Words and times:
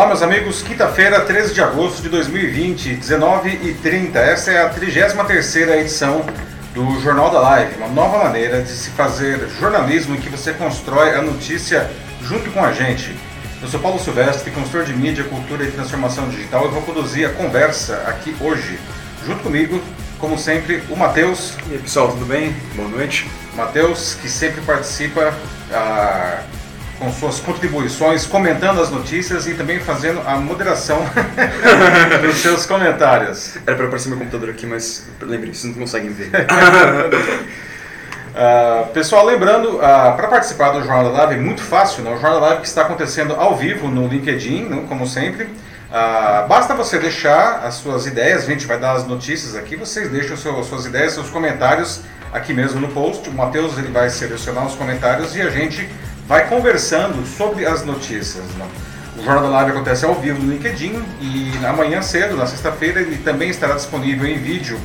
Olá, 0.00 0.08
meus 0.08 0.22
amigos. 0.22 0.62
Quinta-feira, 0.62 1.20
13 1.20 1.52
de 1.52 1.60
agosto 1.60 2.00
de 2.00 2.08
2020, 2.08 2.96
19h30. 2.96 4.16
Essa 4.16 4.50
é 4.50 4.62
a 4.62 4.70
33 4.70 5.54
edição 5.78 6.24
do 6.72 6.98
Jornal 7.00 7.30
da 7.30 7.38
Live, 7.40 7.76
uma 7.76 7.88
nova 7.88 8.24
maneira 8.24 8.62
de 8.62 8.70
se 8.70 8.88
fazer 8.92 9.46
jornalismo 9.60 10.14
em 10.14 10.18
que 10.18 10.30
você 10.30 10.54
constrói 10.54 11.14
a 11.14 11.20
notícia 11.20 11.90
junto 12.22 12.50
com 12.50 12.64
a 12.64 12.72
gente. 12.72 13.14
Eu 13.60 13.68
sou 13.68 13.78
Paulo 13.78 13.98
Silvestre, 13.98 14.50
consultor 14.50 14.84
de 14.84 14.94
mídia, 14.94 15.22
cultura 15.24 15.64
e 15.64 15.70
transformação 15.70 16.30
digital 16.30 16.64
e 16.64 16.68
vou 16.68 16.80
conduzir 16.80 17.28
a 17.28 17.34
conversa 17.34 17.96
aqui 18.06 18.34
hoje. 18.40 18.80
Junto 19.26 19.42
comigo, 19.42 19.82
como 20.18 20.38
sempre, 20.38 20.82
o 20.88 20.96
Matheus. 20.96 21.58
E 21.68 21.74
aí, 21.74 21.78
pessoal, 21.78 22.08
tudo 22.08 22.24
bem? 22.24 22.56
Boa 22.74 22.88
noite. 22.88 23.30
Matheus, 23.54 24.14
que 24.14 24.30
sempre 24.30 24.62
participa 24.62 25.34
ah, 25.70 26.42
com 27.00 27.10
suas 27.10 27.40
contribuições, 27.40 28.26
comentando 28.26 28.80
as 28.80 28.90
notícias 28.90 29.46
e 29.46 29.54
também 29.54 29.80
fazendo 29.80 30.20
a 30.26 30.36
moderação 30.36 30.98
dos 32.20 32.36
seus 32.36 32.66
comentários. 32.66 33.56
Era 33.66 33.74
para 33.74 33.86
aparecer 33.86 34.10
meu 34.10 34.18
computador 34.18 34.50
aqui, 34.50 34.66
mas 34.66 35.08
lembrem, 35.22 35.52
vocês 35.52 35.74
não 35.74 35.80
conseguem 35.80 36.10
ver. 36.10 36.30
Uh, 38.28 38.86
pessoal, 38.92 39.24
lembrando, 39.24 39.78
uh, 39.78 39.80
para 39.80 40.28
participar 40.28 40.72
do 40.72 40.80
Jornal 40.80 41.04
da 41.04 41.10
Live 41.24 41.34
é 41.36 41.38
muito 41.38 41.62
fácil, 41.62 42.04
né? 42.04 42.10
o 42.10 42.20
Jornal 42.20 42.38
da 42.38 42.46
Live 42.48 42.60
que 42.60 42.68
está 42.68 42.82
acontecendo 42.82 43.34
ao 43.34 43.56
vivo 43.56 43.88
no 43.88 44.06
LinkedIn, 44.06 44.66
né? 44.66 44.84
como 44.86 45.06
sempre. 45.06 45.44
Uh, 45.44 46.46
basta 46.46 46.74
você 46.74 46.98
deixar 46.98 47.64
as 47.64 47.76
suas 47.76 48.06
ideias, 48.06 48.44
a 48.44 48.46
gente 48.46 48.66
vai 48.66 48.78
dar 48.78 48.92
as 48.92 49.06
notícias 49.06 49.56
aqui, 49.56 49.74
vocês 49.74 50.10
deixam 50.10 50.36
seu, 50.36 50.62
suas 50.62 50.84
ideias, 50.84 51.14
seus 51.14 51.30
comentários 51.30 52.02
aqui 52.30 52.52
mesmo 52.52 52.78
no 52.78 52.88
post. 52.88 53.28
O 53.28 53.32
Matheus 53.32 53.78
ele 53.78 53.88
vai 53.88 54.10
selecionar 54.10 54.66
os 54.66 54.74
comentários 54.74 55.34
e 55.34 55.40
a 55.40 55.48
gente 55.48 55.88
vai 56.30 56.48
conversando 56.48 57.26
sobre 57.26 57.66
as 57.66 57.84
notícias. 57.84 58.44
Né? 58.54 58.64
O 59.18 59.24
Jornal 59.24 59.42
da 59.42 59.48
Live 59.48 59.72
acontece 59.72 60.04
ao 60.04 60.14
vivo 60.14 60.40
no 60.40 60.52
LinkedIn 60.52 61.04
e 61.20 61.66
amanhã 61.66 62.00
cedo, 62.02 62.36
na 62.36 62.46
sexta-feira, 62.46 63.00
ele 63.00 63.16
também 63.16 63.50
estará 63.50 63.74
disponível 63.74 64.28
em 64.28 64.38
vídeo 64.38 64.80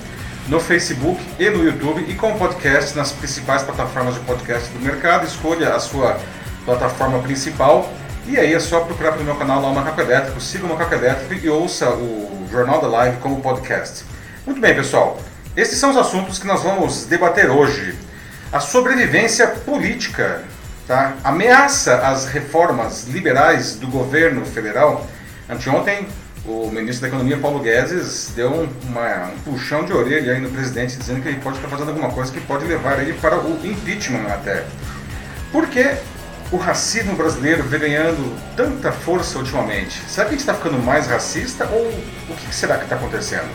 no 0.47 0.59
Facebook 0.59 1.23
e 1.37 1.47
no 1.51 1.63
YouTube 1.63 2.03
e 2.09 2.15
com 2.15 2.35
podcast 2.35 2.97
nas 2.97 3.11
principais 3.11 3.61
plataformas 3.61 4.15
de 4.15 4.21
podcast 4.21 4.69
do 4.69 4.79
mercado. 4.79 5.27
Escolha 5.27 5.75
a 5.75 5.79
sua 5.79 6.17
plataforma 6.65 7.19
principal 7.19 7.93
e 8.25 8.39
aí 8.39 8.51
é 8.51 8.59
só 8.59 8.79
procurar 8.79 9.11
pelo 9.11 9.25
meu 9.25 9.35
canal 9.35 9.61
lá 9.61 9.67
o 9.67 9.75
Macaco 9.75 10.01
Elétrico, 10.01 10.41
siga 10.41 10.65
o 10.65 10.69
Macaco 10.69 10.95
Elétrico 10.95 11.45
e 11.45 11.47
ouça 11.47 11.91
o 11.91 12.47
Jornal 12.51 12.81
da 12.81 12.87
Live 12.87 13.17
como 13.17 13.39
podcast. 13.39 14.03
Muito 14.47 14.59
bem, 14.59 14.73
pessoal. 14.73 15.21
Esses 15.55 15.77
são 15.77 15.91
os 15.91 15.97
assuntos 15.97 16.39
que 16.39 16.47
nós 16.47 16.63
vamos 16.63 17.05
debater 17.05 17.51
hoje. 17.51 17.95
A 18.51 18.59
sobrevivência 18.59 19.45
política 19.45 20.41
tá? 20.87 21.15
ameaça 21.23 21.97
as 21.97 22.25
reformas 22.25 23.07
liberais 23.07 23.75
do 23.75 23.87
governo 23.87 24.45
federal. 24.45 25.05
Anteontem, 25.49 26.07
o 26.45 26.69
ministro 26.69 27.01
da 27.01 27.07
Economia, 27.07 27.37
Paulo 27.37 27.59
Guedes, 27.59 28.31
deu 28.35 28.69
uma, 28.83 29.27
um 29.27 29.39
puxão 29.39 29.83
de 29.83 29.93
orelha 29.93 30.33
aí 30.33 30.41
no 30.41 30.49
presidente, 30.49 30.97
dizendo 30.97 31.21
que 31.21 31.27
ele 31.27 31.39
pode 31.39 31.57
estar 31.57 31.67
fazendo 31.67 31.89
alguma 31.89 32.11
coisa 32.11 32.31
que 32.31 32.39
pode 32.41 32.65
levar 32.65 32.99
ele 32.99 33.13
para 33.13 33.39
o 33.39 33.65
impeachment 33.65 34.27
até. 34.27 34.63
Por 35.51 35.67
que 35.67 35.95
o 36.51 36.57
racismo 36.57 37.15
brasileiro 37.15 37.63
vem 37.63 37.79
ganhando 37.79 38.35
tanta 38.55 38.91
força 38.91 39.39
ultimamente? 39.39 39.99
Será 40.07 40.25
que 40.25 40.29
a 40.29 40.37
gente 40.37 40.41
está 40.41 40.53
ficando 40.53 40.77
mais 40.83 41.07
racista 41.07 41.67
ou 41.67 41.87
o 42.29 42.35
que 42.35 42.53
será 42.53 42.77
que 42.77 42.83
está 42.83 42.95
acontecendo? 42.95 43.49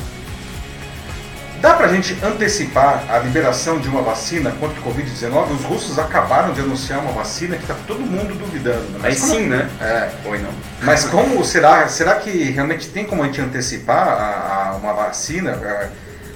Dá 1.60 1.74
para 1.74 1.88
a 1.88 1.92
gente 1.92 2.16
antecipar 2.24 3.04
a 3.10 3.18
liberação 3.18 3.78
de 3.78 3.86
uma 3.86 4.00
vacina 4.00 4.50
contra 4.52 4.80
o 4.80 4.82
Covid-19? 4.82 5.56
Os 5.56 5.64
russos 5.64 5.98
acabaram 5.98 6.54
de 6.54 6.60
anunciar 6.62 7.00
uma 7.00 7.12
vacina 7.12 7.56
que 7.56 7.62
está 7.62 7.74
todo 7.86 8.00
mundo 8.00 8.34
duvidando. 8.34 8.88
Né? 8.92 8.98
Mas 9.02 9.18
sim, 9.18 9.46
né? 9.46 9.68
É. 9.78 10.08
Ou 10.24 10.38
não. 10.38 10.50
Mas 10.80 11.04
como 11.04 11.44
será? 11.44 11.86
Será 11.86 12.14
que 12.14 12.30
realmente 12.30 12.88
tem 12.88 13.04
como 13.04 13.22
a 13.22 13.26
gente 13.26 13.42
antecipar 13.42 14.08
a, 14.08 14.70
a 14.70 14.76
uma 14.76 14.94
vacina 14.94 15.52
a, 15.52 15.68
é, 15.68 15.90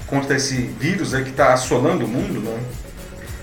contra 0.07 0.37
esse 0.37 0.57
vírus 0.79 1.15
aí 1.15 1.25
que 1.25 1.31
está 1.31 1.55
assolando 1.55 2.05
o 2.05 2.09
mundo? 2.09 2.41
Né? 2.41 2.61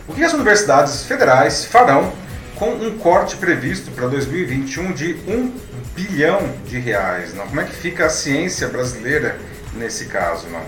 O 0.08 0.14
que 0.14 0.24
as 0.24 0.34
universidades 0.34 1.06
federais 1.06 1.66
farão 1.66 2.14
com 2.58 2.74
um 2.74 3.00
corte 3.00 3.38
previsto 3.38 3.90
para 3.90 4.06
2021 4.06 4.92
de 4.92 5.14
um 5.28 5.52
bilhão 5.96 6.48
de 6.68 6.78
reais? 6.78 7.34
Não? 7.34 7.48
Como 7.48 7.60
é 7.60 7.64
que 7.64 7.74
fica 7.74 8.06
a 8.06 8.10
ciência 8.10 8.68
brasileira 8.68 9.36
nesse 9.74 10.06
caso? 10.06 10.48
Não? 10.48 10.62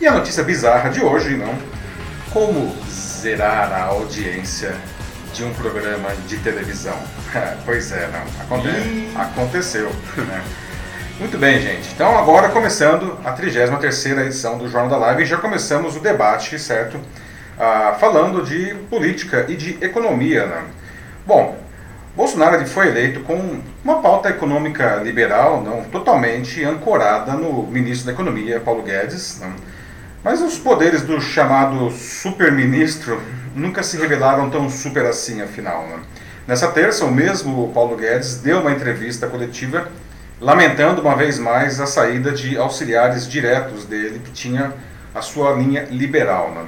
E 0.00 0.06
a 0.06 0.12
notícia 0.12 0.42
bizarra 0.42 0.88
de 0.88 1.04
hoje, 1.04 1.36
não? 1.36 1.54
Como 2.32 2.74
zerar 2.88 3.70
a 3.70 3.82
audiência 3.82 4.74
de 5.34 5.44
um 5.44 5.52
programa 5.52 6.08
de 6.26 6.38
televisão? 6.38 6.96
pois 7.66 7.92
é, 7.92 8.08
não. 8.08 8.22
Aconte 8.42 9.10
aconteceu. 9.14 9.90
Né? 10.16 10.42
Muito 11.18 11.36
bem, 11.36 11.60
gente. 11.60 11.90
Então 11.92 12.18
agora 12.18 12.48
começando 12.48 13.18
a 13.22 13.32
33 13.32 14.16
edição 14.24 14.56
do 14.56 14.70
Jornal 14.70 14.88
da 14.88 14.96
Live, 14.96 15.26
já 15.26 15.36
começamos 15.36 15.96
o 15.96 16.00
debate, 16.00 16.58
certo? 16.58 16.98
Ah, 17.58 17.94
falando 18.00 18.42
de 18.42 18.74
política 18.88 19.44
e 19.50 19.54
de 19.54 19.84
economia. 19.84 20.46
Né? 20.46 20.64
Bom, 21.26 21.58
Bolsonaro 22.16 22.66
foi 22.66 22.88
eleito 22.88 23.20
com 23.20 23.60
uma 23.84 24.00
pauta 24.00 24.30
econômica 24.30 24.96
liberal, 25.04 25.62
não 25.62 25.84
totalmente 25.84 26.64
ancorada 26.64 27.32
no 27.34 27.64
ministro 27.64 28.06
da 28.06 28.12
Economia, 28.12 28.60
Paulo 28.60 28.82
Guedes. 28.82 29.38
Não? 29.40 29.52
Mas 30.22 30.42
os 30.42 30.58
poderes 30.58 31.00
do 31.02 31.18
chamado 31.18 31.90
super-ministro 31.90 33.22
nunca 33.54 33.82
se 33.82 33.96
revelaram 33.96 34.50
tão 34.50 34.68
super 34.68 35.06
assim, 35.06 35.40
afinal. 35.40 35.86
Né? 35.86 35.98
Nessa 36.46 36.68
terça, 36.68 37.06
o 37.06 37.10
mesmo 37.10 37.72
Paulo 37.72 37.96
Guedes 37.96 38.36
deu 38.36 38.60
uma 38.60 38.70
entrevista 38.70 39.26
coletiva 39.26 39.88
lamentando 40.38 41.00
uma 41.00 41.16
vez 41.16 41.38
mais 41.38 41.80
a 41.80 41.86
saída 41.86 42.32
de 42.32 42.56
auxiliares 42.58 43.26
diretos 43.26 43.84
dele, 43.86 44.20
que 44.22 44.30
tinha 44.30 44.74
a 45.14 45.22
sua 45.22 45.52
linha 45.52 45.86
liberal. 45.90 46.50
Né? 46.50 46.66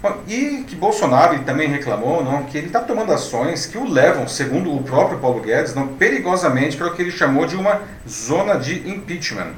Bom, 0.00 0.16
e 0.26 0.64
que 0.66 0.74
Bolsonaro 0.74 1.38
também 1.40 1.68
reclamou 1.68 2.24
não, 2.24 2.44
que 2.44 2.56
ele 2.56 2.68
está 2.68 2.80
tomando 2.80 3.12
ações 3.12 3.66
que 3.66 3.76
o 3.76 3.86
levam, 3.86 4.26
segundo 4.26 4.74
o 4.74 4.82
próprio 4.82 5.18
Paulo 5.18 5.40
Guedes, 5.40 5.74
não, 5.74 5.88
perigosamente 5.88 6.76
para 6.76 6.86
o 6.86 6.94
que 6.94 7.02
ele 7.02 7.10
chamou 7.10 7.44
de 7.46 7.56
uma 7.56 7.82
zona 8.08 8.54
de 8.54 8.88
impeachment. 8.88 9.52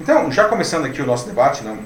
Então, 0.00 0.32
já 0.32 0.46
começando 0.46 0.86
aqui 0.86 1.02
o 1.02 1.06
nosso 1.06 1.26
debate, 1.28 1.62
não, 1.62 1.78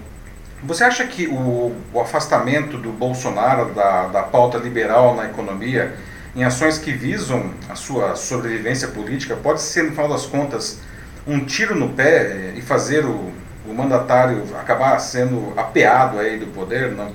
você 0.63 0.85
acha 0.85 1.05
que 1.05 1.27
o, 1.27 1.75
o 1.93 2.01
afastamento 2.01 2.79
do 2.79 2.93
Bolsonaro 2.93 3.75
da, 3.75 4.07
da 4.07 4.23
pauta 4.23 4.57
liberal 4.57 5.17
na 5.17 5.25
economia, 5.25 5.97
em 6.37 6.45
ações 6.45 6.79
que 6.79 6.93
visam 6.93 7.51
a 7.69 7.75
sua 7.75 8.15
sobrevivência 8.15 8.87
política, 8.87 9.35
pode 9.35 9.61
ser, 9.61 9.83
no 9.83 9.91
final 9.91 10.09
das 10.09 10.27
contas, 10.27 10.79
um 11.27 11.45
tiro 11.45 11.75
no 11.75 11.89
pé 11.89 12.53
eh, 12.53 12.53
e 12.55 12.63
fazer 12.63 13.05
o, 13.05 13.33
o 13.67 13.75
mandatário 13.75 14.45
acabar 14.61 14.97
sendo 15.01 15.53
apeado 15.57 16.21
aí 16.21 16.39
do 16.39 16.47
poder? 16.47 16.93
Não? 16.93 17.11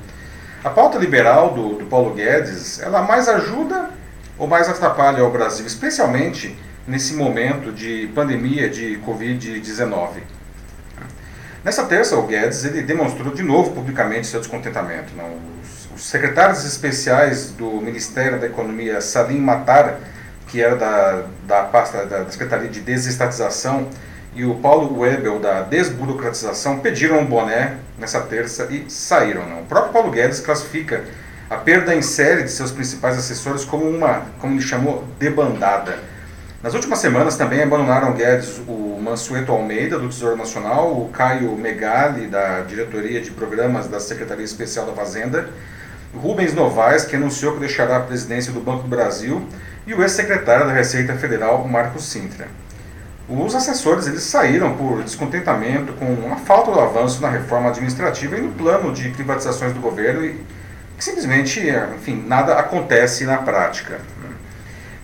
A 0.66 0.70
pauta 0.70 0.98
liberal 0.98 1.54
do, 1.54 1.76
do 1.76 1.86
Paulo 1.86 2.14
Guedes, 2.14 2.82
ela 2.82 3.02
mais 3.04 3.30
ajuda 3.30 3.90
ou 4.38 4.48
mais 4.48 4.68
atrapalha 4.68 5.24
o 5.24 5.32
Brasil, 5.32 5.66
especialmente 5.66 6.58
nesse 6.86 7.14
momento 7.14 7.72
de 7.72 8.10
pandemia 8.14 8.70
de 8.70 9.00
Covid-19? 9.08 10.39
Nessa 11.64 11.84
terça, 11.84 12.16
o 12.16 12.26
Guedes 12.26 12.64
ele 12.64 12.82
demonstrou 12.82 13.34
de 13.34 13.44
novo 13.44 13.72
publicamente 13.72 14.28
seu 14.28 14.40
descontentamento. 14.40 15.14
Não? 15.16 15.38
Os, 15.62 15.90
os 15.96 16.10
secretários 16.10 16.64
especiais 16.66 17.52
do 17.52 17.70
Ministério 17.82 18.40
da 18.40 18.48
Economia, 18.48 19.02
Salim 19.02 19.40
Matar, 19.40 20.00
que 20.48 20.62
era 20.62 20.76
da, 20.76 21.24
da 21.46 21.64
pasta 21.64 22.06
da, 22.06 22.24
da 22.24 22.32
Secretaria 22.32 22.70
de 22.70 22.80
Desestatização, 22.80 23.88
e 24.34 24.46
o 24.46 24.56
Paulo 24.56 25.00
Webel, 25.00 25.40
da 25.40 25.62
Desburocratização, 25.62 26.80
pediram 26.80 27.20
um 27.20 27.26
boné 27.26 27.78
nessa 27.98 28.22
terça 28.22 28.68
e 28.70 28.90
saíram. 28.90 29.48
Não? 29.48 29.62
O 29.62 29.66
próprio 29.66 29.92
Paulo 29.92 30.12
Guedes 30.12 30.40
classifica 30.40 31.04
a 31.50 31.58
perda 31.58 31.96
em 31.96 32.02
série 32.02 32.44
de 32.44 32.52
seus 32.52 32.72
principais 32.72 33.18
assessores 33.18 33.66
como 33.66 33.90
uma, 33.90 34.26
como 34.40 34.54
ele 34.54 34.62
chamou, 34.62 35.04
debandada. 35.18 36.00
Nas 36.62 36.74
últimas 36.74 37.00
semanas 37.00 37.38
também 37.38 37.64
abandonaram 37.64 38.12
Guedes 38.12 38.62
o 38.68 39.00
Mansueto 39.02 39.50
Almeida, 39.50 39.98
do 39.98 40.10
Tesouro 40.10 40.36
Nacional, 40.36 40.92
o 40.92 41.08
Caio 41.08 41.56
Megali, 41.56 42.28
da 42.28 42.60
Diretoria 42.62 43.22
de 43.22 43.32
Programas 43.32 43.88
da 43.88 43.98
Secretaria 43.98 44.44
Especial 44.44 44.86
da 44.86 44.92
Fazenda, 44.92 45.50
Rubens 46.14 46.54
Novaes, 46.54 47.06
que 47.06 47.16
anunciou 47.16 47.54
que 47.54 47.62
deixará 47.62 47.96
a 47.96 48.02
presidência 48.02 48.52
do 48.52 48.60
Banco 48.60 48.84
do 48.84 48.90
Brasil, 48.90 49.48
e 49.88 49.94
o 49.94 50.02
ex-secretário 50.02 50.68
da 50.68 50.74
Receita 50.74 51.14
Federal, 51.16 51.66
Marcos 51.66 52.12
Sintra. 52.12 52.50
Os 53.30 53.56
assessores 53.56 54.08
eles 54.08 54.24
saíram 54.24 54.76
por 54.76 55.02
descontentamento 55.02 55.94
com 55.94 56.34
a 56.34 56.36
falta 56.36 56.72
do 56.72 56.80
avanço 56.82 57.22
na 57.22 57.30
reforma 57.30 57.70
administrativa 57.70 58.36
e 58.36 58.42
no 58.42 58.52
plano 58.52 58.92
de 58.92 59.08
privatizações 59.10 59.72
do 59.72 59.80
governo 59.80 60.26
e 60.26 60.44
simplesmente, 60.98 61.62
enfim, 61.96 62.22
nada 62.28 62.56
acontece 62.56 63.24
na 63.24 63.38
prática. 63.38 64.02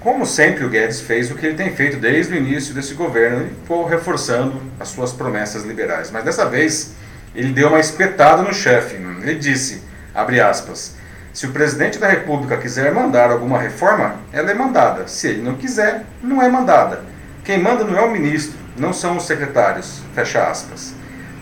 Como 0.05 0.23
sempre, 0.23 0.63
o 0.63 0.69
Guedes 0.69 1.01
fez 1.01 1.31
o 1.31 1.35
que 1.35 1.47
ele 1.47 1.55
tem 1.55 1.75
feito 1.75 1.97
desde 1.97 2.31
o 2.31 2.37
início 2.37 2.75
desse 2.75 2.93
governo 2.93 3.47
e 3.47 3.67
foi 3.67 3.89
reforçando 3.89 4.61
as 4.79 4.89
suas 4.89 5.11
promessas 5.11 5.63
liberais. 5.63 6.11
Mas 6.11 6.23
dessa 6.23 6.45
vez, 6.45 6.93
ele 7.33 7.51
deu 7.51 7.69
uma 7.69 7.79
espetada 7.79 8.43
no 8.43 8.53
chefe. 8.53 8.97
Ele 8.97 9.33
disse, 9.33 9.81
abre 10.13 10.39
aspas, 10.39 10.95
se 11.33 11.47
o 11.47 11.51
presidente 11.51 11.97
da 11.97 12.07
República 12.07 12.55
quiser 12.55 12.93
mandar 12.93 13.31
alguma 13.31 13.57
reforma, 13.57 14.17
ela 14.31 14.51
é 14.51 14.53
mandada. 14.53 15.07
Se 15.07 15.29
ele 15.29 15.41
não 15.41 15.55
quiser, 15.55 16.03
não 16.21 16.39
é 16.39 16.47
mandada. 16.47 17.01
Quem 17.43 17.57
manda 17.57 17.83
não 17.83 17.97
é 17.97 18.01
o 18.01 18.11
ministro, 18.11 18.59
não 18.77 18.93
são 18.93 19.17
os 19.17 19.25
secretários, 19.25 20.01
fecha 20.13 20.47
aspas. 20.47 20.93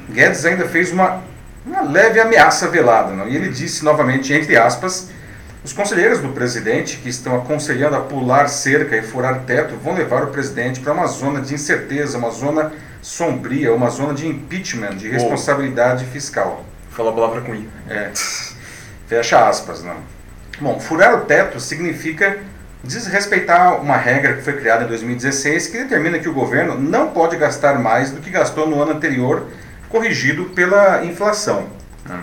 Guedes 0.09 0.45
ainda 0.45 0.69
fez 0.69 0.89
uma, 0.93 1.21
uma 1.65 1.81
leve 1.81 2.17
ameaça 2.17 2.69
velada, 2.69 3.11
não? 3.11 3.27
e 3.27 3.35
ele 3.35 3.49
disse 3.49 3.83
novamente, 3.83 4.31
entre 4.31 4.55
aspas, 4.55 5.09
os 5.63 5.71
conselheiros 5.71 6.19
do 6.19 6.29
presidente, 6.29 6.97
que 6.97 7.07
estão 7.07 7.37
aconselhando 7.37 7.95
a 7.95 8.01
pular 8.01 8.49
cerca 8.49 8.97
e 8.97 9.01
furar 9.01 9.43
teto, 9.45 9.75
vão 9.77 9.93
levar 9.93 10.23
o 10.23 10.27
presidente 10.27 10.81
para 10.81 10.91
uma 10.91 11.07
zona 11.07 11.39
de 11.39 11.53
incerteza, 11.53 12.17
uma 12.17 12.31
zona 12.31 12.73
sombria, 13.01 13.73
uma 13.73 13.89
zona 13.89 14.13
de 14.13 14.27
impeachment, 14.27 14.97
de 14.97 15.09
responsabilidade 15.09 16.05
oh. 16.07 16.11
fiscal. 16.11 16.65
Fala 16.89 17.11
a 17.11 17.13
palavra 17.13 17.41
com 17.41 17.55
I. 17.55 17.69
É. 17.89 18.11
Fecha 19.07 19.47
aspas, 19.47 19.83
não. 19.83 19.97
Bom, 20.59 20.79
furar 20.79 21.15
o 21.15 21.21
teto 21.21 21.59
significa 21.59 22.39
desrespeitar 22.83 23.81
uma 23.81 23.95
regra 23.95 24.33
que 24.33 24.41
foi 24.41 24.53
criada 24.53 24.83
em 24.83 24.87
2016 24.87 25.67
que 25.67 25.77
determina 25.77 26.19
que 26.19 26.27
o 26.27 26.33
governo 26.33 26.77
não 26.77 27.11
pode 27.11 27.37
gastar 27.37 27.79
mais 27.79 28.11
do 28.11 28.19
que 28.19 28.29
gastou 28.29 28.67
no 28.67 28.81
ano 28.81 28.91
anterior, 28.91 29.47
corrigido 29.87 30.45
pela 30.45 31.05
inflação. 31.05 31.67
Né? 32.05 32.19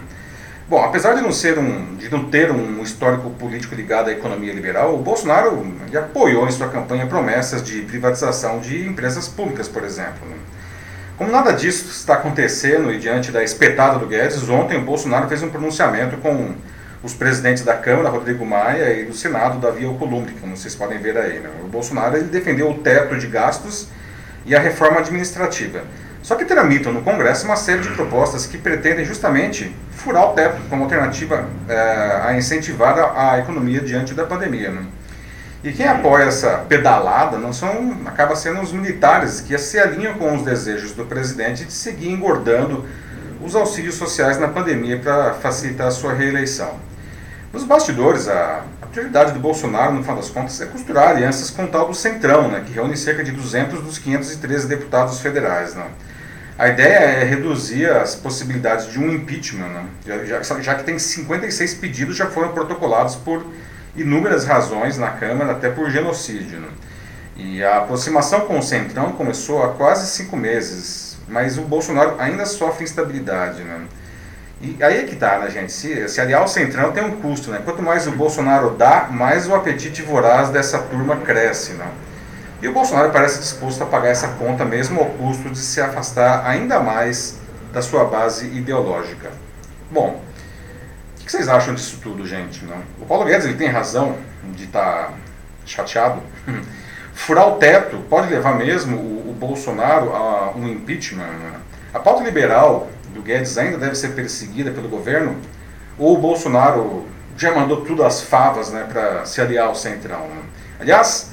Bom, 0.71 0.85
apesar 0.85 1.15
de 1.15 1.21
não, 1.21 1.33
ser 1.33 1.59
um, 1.59 1.97
de 1.97 2.09
não 2.09 2.27
ter 2.27 2.53
um 2.53 2.81
histórico 2.81 3.29
político 3.31 3.75
ligado 3.75 4.09
à 4.09 4.13
economia 4.13 4.53
liberal, 4.53 4.95
o 4.95 4.99
Bolsonaro 4.99 5.67
apoiou 5.99 6.47
em 6.47 6.53
sua 6.53 6.69
campanha 6.69 7.09
promessas 7.09 7.61
de 7.61 7.81
privatização 7.83 8.61
de 8.61 8.87
empresas 8.87 9.27
públicas, 9.27 9.67
por 9.67 9.83
exemplo. 9.83 10.29
Né? 10.29 10.37
Como 11.19 11.29
nada 11.29 11.51
disso 11.51 11.91
está 11.91 12.15
acontecendo 12.15 12.93
e 12.93 12.99
diante 13.01 13.33
da 13.33 13.43
espetada 13.43 13.99
do 13.99 14.07
Guedes, 14.07 14.49
ontem 14.49 14.79
o 14.79 14.83
Bolsonaro 14.83 15.27
fez 15.27 15.43
um 15.43 15.49
pronunciamento 15.49 16.17
com 16.19 16.55
os 17.03 17.15
presidentes 17.15 17.65
da 17.65 17.75
Câmara, 17.75 18.09
Rodrigo 18.09 18.47
Maia, 18.47 18.95
e 18.95 19.05
do 19.05 19.13
Senado, 19.13 19.59
Davi 19.59 19.85
Alcolumbre, 19.85 20.37
como 20.41 20.57
vocês 20.57 20.77
podem 20.77 20.99
ver 20.99 21.19
aí. 21.19 21.41
Né? 21.41 21.51
O 21.65 21.67
Bolsonaro 21.67 22.17
ele 22.17 22.29
defendeu 22.29 22.71
o 22.71 22.75
teto 22.75 23.19
de 23.19 23.27
gastos 23.27 23.89
e 24.47 24.55
a 24.55 24.61
reforma 24.61 25.01
administrativa. 25.01 25.83
Só 26.23 26.37
que 26.37 26.45
tramitam 26.45 26.93
no 26.93 27.03
Congresso 27.03 27.45
uma 27.45 27.57
série 27.57 27.81
de 27.81 27.89
propostas 27.89 28.47
que 28.47 28.57
pretendem 28.57 29.05
justamente 29.05 29.75
furar 30.01 30.31
o 30.31 30.33
teto 30.33 30.61
como 30.69 30.85
alternativa 30.85 31.47
é, 31.69 32.21
a 32.25 32.37
incentivar 32.37 32.99
a, 32.99 33.33
a, 33.33 33.39
economia 33.39 33.81
diante 33.81 34.15
da 34.15 34.25
pandemia. 34.25 34.71
Né? 34.71 34.85
E 35.63 35.73
quem 35.73 35.87
apoia 35.87 36.25
essa 36.25 36.65
pedalada 36.69 37.37
não 37.37 37.53
são, 37.53 37.99
acaba 38.07 38.35
sendo 38.35 38.61
os 38.61 38.73
militares 38.73 39.41
que 39.41 39.57
se 39.59 39.79
alinham 39.79 40.15
com 40.15 40.35
os 40.35 40.43
desejos 40.43 40.93
do 40.93 41.05
presidente 41.05 41.65
de 41.65 41.73
seguir 41.73 42.11
engordando 42.11 42.87
os 43.43 43.55
auxílios 43.55 43.95
sociais 43.95 44.39
na 44.39 44.49
pandemia 44.49 44.99
para 44.99 45.35
facilitar 45.35 45.89
a 45.89 45.91
sua 45.91 46.15
reeleição. 46.15 46.75
Nos 47.53 47.65
bastidores, 47.65 48.29
a, 48.29 48.63
prioridade 48.91 49.33
do 49.33 49.39
Bolsonaro, 49.39 49.93
no 49.93 50.03
final 50.03 50.17
das 50.17 50.31
contas, 50.31 50.61
é 50.61 50.67
costurar 50.67 51.11
alianças 51.11 51.49
com 51.51 51.65
o 51.65 51.69
tal 51.69 51.87
do 51.87 51.95
Centrão, 51.95 52.49
né, 52.49 52.65
que 52.67 52.73
reúne 52.73 52.97
cerca 52.97 53.23
de 53.23 53.31
200 53.31 53.83
dos 53.83 53.99
513 53.99 54.67
deputados 54.67 55.21
federais. 55.21 55.75
Né. 55.75 55.87
A 56.61 56.69
ideia 56.69 56.99
é 56.99 57.25
reduzir 57.25 57.91
as 57.91 58.15
possibilidades 58.15 58.93
de 58.93 58.99
um 58.99 59.11
impeachment, 59.11 59.69
né, 59.69 59.87
já, 60.05 60.43
já, 60.61 60.75
que 60.75 60.85
tem 60.85 60.99
56 60.99 61.73
pedidos 61.73 62.15
já 62.15 62.27
foram 62.27 62.53
protocolados 62.53 63.17
por 63.17 63.47
inúmeras 63.97 64.45
razões 64.45 64.99
na 64.99 65.09
Câmara, 65.09 65.53
até 65.53 65.71
por 65.71 65.91
genocídio. 65.91 66.61
Né. 66.61 66.69
E 67.35 67.65
a 67.65 67.79
aproximação 67.79 68.41
com 68.41 68.59
o 68.59 68.63
Centrão 68.63 69.13
começou 69.13 69.65
há 69.65 69.69
quase 69.73 70.11
cinco 70.11 70.37
meses, 70.37 71.17
mas 71.27 71.57
o 71.57 71.63
Bolsonaro 71.63 72.17
ainda 72.19 72.45
sofre 72.45 72.85
instabilidade. 72.85 73.63
Né. 73.63 73.81
E 74.61 74.77
aí 74.85 74.99
é 74.99 75.05
que 75.05 75.17
tá, 75.17 75.39
né, 75.39 75.49
gente? 75.49 75.73
Se, 75.73 76.11
se 76.11 76.21
aliar 76.21 76.43
ao 76.43 76.49
Centrão 76.49 76.93
tem 76.93 77.03
um 77.03 77.23
custo, 77.23 77.51
né? 77.51 77.63
Quanto 77.65 77.83
mais 77.83 78.07
o 78.07 78.13
Bolsonaro 78.13 78.73
dá, 78.73 79.09
mais 79.11 79.49
o 79.49 79.55
apetite 79.55 80.03
voraz 80.03 80.51
dessa 80.51 80.79
turma 80.79 81.17
cresce, 81.17 81.73
né? 81.73 81.87
E 82.63 82.69
o 82.69 82.73
Bolsonaro 82.73 83.11
parece 83.11 83.41
disposto 83.41 83.83
a 83.83 83.87
pagar 83.87 84.11
essa 84.11 84.29
conta 84.29 84.67
mesmo 84.67 85.01
ao 85.01 85.07
custo 85.07 85.49
de 85.49 85.59
se 85.59 85.81
afastar 85.81 86.47
ainda 86.47 86.79
mais 86.79 87.39
da 87.73 87.81
sua 87.81 88.05
base 88.05 88.47
ideológica. 88.49 89.31
Bom, 89.91 90.23
o 91.19 91.25
que 91.25 91.31
vocês 91.31 91.49
acham 91.49 91.75
disso 91.75 91.99
tudo, 92.03 92.27
gente? 92.27 92.63
Não? 92.65 92.77
O 93.01 93.07
Paulo 93.07 93.25
Guedes 93.25 93.47
ele 93.47 93.57
tem 93.57 93.69
razão 93.69 94.17
de 94.55 94.65
estar 94.65 95.07
tá 95.07 95.15
chateado. 95.65 96.21
Furar 97.15 97.49
o 97.49 97.57
teto 97.57 97.99
pode 98.11 98.29
levar 98.29 98.55
mesmo 98.57 98.97
o, 98.97 99.31
o 99.31 99.33
Bolsonaro 99.33 100.15
a 100.15 100.53
um 100.55 100.69
impeachment. 100.69 101.25
Né? 101.25 101.53
A 101.95 101.99
pauta 101.99 102.23
liberal 102.23 102.91
do 103.15 103.23
Guedes 103.23 103.57
ainda 103.57 103.79
deve 103.79 103.95
ser 103.95 104.09
perseguida 104.09 104.71
pelo 104.71 104.89
governo? 104.89 105.37
Ou 105.99 106.15
o 106.15 106.19
Bolsonaro 106.19 107.07
já 107.39 107.55
mandou 107.55 107.81
tudo 107.83 108.05
às 108.05 108.21
favas 108.21 108.71
né, 108.71 108.87
para 108.91 109.25
se 109.25 109.41
aliar 109.41 109.69
ao 109.69 109.75
Centrão? 109.75 110.21
Né? 110.29 110.43
Aliás, 110.79 111.31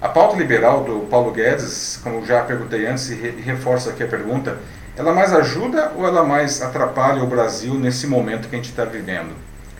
a 0.00 0.08
pauta 0.08 0.36
liberal 0.36 0.84
do 0.84 1.00
Paulo 1.10 1.32
Guedes, 1.32 1.98
como 2.02 2.24
já 2.26 2.42
perguntei 2.42 2.86
antes 2.86 3.10
e, 3.10 3.14
re 3.14 3.30
reforço 3.42 3.88
aqui 3.88 4.02
a 4.02 4.06
pergunta, 4.06 4.58
ela 4.96 5.12
mais 5.12 5.32
ajuda 5.32 5.92
ou 5.96 6.06
ela 6.06 6.24
mais 6.24 6.60
atrapalha 6.62 7.22
o 7.22 7.26
Brasil 7.26 7.74
nesse 7.74 8.06
momento 8.06 8.48
que 8.48 8.54
a 8.54 8.58
gente 8.58 8.70
está 8.70 8.84
vivendo? 8.84 9.30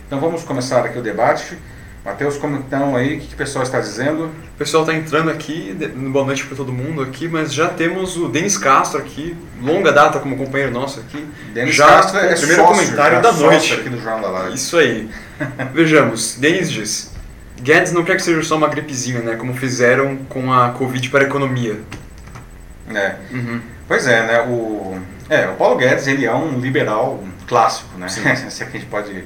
Então 0.05 0.19
vamos 0.19 0.43
começar 0.43 0.85
aqui 0.85 0.97
o 0.97 1.01
debate. 1.01 1.57
Matheus, 2.03 2.37
como 2.37 2.59
estão 2.59 2.95
aí? 2.95 3.17
O 3.17 3.19
que, 3.19 3.27
que 3.27 3.33
o 3.33 3.37
pessoal 3.37 3.63
está 3.63 3.81
dizendo? 3.81 4.25
O 4.25 4.57
pessoal 4.57 4.83
está 4.83 4.95
entrando 4.95 5.29
aqui, 5.29 5.75
boa 6.09 6.25
noite 6.25 6.45
para 6.45 6.55
todo 6.55 6.71
mundo 6.71 7.01
aqui, 7.01 7.27
mas 7.27 7.53
já 7.53 7.67
temos 7.67 8.15
o 8.15 8.29
Denis 8.29 8.57
Castro 8.57 8.99
aqui, 8.99 9.35
longa 9.61 9.91
data 9.91 10.17
como 10.19 10.37
companheiro 10.37 10.71
nosso 10.71 11.01
aqui. 11.01 11.27
Denis 11.53 11.75
já 11.75 11.85
Castro 11.85 12.19
é 12.19 12.33
primeiro 12.33 12.61
sócio, 12.63 12.85
comentário 12.85 13.21
da 13.21 13.33
noite 13.33 13.73
aqui 13.73 13.89
do 13.89 13.97
Jornal 13.97 14.21
da 14.21 14.29
Live. 14.29 14.55
Isso 14.55 14.77
aí. 14.77 15.09
Vejamos, 15.73 16.35
Denis 16.35 16.71
diz: 16.71 17.11
Guedes 17.61 17.91
não 17.91 18.03
quer 18.03 18.15
que 18.15 18.21
seja 18.21 18.41
só 18.43 18.55
uma 18.55 18.67
gripezinha, 18.67 19.21
né? 19.21 19.35
Como 19.35 19.53
fizeram 19.53 20.17
com 20.29 20.51
a 20.51 20.69
Covid 20.69 21.09
para 21.09 21.23
a 21.23 21.27
economia. 21.27 21.79
É. 22.93 23.15
Uhum. 23.31 23.61
Pois 23.87 24.07
é, 24.07 24.25
né? 24.25 24.41
O, 24.41 24.99
é, 25.29 25.47
o 25.47 25.55
Paulo 25.55 25.77
Guedes 25.77 26.07
ele 26.07 26.25
é 26.25 26.33
um 26.33 26.59
liberal 26.59 27.23
clássico, 27.47 27.97
né? 27.97 28.07
Se 28.09 28.19
é 28.27 28.65
que 28.65 28.77
a 28.77 28.79
gente 28.79 28.89
pode 28.89 29.23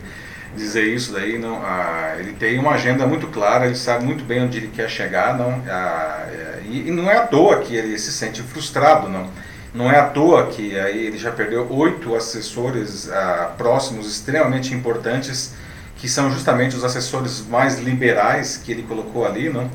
dizer 0.56 0.86
isso 0.86 1.14
daí, 1.14 1.38
não, 1.38 1.62
ah, 1.64 2.16
ele 2.20 2.34
tem 2.34 2.60
uma 2.60 2.72
agenda 2.72 3.08
muito 3.08 3.28
clara, 3.28 3.66
ele 3.66 3.76
sabe 3.76 4.04
muito 4.04 4.24
bem 4.24 4.44
onde 4.44 4.58
ele 4.58 4.68
quer 4.68 4.90
chegar, 4.90 5.38
não, 5.38 5.62
ah, 5.70 6.26
e, 6.66 6.90
e, 6.90 6.92
não 6.92 7.10
é 7.10 7.18
à 7.18 7.26
toa 7.26 7.60
que 7.60 7.76
ele 7.76 7.98
se 7.98 8.12
sente 8.12 8.42
frustrado, 8.42 9.08
não. 9.08 9.30
Não 9.74 9.90
é 9.90 9.98
à 9.98 10.06
toa 10.06 10.48
que 10.48 10.78
aí 10.78 11.06
ele 11.06 11.18
já 11.18 11.32
perdeu 11.32 11.66
oito 11.72 12.14
assessores 12.14 13.10
ah, 13.10 13.54
próximos 13.58 14.12
extremamente 14.12 14.74
importantes, 14.74 15.54
que 16.02 16.10
são 16.10 16.32
justamente 16.32 16.76
os 16.76 16.84
assessores 16.84 17.46
mais 17.48 17.78
liberais 17.78 18.58
que 18.58 18.72
ele 18.72 18.82
colocou 18.82 19.24
ali, 19.24 19.50
não. 19.50 19.70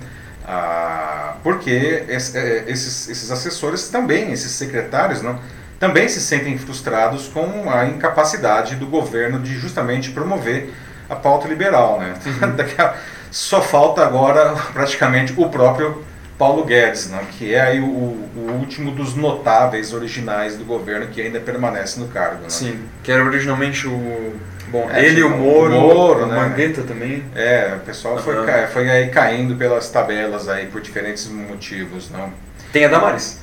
Ah, 0.44 1.36
porque 1.42 2.04
é, 2.08 2.64
esses, 2.66 3.08
esses 3.08 3.30
assessores 3.30 3.88
também, 3.88 4.32
esses 4.32 4.50
secretários, 4.50 5.22
não 5.22 5.38
também 5.78 6.08
se 6.08 6.20
sentem 6.20 6.56
frustrados 6.58 7.28
com 7.28 7.70
a 7.70 7.86
incapacidade 7.86 8.76
do 8.76 8.86
governo 8.86 9.38
de 9.38 9.54
justamente 9.58 10.10
promover 10.10 10.72
a 11.08 11.14
pauta 11.14 11.46
liberal. 11.46 12.00
Né? 12.00 12.14
Uhum. 12.24 12.90
Só 13.30 13.60
falta 13.60 14.02
agora 14.02 14.54
praticamente 14.72 15.34
o 15.36 15.48
próprio 15.48 16.02
Paulo 16.38 16.64
Guedes, 16.64 17.08
né? 17.08 17.24
que 17.38 17.54
é 17.54 17.60
aí 17.60 17.80
o, 17.80 17.84
o, 17.86 18.58
último 18.60 18.90
dos 18.90 19.14
notáveis 19.14 19.92
originais 19.92 20.56
do 20.56 20.64
governo 20.64 21.06
que 21.06 21.20
ainda 21.20 21.40
permanece 21.40 21.98
no 21.98 22.08
cargo. 22.08 22.42
Né? 22.42 22.50
Sim, 22.50 22.84
que 23.02 23.10
era 23.10 23.24
originalmente 23.24 23.86
o. 23.86 24.34
Bom, 24.68 24.90
é, 24.90 25.04
ele, 25.04 25.22
o 25.22 25.30
Moro, 25.30 25.76
o, 25.76 25.80
Moro, 25.80 26.24
o 26.24 26.26
né? 26.26 26.36
Mandetta 26.36 26.82
também. 26.82 27.24
É, 27.34 27.74
o 27.76 27.80
pessoal 27.80 28.16
uhum. 28.16 28.22
foi, 28.22 28.34
foi 28.72 28.90
aí 28.90 29.08
caindo 29.08 29.54
pelas 29.54 29.88
tabelas 29.90 30.48
aí 30.48 30.66
por 30.66 30.80
diferentes 30.80 31.26
motivos. 31.28 32.10
Não? 32.10 32.32
Tem 32.72 32.84
a 32.84 32.88
Damares, 32.88 33.40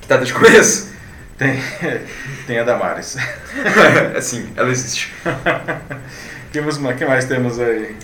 que 0.00 0.06
está 0.06 0.16
desde 0.16 0.34
o 0.34 0.36
começo. 0.36 0.90
Tem, 1.36 1.62
tem 2.46 2.58
a 2.58 2.64
Damares. 2.64 3.16
Sim, 4.20 4.50
ela 4.56 4.70
existe. 4.70 5.12
que, 6.50 6.60
que 6.96 7.04
mais 7.04 7.26
temos 7.26 7.60
aí? 7.60 7.94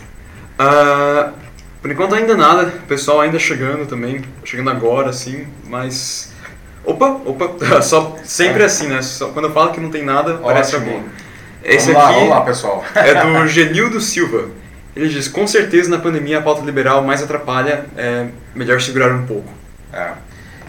Uh, 0.60 1.43
por 1.84 1.90
enquanto 1.90 2.14
ainda 2.14 2.34
nada, 2.34 2.62
o 2.62 2.86
pessoal 2.86 3.20
ainda 3.20 3.38
chegando 3.38 3.84
também, 3.84 4.22
chegando 4.42 4.70
agora, 4.70 5.10
assim, 5.10 5.46
mas... 5.66 6.32
Opa, 6.82 7.20
opa, 7.26 7.50
só, 7.84 8.16
sempre 8.24 8.62
é. 8.62 8.64
assim, 8.64 8.86
né? 8.86 9.02
Só, 9.02 9.28
quando 9.28 9.48
eu 9.48 9.52
falo 9.52 9.70
que 9.70 9.78
não 9.78 9.90
tem 9.90 10.02
nada, 10.02 10.30
Ótimo. 10.30 10.46
parece 10.46 10.76
alguém. 10.76 11.04
Esse 11.62 11.92
vamos 11.92 12.02
aqui 12.02 12.12
lá, 12.12 12.18
vamos 12.18 12.30
lá, 12.30 12.40
pessoal. 12.40 12.84
é 12.94 13.22
do 13.22 13.44
Genildo 13.46 14.00
Silva. 14.00 14.48
Ele 14.96 15.10
diz, 15.10 15.28
com 15.28 15.46
certeza 15.46 15.90
na 15.90 15.98
pandemia 15.98 16.38
a 16.38 16.40
pauta 16.40 16.64
liberal 16.64 17.04
mais 17.04 17.22
atrapalha, 17.22 17.84
é 17.98 18.28
melhor 18.54 18.80
segurar 18.80 19.12
um 19.12 19.26
pouco. 19.26 19.52
É. 19.92 20.12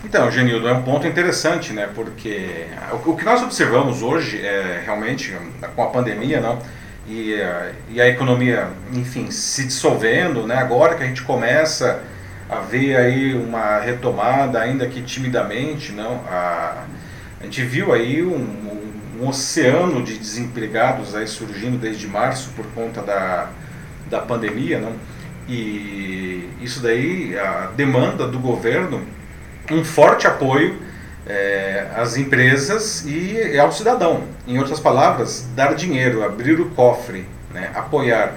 Então, 0.04 0.30
Genildo, 0.30 0.68
é 0.68 0.74
um 0.74 0.82
ponto 0.82 1.08
interessante, 1.08 1.72
né? 1.72 1.88
Porque 1.96 2.66
o, 3.06 3.16
que 3.16 3.24
nós 3.24 3.42
observamos 3.42 4.02
hoje 4.02 4.46
é 4.46 4.82
realmente 4.84 5.34
com 5.78 5.82
a 5.82 5.88
pandemia, 5.88 6.42
não? 6.42 6.60
E, 7.08 7.36
e 7.90 8.02
a 8.02 8.08
economia, 8.08 8.68
enfim, 8.92 9.30
se 9.30 9.66
dissolvendo, 9.66 10.48
né? 10.48 10.56
Agora 10.56 10.96
que 10.96 11.04
a 11.04 11.06
gente 11.06 11.22
começa 11.22 12.02
a 12.50 12.60
ver 12.60 12.96
aí 12.96 13.34
uma 13.34 13.80
retomada, 13.80 14.60
ainda 14.60 14.88
que 14.88 15.02
timidamente, 15.02 15.92
não? 15.92 16.22
A, 16.28 16.84
a 17.40 17.44
gente 17.44 17.64
viu 17.64 17.94
aí 17.94 18.24
um, 18.24 18.36
um, 18.36 19.22
um 19.22 19.28
oceano 19.28 20.04
de 20.04 20.18
desempregados 20.18 21.16
aí 21.16 21.28
surgindo 21.28 21.78
desde 21.78 22.08
março 22.08 22.50
por 22.56 22.66
conta 22.74 23.02
da, 23.02 23.50
da 24.10 24.20
pandemia, 24.20 24.80
não? 24.80 24.94
E 25.48 26.50
isso 26.62 26.82
daí, 26.82 27.38
a 27.38 27.72
demanda 27.76 28.28
do 28.28 28.40
governo 28.40 29.02
um 29.72 29.84
forte 29.84 30.28
apoio 30.28 30.78
é, 31.28 31.88
às 31.96 32.18
empresas 32.18 33.04
e 33.06 33.58
ao 33.58 33.72
cidadão. 33.72 34.24
Em 34.48 34.58
outras 34.58 34.80
palavras, 34.80 35.48
dar 35.56 35.76
dinheiro, 35.76 36.24
abrir 36.24 36.60
o 36.60 36.70
cofre, 36.72 37.28
né, 37.54 37.72
apoiar, 37.74 38.34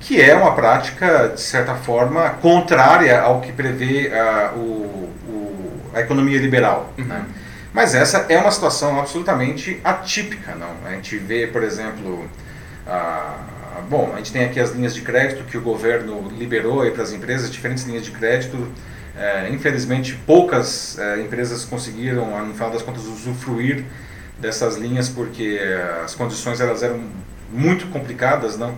que 0.00 0.20
é 0.20 0.34
uma 0.34 0.54
prática, 0.54 1.32
de 1.34 1.40
certa 1.40 1.74
forma, 1.74 2.30
contrária 2.42 3.20
ao 3.20 3.40
que 3.40 3.52
prevê 3.52 4.12
a, 4.12 4.52
o, 4.54 5.12
o, 5.28 5.80
a 5.94 6.00
economia 6.00 6.38
liberal. 6.38 6.92
Uhum. 6.98 7.04
Né? 7.04 7.24
Mas 7.72 7.94
essa 7.94 8.26
é 8.28 8.38
uma 8.38 8.50
situação 8.50 8.98
absolutamente 8.98 9.80
atípica. 9.84 10.54
Não? 10.54 10.70
A 10.84 10.92
gente 10.92 11.16
vê, 11.18 11.46
por 11.46 11.62
exemplo, 11.62 12.28
a, 12.86 13.36
bom, 13.88 14.12
a 14.14 14.18
gente 14.18 14.32
tem 14.32 14.44
aqui 14.44 14.58
as 14.58 14.70
linhas 14.70 14.94
de 14.94 15.02
crédito 15.02 15.44
que 15.44 15.56
o 15.56 15.60
governo 15.60 16.28
liberou 16.36 16.88
para 16.90 17.02
as 17.02 17.12
empresas, 17.12 17.50
diferentes 17.50 17.84
linhas 17.84 18.04
de 18.04 18.10
crédito. 18.10 18.56
É, 19.18 19.48
infelizmente, 19.50 20.14
poucas 20.24 20.96
é, 20.98 21.20
empresas 21.20 21.64
conseguiram, 21.64 22.46
no 22.46 22.54
final 22.54 22.70
das 22.70 22.82
contas, 22.82 23.04
usufruir 23.04 23.84
dessas 24.38 24.76
linhas 24.76 25.08
porque 25.08 25.58
é, 25.60 26.02
as 26.04 26.14
condições 26.14 26.60
elas 26.60 26.82
eram 26.82 27.02
muito 27.52 27.88
complicadas, 27.88 28.56
não? 28.56 28.76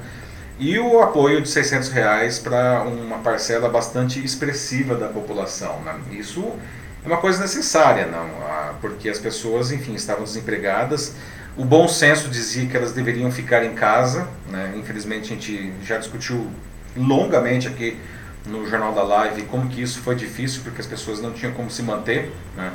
E 0.59 0.78
o 0.78 1.00
apoio 1.00 1.40
de 1.40 1.49
600 1.49 1.88
reais 1.88 2.38
para 2.38 2.82
uma 2.82 3.18
parcela 3.18 3.68
bastante 3.68 4.23
expressiva 4.23 4.94
da 4.94 5.09
população. 5.09 5.80
Né? 5.80 5.94
Isso 6.12 6.52
é 7.02 7.06
uma 7.06 7.16
coisa 7.16 7.40
necessária, 7.40 8.06
não? 8.06 8.26
Ah, 8.42 8.75
porque 8.80 9.09
as 9.09 9.18
pessoas, 9.18 9.73
enfim, 9.73 9.94
estavam 9.94 10.23
desempregadas. 10.23 11.14
O 11.56 11.64
bom 11.64 11.88
senso 11.88 12.28
dizia 12.28 12.66
que 12.66 12.76
elas 12.76 12.92
deveriam 12.92 13.32
ficar 13.32 13.64
em 13.64 13.75
casa. 13.75 14.28
Né? 14.50 14.75
Infelizmente, 14.76 15.32
a 15.32 15.35
gente 15.35 15.73
já 15.82 15.97
discutiu 15.97 16.50
longamente 16.94 17.66
aqui 17.66 17.99
no 18.47 18.66
Jornal 18.66 18.92
da 18.92 19.02
Live 19.02 19.42
como 19.42 19.68
que 19.68 19.82
isso 19.82 20.00
foi 20.00 20.14
difícil, 20.14 20.62
porque 20.62 20.80
as 20.80 20.87
pessoas 20.87 21.20
não 21.20 21.32
tinham 21.32 21.52
como 21.52 21.70
se 21.70 21.82
manter. 21.82 22.32
Né? 22.56 22.73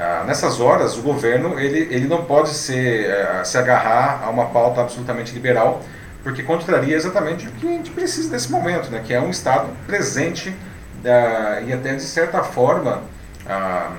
Ah, 0.00 0.22
nessas 0.24 0.60
horas, 0.60 0.96
o 0.96 1.02
governo 1.02 1.58
ele, 1.58 1.92
ele 1.92 2.06
não 2.06 2.24
pode 2.24 2.50
ser, 2.50 3.10
uh, 3.10 3.44
se 3.44 3.58
agarrar 3.58 4.22
a 4.22 4.30
uma 4.30 4.46
pauta 4.46 4.80
absolutamente 4.80 5.32
liberal, 5.34 5.82
porque 6.22 6.40
contraria 6.44 6.94
exatamente 6.94 7.48
o 7.48 7.50
que 7.50 7.66
a 7.66 7.70
gente 7.72 7.90
precisa 7.90 8.30
nesse 8.30 8.48
momento, 8.48 8.90
né? 8.90 9.02
que 9.04 9.12
é 9.12 9.20
um 9.20 9.30
Estado 9.30 9.68
presente 9.88 10.50
uh, 10.50 11.66
e 11.66 11.72
até 11.72 11.94
de 11.96 12.02
certa 12.02 12.44
forma 12.44 13.02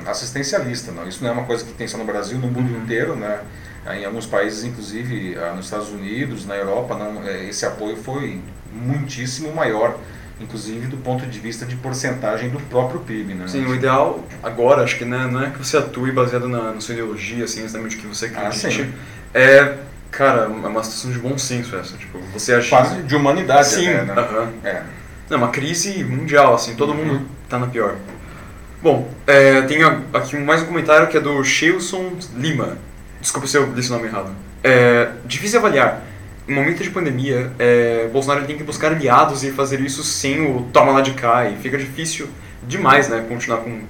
assistencialista. 0.06 0.92
Não? 0.92 1.08
Isso 1.08 1.24
não 1.24 1.32
é 1.32 1.34
uma 1.34 1.44
coisa 1.44 1.66
que 1.66 1.74
tem 1.74 1.88
só 1.88 1.98
no 1.98 2.06
Brasil, 2.06 2.38
no 2.38 2.48
mundo 2.48 2.72
uhum. 2.72 2.84
inteiro. 2.84 3.16
Né? 3.16 3.40
Em 3.94 4.06
alguns 4.06 4.28
países, 4.28 4.64
inclusive 4.64 5.36
nos 5.56 5.66
Estados 5.66 5.90
Unidos, 5.90 6.46
na 6.46 6.56
Europa, 6.56 6.96
não, 6.96 7.28
eh, 7.28 7.46
esse 7.46 7.66
apoio 7.66 7.98
foi 7.98 8.40
muitíssimo 8.72 9.52
maior 9.52 9.98
inclusive 10.40 10.88
do 10.88 10.98
ponto 10.98 11.26
de 11.26 11.40
vista 11.40 11.66
de 11.66 11.76
porcentagem 11.76 12.50
do 12.50 12.60
próprio 12.60 13.02
PIB. 13.02 13.34
Né? 13.34 13.48
Sim, 13.48 13.66
o 13.66 13.76
ideal 13.76 14.24
agora, 14.42 14.84
acho 14.84 14.98
que 14.98 15.06
né, 15.06 15.28
não 15.32 15.44
é 15.44 15.50
que 15.50 15.58
você 15.58 15.78
atue 15.78 16.12
baseado 16.12 16.48
na, 16.48 16.74
na 16.74 16.82
sua 16.82 16.94
ideologia, 16.94 17.44
assim, 17.44 17.64
exatamente 17.64 17.98
o 17.98 18.00
que 18.00 18.08
você 18.08 18.32
ah, 18.36 18.48
acredite. 18.48 18.90
Ah, 19.34 19.40
é, 19.40 19.78
cara, 20.12 20.44
é 20.44 20.48
uma 20.48 20.84
situação 20.84 21.12
de 21.12 21.20
bom 21.20 21.38
senso 21.38 21.76
essa. 21.76 21.98
Tipo, 21.98 22.20
você 22.34 22.54
agir... 22.54 22.70
Quase 22.70 23.04
de 23.04 23.16
humanidade 23.16 23.68
sim, 23.68 23.88
até, 23.88 24.06
né? 24.06 24.14
Uh 24.14 24.26
-huh. 24.26 24.48
é. 24.64 24.84
Não, 25.30 25.38
uma 25.38 25.50
crise 25.50 26.04
mundial, 26.04 26.56
assim, 26.56 26.76
todo 26.76 26.92
uhum. 26.92 27.06
mundo 27.06 27.28
tá 27.48 27.60
na 27.60 27.68
pior. 27.68 27.96
Bom, 28.82 29.12
é, 29.28 29.62
tem 29.64 29.84
aqui 29.84 30.38
mais 30.38 30.64
um 30.64 30.66
comentário 30.66 31.08
que 31.08 31.18
é 31.18 31.20
do 31.20 31.44
Shilson 31.44 32.14
Lima. 32.36 32.78
Desculpa 33.22 33.46
se 33.46 33.58
eu 33.58 33.72
disse 33.74 33.92
o 33.92 33.96
nome 33.96 34.08
errado. 34.08 34.32
É, 34.64 35.10
difícil 35.26 35.60
avaliar 35.60 36.02
em 36.50 36.54
momento 36.54 36.82
de 36.84 36.90
pandemia, 36.90 37.52
é, 37.60 38.10
Bolsonaro 38.12 38.46
tem 38.46 38.58
que 38.58 38.64
buscar 38.64 38.92
aliados 38.92 39.44
e 39.44 39.52
fazer 39.52 39.80
isso 39.82 40.04
sem 40.04 40.42
o 40.42 40.64
toma 40.74 40.92
lá 40.92 41.02
de 41.02 41.12
cá. 41.12 41.48
E 41.48 41.56
fica 41.58 41.78
difícil 41.78 42.28
demais, 42.64 43.08
né? 43.08 43.24
Continuar 43.30 43.60
com, 43.60 43.82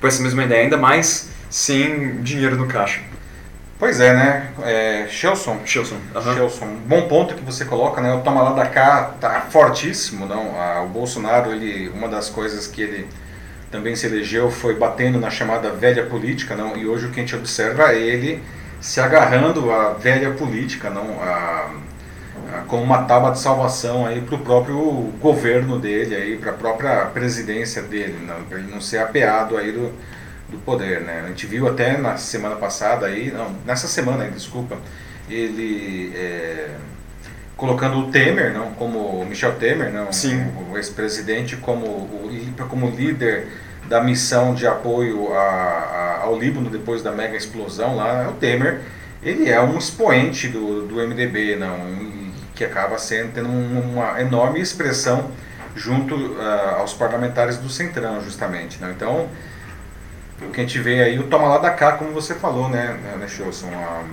com 0.00 0.06
essa 0.06 0.22
mesma 0.22 0.44
ideia, 0.44 0.62
ainda 0.62 0.76
mais 0.76 1.30
sem 1.48 2.20
dinheiro 2.22 2.56
no 2.56 2.66
caixa. 2.66 3.00
Pois 3.78 4.00
é, 4.00 4.14
né? 4.14 4.50
É, 4.62 5.06
Shelson. 5.08 5.60
Shelson. 5.64 5.96
Shelson. 6.34 6.66
Bom 6.86 7.08
ponto 7.08 7.34
que 7.34 7.42
você 7.42 7.64
coloca, 7.64 8.00
né? 8.00 8.12
O 8.14 8.20
toma 8.20 8.42
lá 8.42 8.52
da 8.52 8.66
cá 8.66 9.14
tá 9.20 9.46
fortíssimo, 9.50 10.26
não? 10.26 10.54
O 10.84 10.88
Bolsonaro, 10.88 11.52
ele, 11.52 11.88
uma 11.88 12.08
das 12.08 12.28
coisas 12.28 12.66
que 12.66 12.82
ele 12.82 13.06
também 13.70 13.96
se 13.96 14.06
elegeu 14.06 14.50
foi 14.50 14.76
batendo 14.76 15.18
na 15.18 15.30
chamada 15.30 15.70
velha 15.70 16.06
política, 16.06 16.54
não? 16.54 16.76
E 16.76 16.86
hoje 16.86 17.06
o 17.06 17.10
que 17.10 17.18
a 17.18 17.22
gente 17.22 17.34
observa 17.34 17.92
é 17.92 17.98
ele 17.98 18.42
se 18.80 19.00
agarrando 19.00 19.72
à 19.72 19.94
velha 19.94 20.30
política, 20.32 20.90
não? 20.90 21.20
A, 21.22 21.70
como 22.66 22.82
uma 22.82 23.02
tábua 23.04 23.30
de 23.32 23.38
salvação 23.38 24.06
aí 24.06 24.20
para 24.20 24.34
o 24.34 24.38
próprio 24.38 25.12
governo 25.20 25.78
dele, 25.78 26.14
aí 26.14 26.36
para 26.36 26.50
a 26.50 26.54
própria 26.54 27.06
presidência 27.06 27.82
dele, 27.82 28.16
para 28.48 28.58
ele 28.58 28.70
não 28.70 28.80
ser 28.80 28.98
apeado 28.98 29.56
aí 29.56 29.72
do, 29.72 29.92
do 30.48 30.58
poder, 30.64 31.00
né? 31.00 31.22
A 31.24 31.28
gente 31.28 31.46
viu 31.46 31.68
até 31.68 31.96
na 31.96 32.16
semana 32.16 32.56
passada 32.56 33.06
aí, 33.06 33.30
não, 33.30 33.50
nessa 33.66 33.86
semana 33.86 34.24
aí, 34.24 34.30
desculpa, 34.30 34.76
ele 35.28 36.12
é, 36.14 36.70
colocando 37.56 37.98
o 37.98 38.10
Temer, 38.10 38.52
não, 38.52 38.72
como 38.72 39.24
Michel 39.24 39.52
Temer, 39.54 39.92
não, 39.92 40.12
Sim. 40.12 40.44
o, 40.70 40.76
ex-presidente 40.76 41.56
como 41.56 41.86
o, 41.86 42.30
como 42.68 42.90
líder 42.90 43.48
da 43.88 44.02
missão 44.02 44.54
de 44.54 44.66
apoio 44.66 45.32
a, 45.34 45.40
a, 45.40 46.20
ao 46.22 46.38
Líbano 46.38 46.70
depois 46.70 47.02
da 47.02 47.12
mega 47.12 47.36
explosão 47.36 47.96
lá, 47.96 48.28
o 48.28 48.34
Temer, 48.34 48.80
ele 49.22 49.48
é 49.48 49.60
um 49.60 49.78
expoente 49.78 50.48
do, 50.48 50.86
do 50.86 50.96
MDB, 50.96 51.56
não, 51.56 51.78
que 52.54 52.64
acaba 52.64 52.98
sendo 52.98 53.32
tendo 53.32 53.48
uma 53.48 54.20
enorme 54.20 54.60
expressão 54.60 55.30
junto 55.74 56.14
uh, 56.14 56.76
aos 56.78 56.94
parlamentares 56.94 57.56
do 57.56 57.68
Centrão, 57.68 58.22
justamente. 58.22 58.80
Né? 58.80 58.92
Então, 58.94 59.28
o 60.40 60.50
que 60.50 60.60
a 60.60 60.64
gente 60.64 60.78
vê 60.78 61.02
aí, 61.02 61.18
o 61.18 61.24
toma 61.24 61.48
lá 61.48 61.58
da 61.58 61.70
cá, 61.70 61.92
como 61.92 62.12
você 62.12 62.34
falou, 62.34 62.68
né, 62.68 62.96
né 63.18 63.26
Chilson? 63.28 63.70
A, 63.74 64.04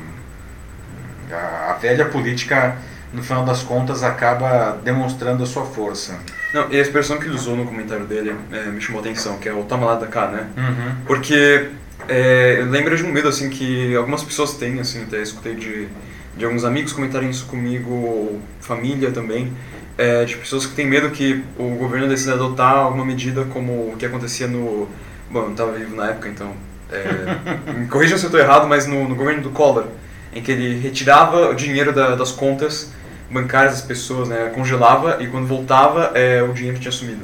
a, 1.36 1.72
a, 1.72 1.74
velha 1.74 2.06
política, 2.06 2.78
no 3.14 3.22
final 3.22 3.46
das 3.46 3.62
contas, 3.62 4.04
acaba 4.04 4.80
demonstrando 4.84 5.44
a 5.44 5.46
sua 5.46 5.66
força. 5.66 6.18
Não, 6.54 6.70
e 6.72 6.78
a 6.78 6.82
expressão 6.82 7.18
que 7.18 7.26
ele 7.26 7.36
usou 7.36 7.56
no 7.56 7.66
comentário 7.66 8.06
dele 8.06 8.36
é, 8.52 8.66
me 8.66 8.82
chamou 8.82 9.02
a 9.02 9.06
atenção, 9.06 9.38
que 9.38 9.48
é 9.48 9.54
o 9.54 9.64
toma 9.64 9.86
lá 9.86 9.96
da 9.96 10.08
cá, 10.08 10.28
né? 10.28 10.48
Uhum. 10.58 10.96
Porque 11.06 11.70
é, 12.08 12.64
lembra 12.68 12.96
de 12.98 13.04
um 13.04 13.12
medo, 13.12 13.28
assim, 13.28 13.50
que 13.50 13.96
algumas 13.96 14.24
pessoas 14.24 14.56
têm, 14.56 14.80
assim, 14.80 15.04
até 15.04 15.22
escutei 15.22 15.56
de 15.56 15.88
de 16.36 16.46
alguns 16.46 16.64
amigos 16.64 16.94
comentarem 16.94 17.30
isso 17.30 17.46
comigo, 17.46 18.40
família 18.60 19.12
também, 19.12 19.52
é, 19.98 20.24
de 20.26 20.38
pessoas 20.38 20.66
que 20.66 20.74
têm 20.74 20.86
medo 20.86 21.10
que 21.12 21.44
o 21.58 21.76
governo 21.76 22.08
decida 22.08 22.34
adotar 22.34 22.76
alguma 22.76 23.06
medida 23.06 23.44
como 23.46 23.92
o 23.92 23.96
que 23.98 24.06
acontecia 24.06 24.48
no... 24.48 24.88
Bom, 25.30 25.40
eu 25.40 25.46
não 25.46 25.52
estava 25.52 25.72
vivo 25.74 25.96
na 25.96 26.10
época, 26.10 26.30
então... 26.30 26.52
É, 26.92 27.72
me 27.72 27.88
corrija 27.88 28.18
se 28.18 28.26
eu 28.26 28.28
estou 28.28 28.40
errado, 28.40 28.68
mas 28.68 28.86
no, 28.86 29.08
no, 29.08 29.16
governo 29.16 29.42
do 29.42 29.50
Collor, 29.50 29.86
em 30.34 30.42
que 30.42 30.52
ele 30.52 30.80
retirava 30.80 31.50
o 31.50 31.54
dinheiro 31.54 31.94
da, 31.94 32.16
das 32.16 32.32
contas 32.32 32.92
bancárias 33.30 33.74
das 33.74 33.82
pessoas, 33.82 34.28
né, 34.28 34.52
congelava 34.54 35.18
e 35.22 35.28
quando 35.28 35.48
voltava 35.48 36.12
é, 36.14 36.44
o 36.44 36.52
dinheiro 36.54 36.80
tinha 36.80 36.92
sumido. 36.92 37.24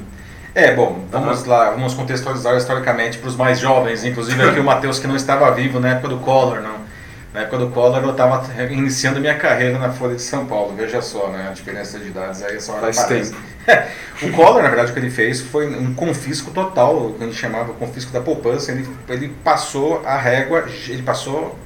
É, 0.55 0.73
bom, 0.73 1.05
vamos 1.11 1.41
uhum. 1.41 1.49
lá, 1.49 1.69
vamos 1.71 1.93
contextualizar 1.93 2.55
historicamente 2.55 3.17
para 3.19 3.27
os 3.27 3.35
mais 3.35 3.59
jovens, 3.59 4.03
inclusive 4.03 4.41
aqui 4.41 4.59
o 4.59 4.63
Matheus 4.63 4.99
que 4.99 5.05
não 5.05 5.15
estava 5.15 5.51
vivo 5.51 5.79
na 5.79 5.89
época 5.89 6.07
do 6.07 6.17
Collor, 6.17 6.61
não. 6.61 6.86
Na 7.33 7.41
época 7.41 7.57
do 7.57 7.69
Collor 7.69 8.01
eu 8.01 8.11
estava 8.11 8.45
iniciando 8.71 9.19
minha 9.19 9.35
carreira 9.35 9.77
na 9.77 9.91
Folha 9.91 10.15
de 10.15 10.21
São 10.21 10.45
Paulo, 10.45 10.75
veja 10.75 11.01
só, 11.01 11.27
né, 11.29 11.47
a 11.49 11.53
diferença 11.53 11.99
de 11.99 12.07
idades 12.07 12.41
aí 12.41 12.59
só 12.59 12.73
Faz 12.79 13.03
tempo. 13.03 13.35
o 14.23 14.31
Collor, 14.31 14.63
na 14.63 14.69
verdade, 14.69 14.91
o 14.91 14.93
que 14.93 14.99
ele 14.99 15.09
fez 15.09 15.41
foi 15.41 15.67
um 15.67 15.93
confisco 15.93 16.51
total, 16.51 16.95
o 16.95 17.13
que 17.13 17.23
a 17.23 17.27
gente 17.27 17.37
chamava 17.37 17.73
confisco 17.73 18.11
da 18.11 18.21
poupança, 18.21 18.71
ele, 18.71 18.87
ele 19.09 19.29
passou 19.43 20.01
a 20.05 20.17
régua, 20.17 20.65
ele 20.87 21.03
passou 21.03 21.57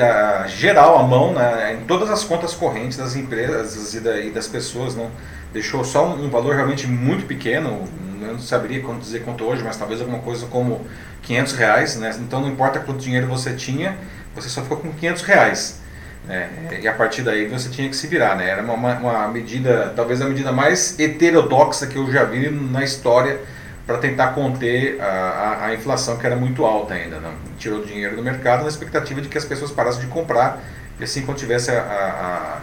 a, 0.00 0.46
geral 0.46 0.98
a 0.98 1.02
mão 1.02 1.32
né, 1.32 1.78
em 1.80 1.84
todas 1.84 2.10
as 2.10 2.24
contas 2.24 2.54
correntes 2.54 2.98
das 2.98 3.16
empresas 3.16 3.94
e, 3.94 4.00
da, 4.00 4.18
e 4.18 4.30
das 4.30 4.46
pessoas, 4.46 4.94
não 4.94 5.10
deixou 5.52 5.84
só 5.84 6.06
um, 6.06 6.26
um, 6.26 6.30
valor 6.30 6.54
realmente 6.54 6.86
muito 6.86 7.26
pequeno, 7.26 7.84
eu 8.20 8.32
não 8.32 8.38
saberia 8.38 8.82
dizer 9.00 9.24
quanto 9.24 9.44
hoje, 9.44 9.62
mas 9.62 9.76
talvez 9.76 10.00
alguma 10.00 10.18
coisa 10.18 10.46
como 10.46 10.86
500 11.22 11.52
reais, 11.54 11.96
né? 11.96 12.14
então 12.20 12.40
não 12.40 12.48
importa 12.48 12.80
quanto 12.80 13.00
dinheiro 13.00 13.26
você 13.26 13.54
tinha, 13.54 13.96
você 14.34 14.48
só 14.48 14.62
ficou 14.62 14.78
com 14.78 14.92
500 14.92 15.22
reais. 15.22 15.80
Né? 16.26 16.80
E 16.82 16.86
a 16.86 16.92
partir 16.92 17.22
daí 17.22 17.46
você 17.46 17.68
tinha 17.68 17.88
que 17.88 17.96
se 17.96 18.06
virar. 18.06 18.36
Né? 18.36 18.48
Era 18.48 18.62
uma, 18.62 18.74
uma 18.74 19.28
medida, 19.28 19.92
talvez 19.96 20.20
a 20.20 20.26
medida 20.26 20.52
mais 20.52 20.98
heterodoxa 20.98 21.86
que 21.86 21.96
eu 21.96 22.10
já 22.12 22.24
vi 22.24 22.50
na 22.50 22.84
história 22.84 23.40
para 23.86 23.96
tentar 23.96 24.28
conter 24.28 25.00
a, 25.00 25.04
a, 25.04 25.66
a, 25.66 25.74
inflação 25.74 26.18
que 26.18 26.26
era 26.26 26.36
muito 26.36 26.66
alta 26.66 26.94
ainda. 26.94 27.18
Né? 27.18 27.32
Tirou 27.58 27.82
dinheiro 27.82 28.14
do 28.16 28.22
mercado 28.22 28.62
na 28.62 28.68
expectativa 28.68 29.20
de 29.22 29.28
que 29.28 29.38
as 29.38 29.46
pessoas 29.46 29.70
parassem 29.70 30.02
de 30.02 30.08
comprar 30.08 30.62
e 31.00 31.04
assim 31.04 31.22
contivesse 31.22 31.70
a, 31.70 32.60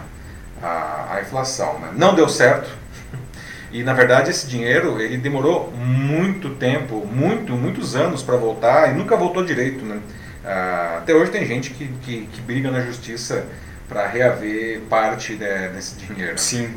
a, 0.62 1.14
a 1.14 1.20
inflação. 1.20 1.80
Né? 1.80 1.88
Não 1.96 2.14
deu 2.14 2.28
certo. 2.28 2.70
E 3.72 3.82
na 3.82 3.92
verdade 3.92 4.30
esse 4.30 4.46
dinheiro 4.46 5.00
ele 5.00 5.16
demorou 5.18 5.72
muito 5.72 6.50
tempo, 6.50 7.04
muito, 7.04 7.52
muitos 7.54 7.96
anos 7.96 8.22
para 8.22 8.36
voltar 8.36 8.92
e 8.92 8.94
nunca 8.94 9.16
voltou 9.16 9.44
direito. 9.44 9.84
Né? 9.84 9.98
Ah, 10.46 10.98
até 10.98 11.12
hoje 11.12 11.30
tem 11.30 11.44
gente 11.44 11.70
que, 11.70 11.88
que, 12.02 12.28
que 12.32 12.40
briga 12.40 12.70
na 12.70 12.80
justiça 12.80 13.44
para 13.88 14.06
reaver 14.06 14.80
parte 14.88 15.34
de, 15.34 15.68
desse 15.68 15.96
dinheiro. 15.96 16.38
Sim. 16.38 16.72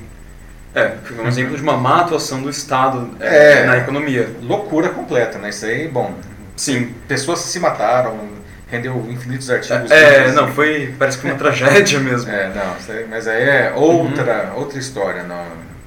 É, 0.74 0.94
um 1.20 1.28
exemplo 1.28 1.56
de 1.56 1.64
uma 1.64 1.78
má 1.78 2.02
atuação 2.02 2.42
do 2.42 2.50
Estado 2.50 3.16
é, 3.20 3.60
é, 3.62 3.66
na 3.66 3.78
economia. 3.78 4.30
Loucura 4.42 4.90
completa, 4.90 5.40
né? 5.40 5.50
Isso 5.50 5.66
aí, 5.66 5.88
bom, 5.88 6.14
Sim. 6.60 6.94
Pessoas 7.08 7.40
se 7.40 7.58
mataram, 7.58 8.20
rendeu 8.68 8.94
infinitos 9.10 9.50
artigos. 9.50 9.90
É, 9.90 10.28
é 10.28 10.32
não, 10.34 10.52
foi. 10.52 10.94
Parece 11.00 11.18
que 11.18 11.22
foi 11.22 11.32
uma 11.32 11.40
tragédia 11.40 12.00
mesmo. 12.00 12.30
É, 12.30 12.50
não, 12.50 12.76
mas 13.10 13.28
aí 13.30 13.44
é 13.44 13.74
outra, 13.74 14.52
uhum. 14.52 14.60
outra 14.60 14.78
história, 14.78 15.24
não. 15.24 15.46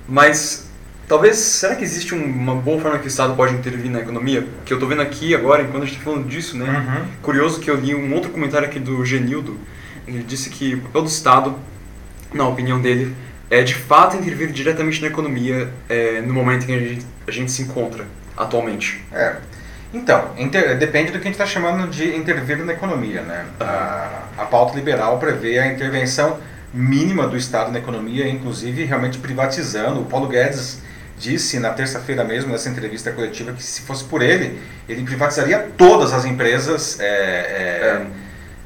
Mas 0.08 0.71
talvez, 1.08 1.36
será 1.36 1.74
que 1.76 1.84
existe 1.84 2.14
uma 2.14 2.54
boa 2.54 2.80
forma 2.80 2.98
que 2.98 3.06
o 3.06 3.08
Estado 3.08 3.34
pode 3.34 3.54
intervir 3.54 3.90
na 3.90 4.00
economia? 4.00 4.46
Que 4.64 4.72
eu 4.72 4.76
estou 4.76 4.88
vendo 4.88 5.02
aqui 5.02 5.34
agora, 5.34 5.62
enquanto 5.62 5.82
a 5.82 5.86
gente 5.86 5.98
está 5.98 6.10
falando 6.10 6.28
disso, 6.28 6.56
né? 6.56 6.66
Uhum. 6.66 7.06
Curioso 7.22 7.60
que 7.60 7.70
eu 7.70 7.76
li 7.76 7.94
um 7.94 8.12
outro 8.14 8.30
comentário 8.30 8.66
aqui 8.66 8.78
do 8.78 9.04
Genildo, 9.04 9.58
ele 10.06 10.22
disse 10.22 10.50
que 10.50 10.74
o 10.74 10.80
papel 10.82 11.02
do 11.02 11.08
Estado, 11.08 11.58
na 12.32 12.46
opinião 12.46 12.80
dele, 12.80 13.14
é 13.50 13.62
de 13.62 13.74
fato 13.74 14.16
intervir 14.16 14.50
diretamente 14.50 15.00
na 15.00 15.08
economia 15.08 15.70
é, 15.88 16.20
no 16.22 16.32
momento 16.32 16.64
em 16.64 16.66
que 16.66 16.72
a 16.72 16.78
gente, 16.78 17.06
a 17.28 17.30
gente 17.30 17.52
se 17.52 17.62
encontra 17.62 18.06
atualmente. 18.36 19.04
É. 19.12 19.36
Então, 19.92 20.30
inter, 20.38 20.78
depende 20.78 21.12
do 21.12 21.18
que 21.18 21.28
a 21.28 21.30
gente 21.30 21.34
está 21.34 21.46
chamando 21.46 21.86
de 21.90 22.16
intervir 22.16 22.64
na 22.64 22.72
economia. 22.72 23.20
Né? 23.20 23.44
Uhum. 23.60 23.66
A, 23.66 24.22
a 24.38 24.44
pauta 24.46 24.74
liberal 24.74 25.18
prevê 25.18 25.58
a 25.58 25.66
intervenção 25.66 26.38
mínima 26.72 27.26
do 27.26 27.36
Estado 27.36 27.70
na 27.70 27.78
economia, 27.78 28.26
inclusive 28.26 28.84
realmente 28.84 29.18
privatizando. 29.18 30.00
O 30.00 30.04
Paulo 30.06 30.28
Guedes 30.28 30.80
disse 31.22 31.60
na 31.60 31.70
terça-feira 31.70 32.24
mesmo, 32.24 32.50
nessa 32.50 32.68
entrevista 32.68 33.12
coletiva, 33.12 33.52
que 33.52 33.62
se 33.62 33.82
fosse 33.82 34.02
por 34.02 34.20
ele, 34.20 34.60
ele 34.88 35.04
privatizaria 35.04 35.70
todas 35.78 36.12
as 36.12 36.24
empresas 36.24 36.98
é, 36.98 37.06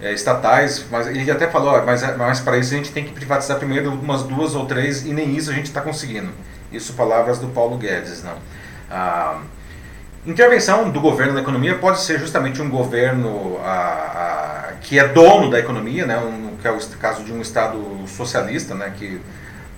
é, 0.01 0.07
é. 0.09 0.13
estatais, 0.15 0.87
mas 0.91 1.07
ele 1.07 1.31
até 1.31 1.47
falou, 1.49 1.85
mas, 1.85 2.17
mas 2.17 2.41
para 2.41 2.57
isso 2.57 2.73
a 2.73 2.79
gente 2.79 2.91
tem 2.93 3.05
que 3.05 3.13
privatizar 3.13 3.59
primeiro 3.59 3.93
umas 3.93 4.23
duas 4.23 4.55
ou 4.55 4.65
três, 4.65 5.05
e 5.05 5.13
nem 5.13 5.37
isso 5.37 5.51
a 5.51 5.55
gente 5.55 5.67
está 5.67 5.83
conseguindo. 5.83 6.31
Isso 6.73 6.95
palavras 6.95 7.39
do 7.39 7.49
Paulo 7.49 7.77
Guedes. 7.77 8.25
Não. 8.25 8.39
Ah, 8.91 9.39
Intervenção 10.27 10.91
do 10.91 11.01
governo 11.01 11.35
na 11.35 11.41
economia 11.41 11.77
pode 11.77 12.01
ser 12.01 12.19
justamente 12.19 12.61
um 12.61 12.69
governo 12.69 13.61
a, 13.63 13.69
a, 13.71 14.73
que 14.81 14.99
é 14.99 15.07
dono 15.07 15.49
da 15.49 15.61
economia, 15.61 16.05
né, 16.05 16.19
um, 16.19 16.57
que 16.61 16.67
é 16.67 16.71
o 16.73 16.79
caso 16.99 17.23
de 17.23 17.33
um 17.33 17.41
Estado 17.41 17.79
socialista, 18.09 18.75
né, 18.75 18.93
que 18.99 19.21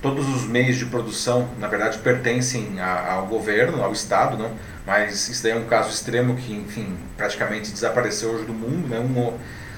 todos 0.01 0.27
os 0.29 0.45
meios 0.45 0.77
de 0.77 0.85
produção, 0.85 1.49
na 1.59 1.67
verdade, 1.67 1.97
pertencem 1.99 2.79
a, 2.79 3.13
ao 3.13 3.27
governo, 3.27 3.83
ao 3.83 3.91
Estado, 3.91 4.37
não? 4.37 4.51
mas 4.85 5.27
isso 5.27 5.43
daí 5.43 5.51
é 5.51 5.55
um 5.55 5.65
caso 5.65 5.89
extremo 5.89 6.35
que, 6.35 6.53
enfim, 6.53 6.97
praticamente 7.17 7.71
desapareceu 7.71 8.31
hoje 8.31 8.45
do 8.45 8.53
mundo. 8.53 8.87
Né? 8.87 8.99
Um, 8.99 9.33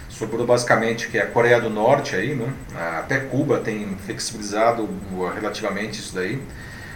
sobrou 0.10 0.46
basicamente 0.46 1.08
que 1.08 1.18
é 1.18 1.24
a 1.24 1.28
Coreia 1.28 1.60
do 1.60 1.70
Norte, 1.70 2.16
aí, 2.16 2.36
não? 2.36 2.48
até 3.00 3.20
Cuba 3.20 3.60
tem 3.60 3.98
flexibilizado 4.06 4.88
relativamente 5.36 6.00
isso 6.00 6.14
daí. 6.14 6.42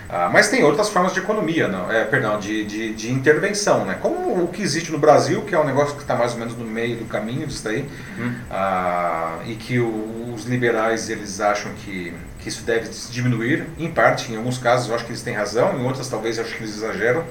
Ah, 0.07 0.29
mas 0.31 0.49
tem 0.49 0.63
outras 0.63 0.89
formas 0.89 1.13
de 1.13 1.19
economia, 1.19 1.67
não, 1.67 1.91
é, 1.91 2.05
perdão, 2.05 2.39
de, 2.39 2.63
de, 2.63 2.93
de, 2.93 3.11
intervenção, 3.11 3.85
né? 3.85 3.97
Como 3.99 4.43
o 4.43 4.47
que 4.47 4.61
existe 4.61 4.91
no 4.91 4.99
Brasil, 4.99 5.41
que 5.41 5.55
é 5.55 5.59
um 5.59 5.65
negócio 5.65 5.95
que 5.95 6.01
está 6.01 6.15
mais 6.15 6.33
ou 6.33 6.39
menos 6.39 6.55
no 6.55 6.63
meio 6.63 6.97
do 6.97 7.05
caminho 7.05 7.47
disso 7.47 7.63
daí, 7.63 7.89
hum. 8.19 8.35
ah, 8.51 9.39
e 9.45 9.55
que 9.55 9.79
o, 9.79 10.31
os 10.33 10.45
liberais 10.45 11.09
eles 11.09 11.41
acham 11.41 11.71
que, 11.73 12.13
que 12.45 12.49
isso 12.49 12.61
deve 12.61 12.87
diminuir, 13.09 13.65
em 13.75 13.89
parte, 13.89 14.31
em 14.31 14.37
alguns 14.37 14.59
casos 14.59 14.87
eu 14.87 14.93
acho 14.93 15.03
que 15.03 15.09
eles 15.09 15.23
têm 15.23 15.33
razão, 15.33 15.79
em 15.79 15.83
outras 15.83 16.07
talvez 16.07 16.37
eu 16.37 16.43
acho 16.43 16.53
que 16.53 16.61
eles 16.61 16.75
exageram, 16.75 17.25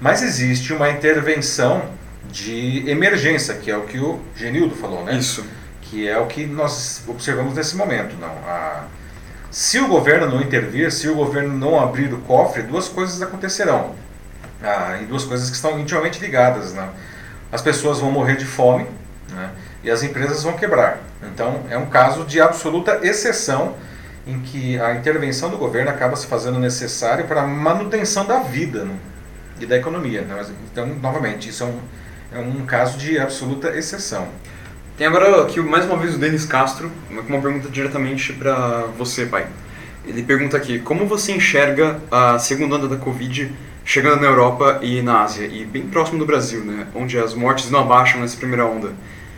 mas 0.00 0.22
existe 0.22 0.72
uma 0.72 0.88
intervenção 0.88 1.82
de 2.30 2.88
emergência, 2.88 3.54
que 3.54 3.68
é 3.68 3.76
o 3.76 3.80
que 3.80 3.98
o 3.98 4.20
Genildo 4.36 4.76
falou, 4.76 5.04
né? 5.04 5.16
Isso. 5.16 5.44
Que 5.82 6.08
é 6.08 6.16
o 6.16 6.26
que 6.26 6.46
nós 6.46 7.02
observamos 7.08 7.54
nesse 7.54 7.74
momento, 7.74 8.14
não. 8.20 8.30
A, 8.46 8.84
se 9.50 9.80
o 9.80 9.88
governo 9.88 10.28
não 10.28 10.40
intervir, 10.40 10.92
se 10.92 11.08
o 11.08 11.16
governo 11.16 11.52
não 11.52 11.80
abrir 11.80 12.14
o 12.14 12.18
cofre, 12.18 12.62
duas 12.62 12.88
coisas 12.88 13.20
acontecerão. 13.20 13.96
Ah, 14.62 15.00
e 15.02 15.04
duas 15.04 15.24
coisas 15.24 15.50
que 15.50 15.56
estão 15.56 15.80
intimamente 15.80 16.20
ligadas. 16.20 16.72
Né? 16.74 16.88
As 17.50 17.60
pessoas 17.60 17.98
vão 17.98 18.12
morrer 18.12 18.36
de 18.36 18.44
fome 18.44 18.86
né? 19.32 19.50
e 19.82 19.90
as 19.90 20.04
empresas 20.04 20.44
vão 20.44 20.52
quebrar. 20.52 21.00
Então, 21.24 21.64
é 21.68 21.76
um 21.76 21.86
caso 21.86 22.24
de 22.24 22.40
absoluta 22.40 23.00
exceção 23.02 23.74
em 24.26 24.40
que 24.40 24.78
a 24.78 24.94
intervenção 24.94 25.50
do 25.50 25.56
governo 25.56 25.90
acaba 25.90 26.14
se 26.16 26.26
fazendo 26.26 26.58
necessária 26.58 27.24
para 27.24 27.42
a 27.42 27.46
manutenção 27.46 28.26
da 28.26 28.40
vida 28.40 28.84
né? 28.84 28.94
e 29.60 29.66
da 29.66 29.76
economia. 29.76 30.22
Né? 30.22 30.46
Então, 30.70 30.86
novamente, 30.86 31.48
isso 31.48 31.64
é 31.64 31.66
um, 31.66 31.78
é 32.32 32.38
um 32.38 32.66
caso 32.66 32.98
de 32.98 33.18
absoluta 33.18 33.76
exceção. 33.76 34.28
Tem 34.96 35.06
agora 35.06 35.42
aqui 35.42 35.60
mais 35.60 35.86
uma 35.86 35.96
vez 35.96 36.14
o 36.14 36.18
Denis 36.18 36.44
Castro, 36.44 36.92
com 37.08 37.14
uma 37.14 37.40
pergunta 37.40 37.68
diretamente 37.70 38.32
para 38.34 38.84
você, 38.98 39.24
pai. 39.24 39.46
Ele 40.06 40.22
pergunta 40.22 40.56
aqui: 40.56 40.78
como 40.78 41.06
você 41.06 41.32
enxerga 41.32 41.98
a 42.10 42.38
segunda 42.38 42.76
onda 42.76 42.88
da 42.88 42.96
Covid 42.96 43.50
chegando 43.82 44.20
na 44.20 44.26
Europa 44.26 44.78
e 44.82 45.00
na 45.00 45.22
Ásia, 45.22 45.46
e 45.46 45.64
bem 45.64 45.86
próximo 45.86 46.18
do 46.18 46.26
Brasil, 46.26 46.60
né, 46.64 46.86
onde 46.94 47.18
as 47.18 47.34
mortes 47.34 47.70
não 47.70 47.80
abaixam 47.80 48.20
nessa 48.20 48.36
primeira 48.36 48.66
onda? 48.66 48.88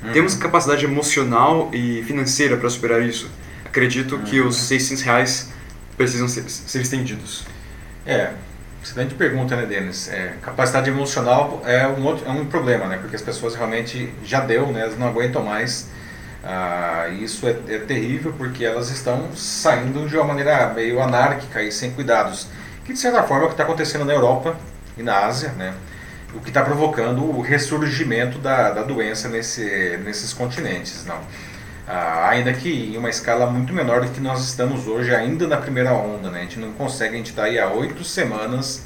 Uhum. 0.02 0.12
Temos 0.12 0.34
capacidade 0.34 0.84
emocional 0.84 1.70
e 1.72 2.02
financeira 2.02 2.56
para 2.56 2.68
superar 2.68 3.00
isso? 3.00 3.30
Acredito 3.72 4.18
que 4.18 4.38
os 4.38 4.56
600 4.56 5.02
reais 5.02 5.48
precisam 5.96 6.28
ser, 6.28 6.46
ser 6.46 6.82
estendidos. 6.82 7.46
É, 8.04 8.32
Excelente 8.82 9.14
pergunta, 9.14 9.54
né, 9.54 9.64
Denis? 9.64 10.08
É, 10.08 10.34
capacidade 10.42 10.90
emocional 10.90 11.62
é 11.64 11.86
um, 11.86 12.04
outro, 12.04 12.26
é 12.26 12.30
um 12.30 12.44
problema, 12.46 12.86
né? 12.86 12.98
Porque 13.00 13.14
as 13.14 13.22
pessoas 13.22 13.54
realmente 13.54 14.12
já 14.24 14.40
deu, 14.40 14.66
né? 14.72 14.80
Elas 14.80 14.98
não 14.98 15.06
aguentam 15.06 15.44
mais. 15.44 15.88
Ah, 16.42 17.06
isso 17.08 17.46
é, 17.46 17.56
é, 17.68 17.78
terrível 17.78 18.34
porque 18.36 18.64
elas 18.64 18.90
estão 18.90 19.32
saindo 19.36 20.08
de 20.08 20.16
uma 20.16 20.24
maneira 20.24 20.68
meio 20.74 21.00
anárquica 21.00 21.62
e 21.62 21.70
sem 21.70 21.92
cuidados. 21.92 22.48
Que 22.84 22.92
de 22.92 22.98
certa 22.98 23.22
forma 23.22 23.44
é 23.44 23.46
o 23.46 23.48
que 23.48 23.54
está 23.54 23.62
acontecendo 23.62 24.04
na 24.04 24.12
Europa 24.12 24.56
e 24.98 25.02
na 25.04 25.26
Ásia, 25.26 25.50
né? 25.52 25.74
O 26.34 26.40
que 26.40 26.48
está 26.50 26.62
provocando 26.62 27.22
o 27.24 27.40
ressurgimento 27.40 28.38
da, 28.38 28.72
da 28.72 28.82
doença 28.82 29.28
nesse, 29.28 29.96
nesses 30.04 30.32
continentes, 30.32 31.04
não? 31.06 31.20
Ah, 31.86 32.28
ainda 32.28 32.52
que 32.52 32.92
em 32.94 32.96
uma 32.96 33.10
escala 33.10 33.46
muito 33.46 33.72
menor 33.72 34.02
do 34.02 34.10
que 34.10 34.20
nós 34.20 34.40
estamos 34.44 34.86
hoje, 34.86 35.14
ainda 35.14 35.48
na 35.48 35.56
primeira 35.56 35.92
onda. 35.92 36.30
Né? 36.30 36.40
A 36.40 36.42
gente 36.42 36.58
não 36.58 36.72
consegue, 36.72 37.14
a 37.14 37.18
gente 37.18 37.30
está 37.30 37.44
aí 37.44 37.58
há 37.58 37.68
oito 37.68 38.04
semanas 38.04 38.84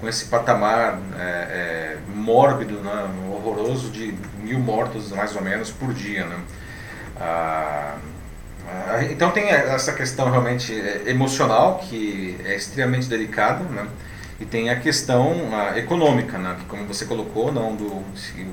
com 0.00 0.08
esse 0.08 0.26
patamar 0.26 0.98
é, 1.18 1.22
é, 1.22 1.96
mórbido, 2.14 2.74
né? 2.80 3.08
horroroso 3.30 3.88
de 3.90 4.14
mil 4.42 4.58
mortos 4.58 5.10
mais 5.12 5.34
ou 5.34 5.42
menos 5.42 5.70
por 5.70 5.94
dia. 5.94 6.26
Né? 6.26 6.36
Ah, 7.18 7.96
ah 8.68 9.04
então 9.04 9.30
tem 9.30 9.48
essa 9.48 9.94
questão 9.94 10.30
realmente 10.30 10.78
é, 10.78 11.04
emocional 11.06 11.78
que 11.78 12.38
é 12.44 12.54
extremamente 12.54 13.08
delicada, 13.08 13.64
né? 13.64 13.86
e 14.38 14.44
tem 14.44 14.68
a 14.68 14.78
questão 14.78 15.48
a, 15.54 15.78
econômica, 15.78 16.36
né? 16.36 16.56
que 16.58 16.66
como 16.66 16.84
você 16.84 17.06
colocou, 17.06 17.50
não 17.50 17.74
do 17.74 18.04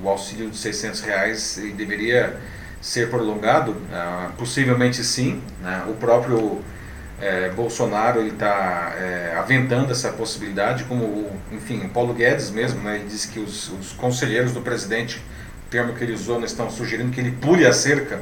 o 0.02 0.08
auxílio 0.08 0.50
de 0.50 0.58
600 0.58 1.02
reais 1.02 1.62
deveria 1.76 2.40
ser 2.82 3.10
prolongado? 3.10 3.72
Uh, 3.72 4.32
possivelmente 4.38 5.04
sim. 5.04 5.42
Né? 5.62 5.86
O 5.88 5.94
próprio 5.94 6.62
é, 7.22 7.50
Bolsonaro 7.50 8.26
está 8.26 8.94
é, 8.98 9.36
aventando 9.38 9.92
essa 9.92 10.10
possibilidade, 10.10 10.86
como, 10.86 11.30
enfim, 11.52 11.88
Paulo 11.94 12.14
Guedes 12.14 12.50
mesmo, 12.50 12.82
né? 12.82 12.96
ele 12.96 13.06
disse 13.06 13.28
que 13.28 13.40
os, 13.40 13.70
os 13.70 13.94
conselheiros 13.94 14.54
do 14.54 14.62
presidente, 14.62 15.24
o 15.68 15.70
termo 15.70 15.94
que 15.94 16.04
ele 16.04 16.14
usou, 16.14 16.40
né, 16.40 16.48
estão 16.48 16.70
sugerindo 16.70 17.12
que 17.12 17.20
ele 17.20 17.32
pule 17.32 17.66
a 17.66 17.72
cerca. 17.72 18.20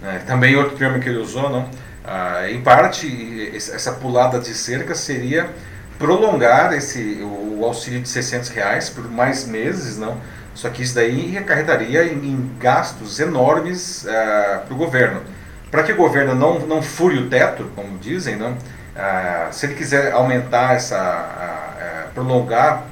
Né? 0.00 0.22
Também 0.24 0.54
outro 0.54 0.76
termo 0.76 1.00
que 1.00 1.08
ele 1.08 1.18
usou, 1.18 1.50
não? 1.50 1.68
Ah, 2.04 2.48
em 2.48 2.62
parte, 2.62 3.52
essa 3.54 3.92
pulada 3.92 4.38
de 4.38 4.54
cerca 4.54 4.94
seria 4.94 5.50
prolongar 5.98 6.72
esse, 6.72 7.18
o, 7.20 7.58
o 7.58 7.64
auxílio 7.64 8.00
de 8.00 8.08
600 8.08 8.48
reais 8.50 8.88
por 8.88 9.10
mais 9.10 9.46
meses, 9.46 9.98
não? 9.98 10.18
Só 10.58 10.68
que 10.70 10.82
isso 10.82 10.96
daí 10.96 11.38
acarretaria 11.38 12.04
em, 12.04 12.50
gastos 12.58 13.20
enormes 13.20 14.02
uh, 14.02 14.08
eh, 14.08 14.60
para 14.66 14.74
o 14.74 14.76
governo. 14.76 15.22
Para 15.70 15.84
que 15.84 15.92
o 15.92 15.96
governo 15.96 16.34
não, 16.34 16.58
não 16.58 16.82
fure 16.82 17.16
o 17.16 17.28
teto, 17.28 17.70
como 17.76 17.96
dizem, 17.98 18.34
não, 18.34 18.50
uh, 18.50 19.52
se 19.52 19.66
ele 19.66 19.76
quiser 19.76 20.10
aumentar 20.12 20.74
essa, 20.74 20.98
uh, 20.98 22.12
prolongar 22.12 22.88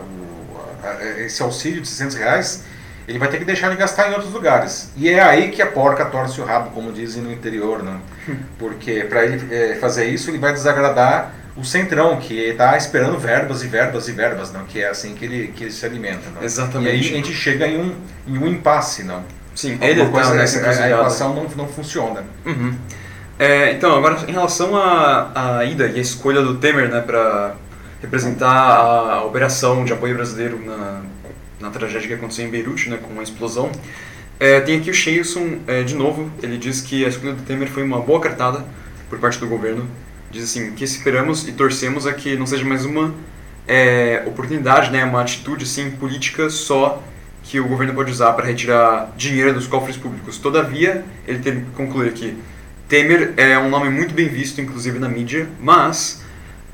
o, 0.00 1.20
esse 1.20 1.40
auxílio 1.40 1.80
de 1.80 1.86
600 1.86 2.16
reais, 2.16 2.64
ele 3.06 3.20
vai 3.20 3.28
ter 3.28 3.38
que 3.38 3.44
deixar 3.44 3.70
de 3.70 3.76
gastar 3.76 4.10
em 4.10 4.14
outros 4.14 4.32
lugares. 4.32 4.90
E 4.96 5.08
é 5.08 5.22
aí 5.22 5.52
que 5.52 5.62
a 5.62 5.66
porca 5.66 6.06
torce 6.06 6.40
o 6.40 6.44
rabo, 6.44 6.70
como 6.70 6.90
dizem 6.90 7.22
no 7.22 7.30
interior, 7.30 7.84
não? 7.84 8.00
Porque 8.58 9.04
para 9.04 9.24
ele 9.24 9.76
fazer 9.76 10.06
isso, 10.06 10.28
ele 10.28 10.38
vai 10.38 10.52
desagradar 10.52 11.30
o 11.56 11.64
Centrão, 11.64 12.16
que 12.18 12.34
está 12.34 12.76
esperando 12.76 13.18
verbas 13.18 13.62
e 13.62 13.68
verbas 13.68 14.08
e 14.08 14.12
verbas, 14.12 14.52
não? 14.52 14.64
que 14.64 14.80
é 14.80 14.88
assim 14.88 15.14
que 15.14 15.24
ele, 15.24 15.48
que 15.48 15.64
ele 15.64 15.70
se 15.70 15.84
alimenta. 15.84 16.30
Não? 16.34 16.42
Exatamente. 16.42 16.88
E 16.88 16.92
aí 16.92 17.00
a 17.00 17.16
gente 17.16 17.32
chega 17.32 17.66
em 17.66 17.78
um, 17.78 17.94
em 18.26 18.38
um 18.38 18.48
impasse. 18.48 19.02
Não? 19.02 19.22
Sim, 19.54 19.78
ele 19.80 20.06
coisa, 20.06 20.30
tá 20.30 20.34
nessa 20.36 20.66
a, 20.66 20.84
a 20.84 20.90
equação 20.90 21.34
não, 21.34 21.44
não 21.54 21.68
funciona. 21.68 22.24
Uhum. 22.46 22.74
É, 23.38 23.72
então, 23.72 23.94
agora 23.96 24.18
em 24.26 24.32
relação 24.32 24.76
à, 24.76 25.58
à 25.58 25.64
ida 25.64 25.86
e 25.88 25.98
a 25.98 26.02
escolha 26.02 26.40
do 26.40 26.56
Temer 26.56 26.88
né, 26.88 27.00
para 27.00 27.54
representar 28.00 28.50
a 28.50 29.24
operação 29.24 29.84
de 29.84 29.92
apoio 29.92 30.14
brasileiro 30.14 30.60
na, 30.64 31.02
na 31.60 31.70
tragédia 31.70 32.08
que 32.08 32.14
aconteceu 32.14 32.46
em 32.46 32.50
Beirute, 32.50 32.88
né, 32.88 32.98
com 33.02 33.18
a 33.18 33.22
explosão, 33.22 33.70
é, 34.40 34.60
tem 34.60 34.78
aqui 34.78 34.90
o 34.90 34.94
Sheilson, 34.94 35.58
é, 35.66 35.82
de 35.82 35.94
novo, 35.94 36.30
ele 36.42 36.56
diz 36.56 36.80
que 36.80 37.04
a 37.04 37.08
escolha 37.08 37.34
do 37.34 37.42
Temer 37.42 37.68
foi 37.68 37.82
uma 37.82 38.00
boa 38.00 38.20
cartada 38.20 38.64
por 39.08 39.18
parte 39.18 39.38
do 39.38 39.46
governo 39.46 39.86
diz 40.32 40.44
assim, 40.44 40.72
que 40.72 40.82
esperamos 40.82 41.46
e 41.46 41.52
torcemos 41.52 42.06
a 42.06 42.12
que 42.12 42.36
não 42.36 42.46
seja 42.46 42.64
mais 42.64 42.84
uma 42.86 43.14
é, 43.68 44.24
oportunidade, 44.26 44.90
né, 44.90 45.04
uma 45.04 45.20
atitude 45.20 45.64
assim, 45.64 45.90
política 45.90 46.48
só 46.48 47.02
que 47.42 47.60
o 47.60 47.68
governo 47.68 47.92
pode 47.92 48.10
usar 48.10 48.32
para 48.32 48.46
retirar 48.46 49.12
dinheiro 49.16 49.52
dos 49.52 49.66
cofres 49.66 49.96
públicos. 49.96 50.38
Todavia, 50.38 51.04
ele 51.26 51.40
tem 51.40 51.60
que 51.60 51.70
concluir 51.72 52.08
aqui. 52.08 52.36
Temer 52.88 53.34
é 53.36 53.58
um 53.58 53.68
nome 53.68 53.90
muito 53.90 54.14
bem 54.14 54.28
visto, 54.28 54.60
inclusive 54.60 54.98
na 54.98 55.08
mídia, 55.08 55.48
mas 55.60 56.22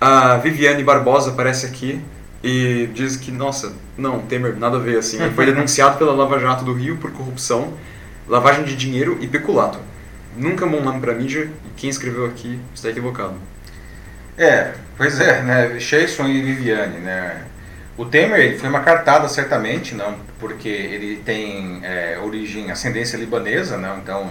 a 0.00 0.36
Viviane 0.36 0.84
Barbosa 0.84 1.30
aparece 1.30 1.66
aqui 1.66 2.00
e 2.44 2.88
diz 2.92 3.16
que, 3.16 3.32
nossa, 3.32 3.72
não, 3.96 4.20
Temer, 4.20 4.56
nada 4.56 4.76
a 4.76 4.80
ver, 4.80 4.98
assim. 4.98 5.20
Ele 5.20 5.34
foi 5.34 5.46
denunciado 5.46 5.96
pela 5.96 6.12
Lava 6.12 6.38
Jato 6.38 6.64
do 6.64 6.72
Rio 6.72 6.96
por 6.98 7.10
corrupção, 7.12 7.72
lavagem 8.28 8.64
de 8.64 8.76
dinheiro 8.76 9.18
e 9.20 9.26
peculato. 9.26 9.78
Nunca 10.38 10.64
um 10.64 10.70
bom 10.70 10.80
nome 10.80 11.00
para 11.00 11.14
mídia 11.14 11.50
e 11.66 11.70
quem 11.76 11.90
escreveu 11.90 12.24
aqui 12.26 12.60
está 12.74 12.88
equivocado. 12.88 13.34
É, 14.36 14.72
pois 14.96 15.20
é, 15.20 15.42
né? 15.42 15.80
Cheison 15.80 16.28
e 16.28 16.40
Viviane, 16.40 16.98
né? 16.98 17.42
O 17.96 18.04
Temer 18.04 18.56
foi 18.58 18.68
uma 18.68 18.80
cartada, 18.80 19.28
certamente, 19.28 19.96
não, 19.96 20.14
porque 20.38 20.68
ele 20.68 21.16
tem 21.24 21.80
é, 21.82 22.16
origem, 22.22 22.70
ascendência 22.70 23.16
libanesa, 23.16 23.76
não, 23.76 23.98
então 23.98 24.30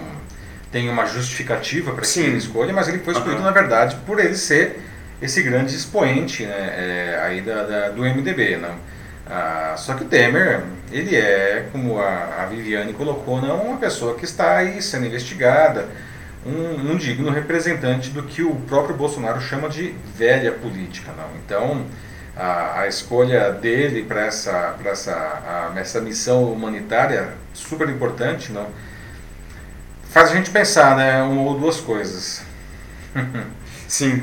tem 0.72 0.88
uma 0.88 1.04
justificativa 1.04 1.92
para 1.92 2.02
que 2.02 2.20
ele 2.20 2.38
escolha, 2.38 2.72
mas 2.72 2.88
ele 2.88 2.98
foi 2.98 3.12
escolhido, 3.12 3.40
uhum. 3.40 3.44
na 3.44 3.50
verdade, 3.50 3.96
por 4.06 4.18
ele 4.18 4.34
ser 4.34 4.80
esse 5.20 5.42
grande 5.42 5.74
expoente 5.74 6.46
né, 6.46 6.54
é, 6.54 7.20
aí 7.22 7.40
da, 7.42 7.62
da, 7.62 7.88
do 7.90 8.02
MDB. 8.02 8.56
Não? 8.56 8.74
Ah, 9.30 9.74
só 9.76 9.94
que 9.94 10.04
o 10.04 10.06
Temer, 10.06 10.62
ele 10.90 11.14
é, 11.14 11.68
como 11.70 12.00
a, 12.00 12.42
a, 12.42 12.46
Viviane 12.46 12.94
colocou, 12.94 13.40
não 13.42 13.62
uma 13.62 13.76
pessoa 13.76 14.14
que 14.14 14.24
está 14.24 14.56
aí 14.56 14.80
sendo 14.80 15.06
investigada, 15.06 15.88
um, 16.46 16.92
um 16.92 16.96
digno 16.96 17.30
representante 17.30 18.10
do 18.10 18.22
que 18.22 18.42
o 18.42 18.54
próprio 18.54 18.96
Bolsonaro 18.96 19.40
chama 19.40 19.68
de 19.68 19.94
velha 20.16 20.52
política. 20.52 21.12
Não? 21.12 21.28
Então, 21.44 21.84
a, 22.34 22.80
a 22.80 22.88
escolha 22.88 23.52
dele 23.52 24.02
para 24.02 24.26
essa, 24.26 24.76
essa, 24.84 25.72
essa 25.76 26.00
missão 26.00 26.44
humanitária 26.50 27.28
super 27.52 27.88
importante, 27.88 28.50
não? 28.50 28.66
faz 30.08 30.30
a 30.30 30.34
gente 30.34 30.50
pensar 30.50 30.96
né, 30.96 31.22
uma 31.22 31.42
ou 31.42 31.58
duas 31.58 31.80
coisas. 31.80 32.42
Sim. 33.86 34.22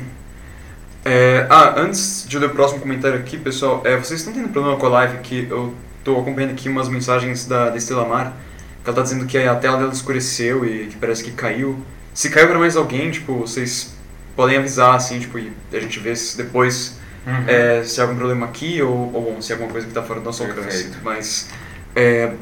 É, 1.06 1.46
ah, 1.48 1.74
antes 1.76 2.26
de 2.28 2.36
ler 2.36 2.46
o 2.46 2.50
próximo 2.50 2.80
comentário 2.80 3.16
aqui, 3.16 3.38
pessoal, 3.38 3.80
é, 3.84 3.96
vocês 3.96 4.18
estão 4.18 4.32
tendo 4.32 4.48
problema 4.48 4.76
com 4.76 4.86
a 4.86 4.88
live 4.88 5.18
que 5.18 5.46
eu 5.48 5.72
estou 6.00 6.20
acompanhando 6.20 6.50
aqui 6.50 6.68
umas 6.68 6.88
mensagens 6.88 7.46
da, 7.46 7.70
da 7.70 7.76
Estela 7.76 8.04
Mar, 8.04 8.36
que 8.82 8.90
ela 8.90 8.90
está 8.90 9.02
dizendo 9.02 9.24
que 9.24 9.38
a 9.38 9.54
tela 9.54 9.78
dela 9.78 9.92
escureceu 9.92 10.64
e 10.64 10.88
que 10.88 10.96
parece 10.96 11.22
que 11.22 11.30
caiu. 11.30 11.80
Se 12.12 12.28
caiu 12.28 12.48
para 12.48 12.58
mais 12.58 12.76
alguém, 12.76 13.08
tipo, 13.12 13.38
vocês 13.38 13.94
podem 14.34 14.58
avisar, 14.58 14.96
assim, 14.96 15.20
tipo, 15.20 15.38
e 15.38 15.52
a 15.72 15.78
gente 15.78 16.00
vê 16.00 16.16
se 16.16 16.36
depois 16.36 16.98
uhum. 17.24 17.44
é, 17.46 17.84
se 17.84 18.00
há 18.00 18.04
algum 18.04 18.16
problema 18.16 18.46
aqui 18.46 18.82
ou, 18.82 19.12
ou 19.14 19.32
bom, 19.32 19.40
se 19.40 19.52
há 19.52 19.54
alguma 19.54 19.70
coisa 19.70 19.86
que 19.86 19.92
está 19.92 20.02
fora 20.02 20.18
do 20.18 20.26
nosso 20.26 20.42
alcance. 20.42 20.90
Mas, 21.04 21.48
é, 21.94 22.32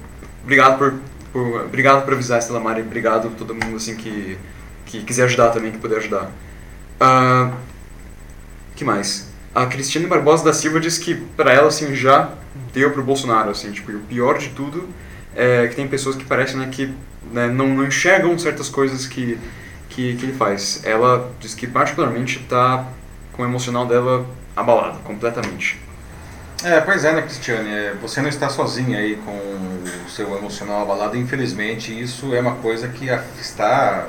obrigado 0.43 0.79
por, 0.79 0.95
por, 1.35 1.67
obrigado 1.67 2.03
por 2.03 2.15
avisar, 2.15 2.39
Estela 2.39 2.61
Mari, 2.61 2.81
obrigado 2.81 3.29
a 3.29 3.31
todo 3.31 3.55
mundo, 3.55 3.77
assim, 3.77 3.95
que, 3.95 4.39
que 4.87 5.03
quiser 5.03 5.25
ajudar 5.25 5.51
também, 5.51 5.71
que 5.71 5.77
puder 5.77 5.99
ajudar. 5.99 6.33
Uh, 6.99 7.74
que 8.75 8.85
mais? 8.85 9.29
A 9.55 9.67
Cristiane 9.67 10.07
Barbosa 10.07 10.45
da 10.45 10.53
Silva 10.53 10.81
disse 10.81 11.01
que 11.01 11.15
para 11.15 11.53
ela, 11.53 11.69
assim, 11.69 11.95
já 11.95 12.31
deu 12.73 12.91
pro 12.91 13.03
Bolsonaro, 13.03 13.51
assim, 13.51 13.71
tipo, 13.71 13.91
e 13.93 13.95
o 13.95 14.01
pior 14.01 14.39
de 14.39 14.49
tudo 14.51 14.89
é 15.35 15.67
que 15.69 15.77
tem 15.77 15.87
pessoas 15.87 16.17
que 16.17 16.25
parecem, 16.25 16.57
né, 16.57 16.69
que 16.71 16.93
né, 17.33 17.49
não, 17.49 17.69
não 17.69 17.85
enxergam 17.87 18.37
certas 18.39 18.69
coisas 18.69 19.07
que, 19.07 19.39
que, 19.89 20.17
que 20.17 20.27
ele 20.27 20.33
faz. 20.33 20.81
Ela 20.85 21.31
diz 21.41 21.55
que 21.55 21.67
particularmente 21.67 22.41
está 22.41 22.85
com 23.33 23.43
o 23.43 23.47
emocional 23.47 23.87
dela 23.87 24.27
abalado 24.57 24.99
completamente. 25.01 25.81
É, 26.63 26.81
pois 26.81 27.05
é, 27.05 27.13
né, 27.13 27.23
Cristiane? 27.23 27.69
É, 27.69 27.95
você 28.01 28.23
não 28.23 28.29
está 28.29 28.49
sozinha 28.49 28.99
aí 28.99 29.17
com 29.17 29.33
o 29.33 30.09
seu 30.09 30.37
emocional 30.37 30.83
abalado. 30.83 31.17
Infelizmente, 31.17 31.93
isso 32.01 32.35
é 32.35 32.41
uma 32.41 32.55
coisa 32.57 32.89
que 32.89 33.07
está 33.39 34.07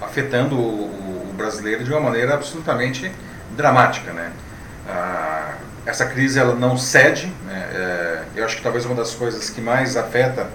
afetando 0.00 0.56
o 0.56 1.34
brasileiro 1.36 1.84
de 1.84 1.90
uma 1.90 2.00
maneira 2.00 2.34
absolutamente 2.34 3.10
dramática, 3.60 4.12
né? 4.12 4.32
Ah, 4.88 5.54
essa 5.86 6.06
crise 6.06 6.38
ela 6.38 6.54
não 6.54 6.76
cede. 6.76 7.32
Né? 7.46 7.68
É, 7.72 8.22
eu 8.36 8.44
acho 8.44 8.56
que 8.56 8.62
talvez 8.62 8.84
uma 8.84 8.94
das 8.94 9.14
coisas 9.14 9.50
que 9.50 9.60
mais 9.60 9.96
afeta 9.96 10.48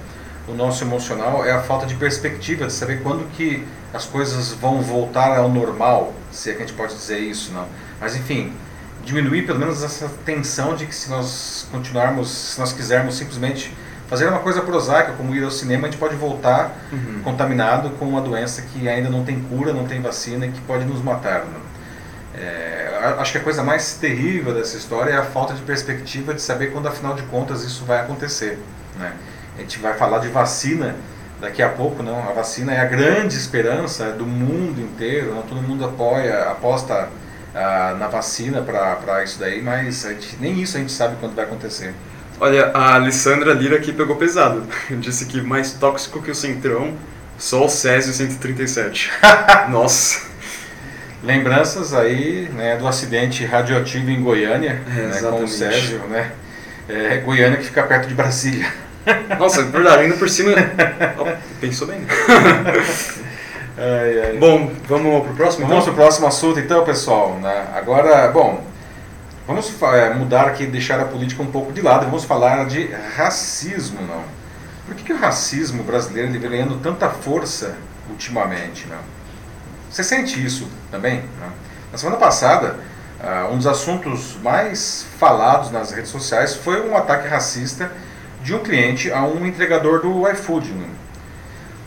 o 0.48 0.54
nosso 0.54 0.84
emocional 0.84 1.46
é 1.46 1.52
a 1.52 1.62
falta 1.62 1.86
de 1.86 1.96
perspectiva 1.96 2.68
de 2.68 2.74
saber 2.74 3.02
quando 3.02 3.28
que 3.32 3.66
as 3.94 4.06
coisas 4.06 4.52
vão 4.52 4.82
voltar 4.82 5.38
ao 5.38 5.50
normal, 5.50 6.14
se 6.32 6.50
é 6.50 6.54
que 6.54 6.64
a 6.64 6.66
gente 6.66 6.76
pode 6.76 6.94
dizer 6.94 7.20
isso, 7.20 7.52
não. 7.52 7.66
Mas 8.00 8.16
enfim, 8.16 8.54
diminuir 9.04 9.46
pelo 9.46 9.58
menos 9.58 9.84
essa 9.84 10.10
tensão 10.26 10.76
de 10.76 10.86
que 10.86 10.94
se 10.94 11.10
nós 11.10 11.68
continuarmos, 11.72 12.30
se 12.30 12.60
nós 12.60 12.74
quisermos 12.74 13.16
simplesmente 13.16 13.74
fazer 14.08 14.28
uma 14.28 14.40
coisa 14.40 14.62
prosaica, 14.62 15.14
como 15.14 15.36
ir 15.36 15.44
ao 15.44 15.50
cinema, 15.50 15.88
a 15.88 15.92
gente 15.92 16.00
pode 16.00 16.16
voltar 16.16 16.78
uhum. 16.92 17.22
contaminado 17.24 17.90
com 17.92 18.06
uma 18.06 18.22
doença 18.22 18.62
que 18.62 18.88
ainda 18.88 19.10
não 19.10 19.24
tem 19.24 19.40
cura, 19.40 19.74
não 19.74 19.86
tem 19.86 20.02
vacina 20.02 20.46
e 20.46 20.52
que 20.52 20.62
pode 20.62 20.86
nos 20.86 21.02
matar. 21.02 21.46
Né? 21.46 21.60
É, 22.36 22.85
acho 23.20 23.32
que 23.32 23.38
a 23.38 23.42
coisa 23.42 23.64
mais 23.64 23.94
terrível 23.94 24.54
dessa 24.54 24.78
história 24.78 25.12
é 25.12 25.18
a 25.18 25.24
falta 25.24 25.54
de 25.54 25.62
perspectiva 25.62 26.34
de 26.34 26.42
saber 26.42 26.72
quando, 26.72 26.88
afinal 26.88 27.14
de 27.14 27.24
contas, 27.24 27.64
isso 27.64 27.86
vai 27.86 28.00
acontecer. 28.00 28.60
Né? 28.98 29.14
A 29.58 29.62
gente 29.62 29.80
vai 29.80 29.94
falar 29.96 30.20
de 30.20 30.28
vacina 30.30 30.96
daqui 31.40 31.62
a 31.62 31.70
pouco, 31.70 32.02
não? 32.02 32.20
A 32.28 32.34
vacina 32.34 32.74
é 32.74 32.80
a 32.80 32.86
grande 32.86 33.36
esperança 33.36 34.12
do 34.12 34.26
mundo 34.26 34.82
inteiro, 34.82 35.34
não? 35.34 35.42
todo 35.44 35.62
mundo 35.62 35.86
apoia, 35.86 36.50
aposta 36.50 37.10
ah, 37.54 37.96
na 37.98 38.08
vacina 38.08 38.62
para 38.62 39.24
isso 39.24 39.40
daí, 39.40 39.62
mas 39.62 40.02
gente, 40.02 40.38
nem 40.40 40.62
isso 40.62 40.78
a 40.78 40.80
gente 40.80 40.92
sabe 40.92 41.16
quando 41.20 41.36
vai 41.36 41.46
acontecer. 41.46 41.94
Olha, 42.40 42.72
a 42.74 42.96
Alessandra 42.96 43.54
Lira 43.54 43.78
aqui 43.78 43.94
pegou 43.94 44.18
pesado. 44.18 44.64
Disse 45.00 45.26
que 45.26 45.42
mais 45.42 45.72
tóxico 45.74 46.22
que 46.22 46.30
o 46.30 46.36
Centrão, 46.36 46.94
só 47.38 47.66
o 47.66 47.70
Césio 47.70 48.14
137. 48.14 49.10
Nossa. 49.70 50.35
Lembranças 51.26 51.92
aí 51.92 52.48
né, 52.54 52.78
do 52.78 52.88
acidente 52.88 53.44
radioativo 53.44 54.12
em 54.12 54.22
Goiânia, 54.22 54.80
é, 54.88 55.02
né, 55.08 55.22
com 55.22 55.44
o 55.44 55.48
Césio, 55.48 56.00
né? 56.08 56.32
É, 56.88 57.18
Goiânia 57.18 57.58
que 57.58 57.66
fica 57.66 57.82
perto 57.82 58.08
de 58.08 58.14
Brasília. 58.14 58.72
Nossa, 59.40 59.62
é 59.62 59.64
verdade, 59.64 60.04
ainda 60.04 60.18
por 60.18 60.30
cima. 60.30 60.52
Oh, 61.18 61.60
pensou 61.60 61.88
bem. 61.88 62.06
ai, 63.76 64.22
ai. 64.24 64.38
Bom, 64.38 64.72
vamos 64.88 65.26
pro 65.26 65.34
próximo? 65.34 65.66
Vamos 65.66 65.84
então? 65.84 65.96
pro 65.96 66.04
próximo 66.04 66.28
assunto 66.28 66.60
então, 66.60 66.86
pessoal. 66.86 67.40
Né? 67.42 67.68
Agora, 67.76 68.28
bom, 68.28 68.64
vamos 69.48 69.74
é, 69.82 70.14
mudar 70.14 70.46
aqui, 70.46 70.68
deixar 70.68 71.00
a 71.00 71.06
política 71.06 71.42
um 71.42 71.48
pouco 71.48 71.74
de 71.74 71.82
lado 71.82 72.04
e 72.04 72.06
vamos 72.06 72.24
falar 72.24 72.68
de 72.68 72.88
racismo, 73.18 74.00
não? 74.04 74.24
Por 74.86 74.94
que, 74.94 75.04
que 75.04 75.14
o 75.14 75.18
racismo 75.18 75.82
brasileiro 75.82 76.32
vem 76.32 76.40
ganhando 76.40 76.78
tanta 76.78 77.10
força 77.10 77.76
ultimamente, 78.12 78.86
não? 78.88 79.15
Você 79.96 80.04
sente 80.04 80.46
isso 80.46 80.68
também? 80.92 81.24
Não? 81.40 81.48
Na 81.90 81.98
semana 81.98 82.18
passada, 82.18 82.76
uh, 83.24 83.54
um 83.54 83.56
dos 83.56 83.66
assuntos 83.66 84.36
mais 84.44 85.06
falados 85.18 85.72
nas 85.72 85.94
redes 85.94 86.12
sociais 86.12 86.54
foi 86.54 86.86
um 86.86 86.98
ataque 86.98 87.30
racista 87.30 87.90
de 88.44 88.54
um 88.54 88.60
cliente 88.60 89.10
a 89.10 89.24
um 89.24 89.46
entregador 89.46 90.02
do 90.02 90.30
iFood. 90.32 90.74
Né? 90.74 90.90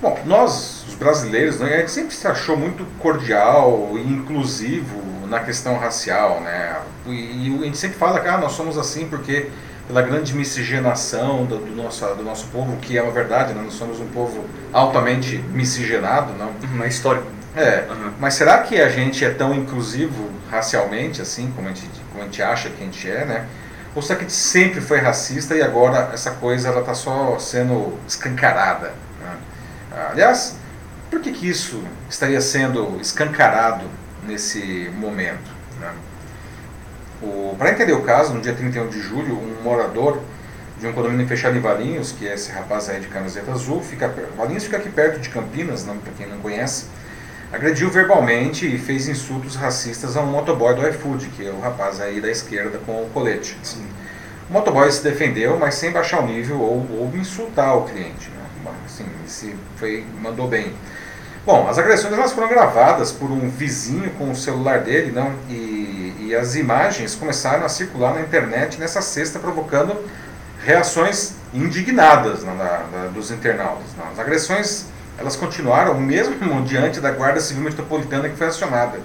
Bom, 0.01 0.19
nós, 0.25 0.87
os 0.89 0.95
brasileiros, 0.95 1.61
né, 1.61 1.75
a 1.75 1.79
gente 1.81 1.91
sempre 1.91 2.15
se 2.15 2.27
achou 2.27 2.57
muito 2.57 2.87
cordial 2.99 3.91
e 3.93 4.01
inclusivo 4.01 5.03
na 5.27 5.41
questão 5.41 5.77
racial, 5.77 6.41
né? 6.41 6.81
E, 7.05 7.11
e 7.11 7.59
a 7.61 7.65
gente 7.67 7.77
sempre 7.77 7.99
fala 7.99 8.21
que 8.21 8.29
ah, 8.29 8.39
nós 8.39 8.53
somos 8.53 8.79
assim 8.79 9.07
porque 9.07 9.51
pela 9.87 10.01
grande 10.01 10.35
miscigenação 10.35 11.45
do, 11.45 11.59
do, 11.59 11.77
nosso, 11.77 12.07
do 12.15 12.23
nosso 12.23 12.47
povo, 12.47 12.79
que 12.79 12.97
é 12.97 13.03
uma 13.03 13.13
verdade, 13.13 13.53
né? 13.53 13.61
nós 13.63 13.75
somos 13.75 14.01
um 14.01 14.07
povo 14.07 14.47
altamente 14.73 15.37
miscigenado, 15.53 16.33
não? 16.39 16.53
Uma 16.73 16.87
história. 16.87 17.23
É, 17.57 17.87
uhum. 17.91 18.13
mas 18.21 18.35
será 18.35 18.59
que 18.59 18.81
a 18.81 18.89
gente 18.89 19.25
é 19.25 19.31
tão 19.31 19.55
inclusivo 19.55 20.31
racialmente, 20.51 21.21
assim, 21.21 21.53
como 21.57 21.69
a 21.69 21.73
gente, 21.73 22.01
como 22.11 22.23
a 22.23 22.27
gente 22.27 22.43
acha 22.43 22.69
que 22.71 22.83
a 22.83 22.85
gente 22.85 23.11
é, 23.11 23.25
né? 23.25 23.47
Ou 23.95 24.03
será 24.03 24.19
que 24.19 24.27
a 24.27 24.29
gente 24.29 24.37
sempre 24.37 24.81
foi 24.81 24.99
racista 24.99 25.55
e 25.57 25.63
agora 25.63 26.11
essa 26.13 26.33
coisa 26.33 26.69
ela 26.69 26.81
está 26.81 26.95
só 26.95 27.39
sendo 27.39 27.99
escancarada? 28.07 28.93
Né? 29.21 29.37
Aliás, 30.11 30.57
por 31.11 31.21
que, 31.21 31.33
que 31.33 31.49
isso 31.49 31.83
estaria 32.09 32.41
sendo 32.41 32.99
escancarado 33.01 33.87
nesse 34.25 34.91
momento? 34.95 35.51
Né? 35.81 35.91
Para 37.59 37.71
entender 37.71 37.95
o 37.95 38.03
caso, 38.03 38.35
no 38.35 38.41
dia 38.41 38.55
31 38.55 38.89
de 38.89 39.01
julho, 39.01 39.35
um 39.35 39.63
morador 39.63 40.21
de 40.79 40.87
um 40.87 40.93
condomínio 40.93 41.27
fechado 41.27 41.57
em 41.57 41.61
Valinhos, 41.61 42.13
que 42.13 42.29
é 42.29 42.35
esse 42.35 42.53
rapaz 42.53 42.89
aí 42.89 43.01
de 43.01 43.09
camiseta 43.09 43.51
azul, 43.51 43.83
fica, 43.83 44.13
Valinhos 44.37 44.65
fica 44.65 44.77
aqui 44.77 44.89
perto 44.89 45.19
de 45.19 45.29
Campinas, 45.29 45.83
para 45.83 46.13
quem 46.17 46.29
não 46.29 46.39
conhece, 46.39 46.87
agrediu 47.53 47.91
verbalmente 47.91 48.67
e 48.67 48.79
fez 48.79 49.09
insultos 49.09 49.57
racistas 49.57 50.17
a 50.17 50.21
um 50.21 50.27
motoboy 50.27 50.75
do 50.75 50.87
iFood, 50.87 51.29
que 51.29 51.47
é 51.47 51.51
o 51.51 51.61
rapaz 51.61 52.01
aí 52.01 52.21
da 52.21 52.31
esquerda 52.31 52.79
com 52.85 53.03
o 53.03 53.11
colete. 53.11 53.57
Sim. 53.63 53.87
O 54.49 54.53
motoboy 54.53 54.91
se 54.91 55.03
defendeu, 55.03 55.59
mas 55.59 55.75
sem 55.75 55.91
baixar 55.91 56.21
o 56.21 56.27
nível 56.27 56.61
ou, 56.61 56.87
ou 56.99 57.13
insultar 57.15 57.77
o 57.77 57.85
cliente. 57.85 58.31
Né? 58.31 58.73
Assim, 58.85 59.07
se 59.27 59.55
foi, 59.77 60.05
mandou 60.21 60.49
bem. 60.49 60.75
Bom, 61.45 61.67
as 61.69 61.79
agressões 61.79 62.13
elas 62.13 62.33
foram 62.33 62.49
gravadas 62.49 63.11
por 63.11 63.31
um 63.31 63.49
vizinho 63.49 64.11
com 64.11 64.31
o 64.31 64.37
celular 64.37 64.81
dele, 64.81 65.13
não? 65.13 65.33
E, 65.49 66.15
e 66.21 66.35
as 66.35 66.57
imagens 66.57 67.15
começaram 67.15 67.65
a 67.65 67.69
circular 67.71 68.15
na 68.15 68.21
internet 68.21 68.79
nessa 68.79 69.01
sexta, 69.01 69.39
provocando 69.39 69.97
reações 70.63 71.33
indignadas 71.55 72.45
na, 72.45 72.53
na, 72.55 73.11
dos 73.15 73.31
internautas. 73.31 73.87
Não. 73.97 74.11
As 74.11 74.19
agressões 74.19 74.87
elas 75.19 75.37
continuaram 75.37 75.99
mesmo 75.99 76.37
diante 76.63 77.01
da 77.01 77.11
Guarda 77.11 77.41
Civil 77.41 77.65
Metropolitana 77.65 78.29
que 78.29 78.37
foi 78.37 78.47
acionada. 78.47 78.99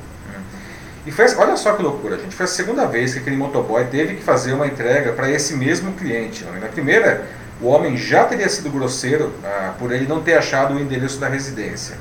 E 1.06 1.12
foi, 1.12 1.26
olha 1.36 1.58
só 1.58 1.73
que 1.73 1.84
loucura, 1.84 2.17
gente. 2.17 2.34
Foi 2.34 2.45
a 2.45 2.47
segunda 2.47 2.86
vez 2.86 3.13
que 3.13 3.19
aquele 3.19 3.36
motoboy 3.36 3.84
teve 3.86 4.15
que 4.15 4.23
fazer 4.23 4.54
uma 4.54 4.65
entrega 4.65 5.12
para 5.12 5.30
esse 5.30 5.54
mesmo 5.54 5.91
cliente. 5.93 6.45
Na 6.45 6.67
primeira, 6.67 7.26
o 7.62 7.67
homem 7.67 7.97
já 7.97 8.23
teria 8.23 8.47
sido 8.47 8.69
grosseiro 8.69 9.34
ah, 9.43 9.73
por 9.78 9.91
ele 9.91 10.08
não 10.08 10.21
ter 10.21 10.36
achado 10.36 10.76
o 10.76 10.80
endereço 10.80 11.19
da 11.19 11.28
residência. 11.28 11.97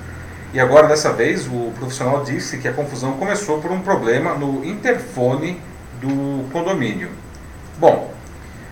E 0.54 0.60
agora, 0.60 0.86
dessa 0.86 1.12
vez, 1.12 1.48
o 1.48 1.72
profissional 1.76 2.22
disse 2.22 2.58
que 2.58 2.68
a 2.68 2.72
confusão 2.72 3.14
começou 3.14 3.60
por 3.60 3.72
um 3.72 3.80
problema 3.80 4.34
no 4.34 4.64
interfone 4.64 5.60
do 6.00 6.48
condomínio. 6.52 7.08
Bom, 7.78 8.12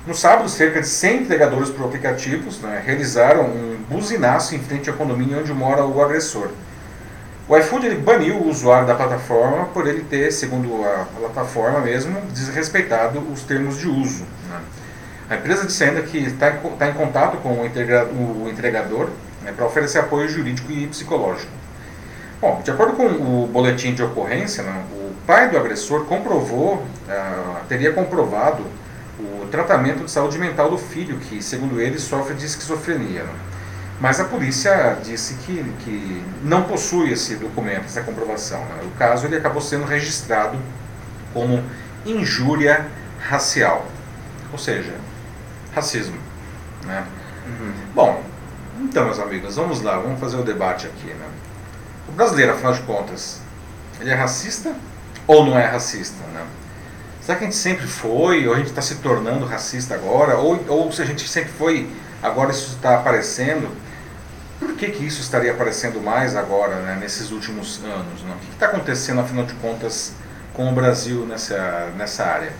no 0.07 0.15
sábado, 0.15 0.49
cerca 0.49 0.81
de 0.81 0.87
100 0.87 1.23
entregadores 1.23 1.71
por 1.71 1.87
aplicativos 1.87 2.61
né, 2.61 2.83
realizaram 2.85 3.45
um 3.45 3.80
buzinaço 3.91 4.55
em 4.55 4.61
frente 4.61 4.89
ao 4.89 4.97
condomínio 4.97 5.41
onde 5.41 5.53
mora 5.53 5.85
o 5.85 6.01
agressor. 6.01 6.51
O 7.49 7.57
iFood 7.57 7.85
ele 7.85 7.97
baniu 7.97 8.37
o 8.37 8.49
usuário 8.49 8.87
da 8.87 8.95
plataforma 8.95 9.65
por 9.67 9.89
ele 9.89 10.05
ter, 10.05 10.31
segundo 10.31 10.85
a 10.85 11.05
plataforma 11.19 11.81
mesmo, 11.81 12.21
desrespeitado 12.33 13.19
os 13.33 13.43
termos 13.43 13.77
de 13.77 13.89
uso. 13.89 14.25
Né. 14.49 14.61
A 15.29 15.35
empresa 15.35 15.67
disse 15.67 15.83
ainda 15.83 16.03
que 16.03 16.19
está 16.19 16.53
tá 16.79 16.89
em 16.89 16.93
contato 16.93 17.39
com 17.39 17.49
o, 17.49 18.45
o 18.45 18.49
entregador 18.49 19.09
né, 19.43 19.53
para 19.53 19.67
oferecer 19.67 19.99
apoio 19.99 20.29
jurídico 20.29 20.71
e 20.71 20.87
psicológico. 20.87 21.51
Bom, 22.41 22.61
de 22.63 22.71
acordo 22.71 22.93
com 22.95 23.07
o 23.07 23.49
boletim 23.53 23.95
de 23.95 24.03
ocorrência, 24.03 24.63
né, 24.63 24.85
o 24.93 25.13
pai 25.27 25.51
do 25.51 25.59
agressor 25.59 26.05
comprovou, 26.05 26.75
uh, 26.77 27.67
teria 27.69 27.93
comprovado 27.93 28.63
o 29.19 29.47
tratamento 29.51 30.05
de 30.05 30.11
saúde 30.11 30.39
mental 30.39 30.71
do 30.71 30.79
filho, 30.79 31.19
que, 31.19 31.43
segundo 31.43 31.81
ele, 31.81 31.99
sofre 31.99 32.35
de 32.35 32.47
esquizofrenia. 32.47 33.25
Né. 33.25 33.50
Mas 34.01 34.19
a 34.19 34.25
polícia 34.25 34.97
disse 35.05 35.35
que, 35.35 35.63
que 35.85 36.25
não 36.43 36.63
possui 36.63 37.13
esse 37.13 37.37
documento, 37.37 37.85
essa 37.85 38.01
comprovação. 38.01 38.61
Né. 38.65 38.81
O 38.85 38.91
caso 38.99 39.27
ele 39.27 39.37
acabou 39.37 39.61
sendo 39.61 39.85
registrado 39.85 40.59
como 41.35 41.63
injúria 42.07 42.87
racial. 43.21 43.87
Ou 44.51 44.59
seja, 44.59 44.95
racismo. 45.75 46.17
Né? 46.87 47.05
Uhum. 47.47 47.73
Bom, 47.95 48.25
então, 48.81 49.05
meus 49.05 49.19
amigos, 49.19 49.57
vamos 49.57 49.83
lá, 49.83 49.99
vamos 49.99 50.19
fazer 50.19 50.37
o 50.39 50.43
debate 50.43 50.87
aqui. 50.87 51.09
Né? 51.09 51.27
O 52.09 52.13
brasileiro, 52.13 52.53
afinal 52.53 52.73
de 52.73 52.81
contas, 52.81 53.43
ele 54.01 54.09
é 54.09 54.15
racista 54.15 54.75
ou 55.27 55.45
não 55.45 55.59
é 55.59 55.67
racista? 55.67 56.25
Né? 56.33 56.45
Será 57.21 57.37
que 57.37 57.45
a 57.45 57.47
gente 57.47 57.57
sempre 57.59 57.87
foi, 57.87 58.49
ou 58.49 58.55
a 58.55 58.57
gente 58.57 58.71
está 58.71 58.81
se 58.81 58.95
tornando 58.97 59.45
racista 59.45 59.95
agora, 59.95 60.39
ou, 60.39 60.65
ou 60.69 60.91
se 60.91 61.03
a 61.03 61.05
gente 61.05 61.29
sempre 61.29 61.53
foi, 61.53 61.91
agora 62.23 62.51
isso 62.51 62.75
está 62.75 62.95
aparecendo? 62.95 63.69
Por 64.61 64.75
que, 64.75 64.91
que 64.91 65.07
isso 65.07 65.23
estaria 65.23 65.51
aparecendo 65.51 66.01
mais 66.03 66.37
agora, 66.37 66.77
né, 66.83 66.99
nesses 67.01 67.31
últimos 67.31 67.81
anos? 67.83 68.23
Né? 68.23 68.35
O 68.37 68.47
que 68.47 68.53
está 68.53 68.67
acontecendo, 68.67 69.21
afinal 69.21 69.47
de 69.47 69.55
contas, 69.55 70.13
com 70.53 70.69
o 70.71 70.73
Brasil 70.73 71.25
nessa, 71.25 71.91
nessa 71.97 72.25
área? 72.27 72.53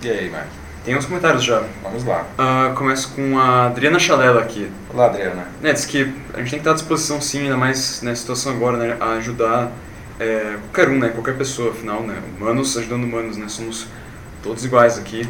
E 0.00 0.08
aí, 0.08 0.30
Mike? 0.30 0.64
Tem 0.84 0.96
uns 0.96 1.06
comentários 1.06 1.42
já. 1.42 1.64
Vamos 1.82 2.04
lá. 2.04 2.24
Uh, 2.38 2.74
começo 2.76 3.08
com 3.14 3.36
a 3.38 3.66
Adriana 3.66 3.98
Chalela 3.98 4.42
aqui. 4.42 4.70
Olá, 4.92 5.06
Adriana. 5.06 5.48
Né, 5.60 5.72
diz 5.72 5.84
que 5.84 6.02
a 6.34 6.38
gente 6.38 6.50
tem 6.50 6.50
que 6.50 6.56
estar 6.56 6.70
à 6.70 6.74
disposição 6.74 7.20
sim, 7.20 7.42
ainda 7.42 7.56
mais 7.56 8.00
nessa 8.02 8.20
situação 8.20 8.52
agora, 8.52 8.76
né, 8.76 8.96
a 9.00 9.14
ajudar 9.14 9.72
é, 10.20 10.56
qualquer 10.70 10.88
um, 10.88 10.98
né, 10.98 11.08
qualquer 11.08 11.36
pessoa, 11.36 11.72
afinal, 11.72 12.02
né, 12.02 12.22
humanos 12.38 12.76
ajudando 12.76 13.02
humanos, 13.02 13.36
né, 13.36 13.48
somos 13.48 13.88
todos 14.42 14.64
iguais 14.64 14.98
aqui. 14.98 15.28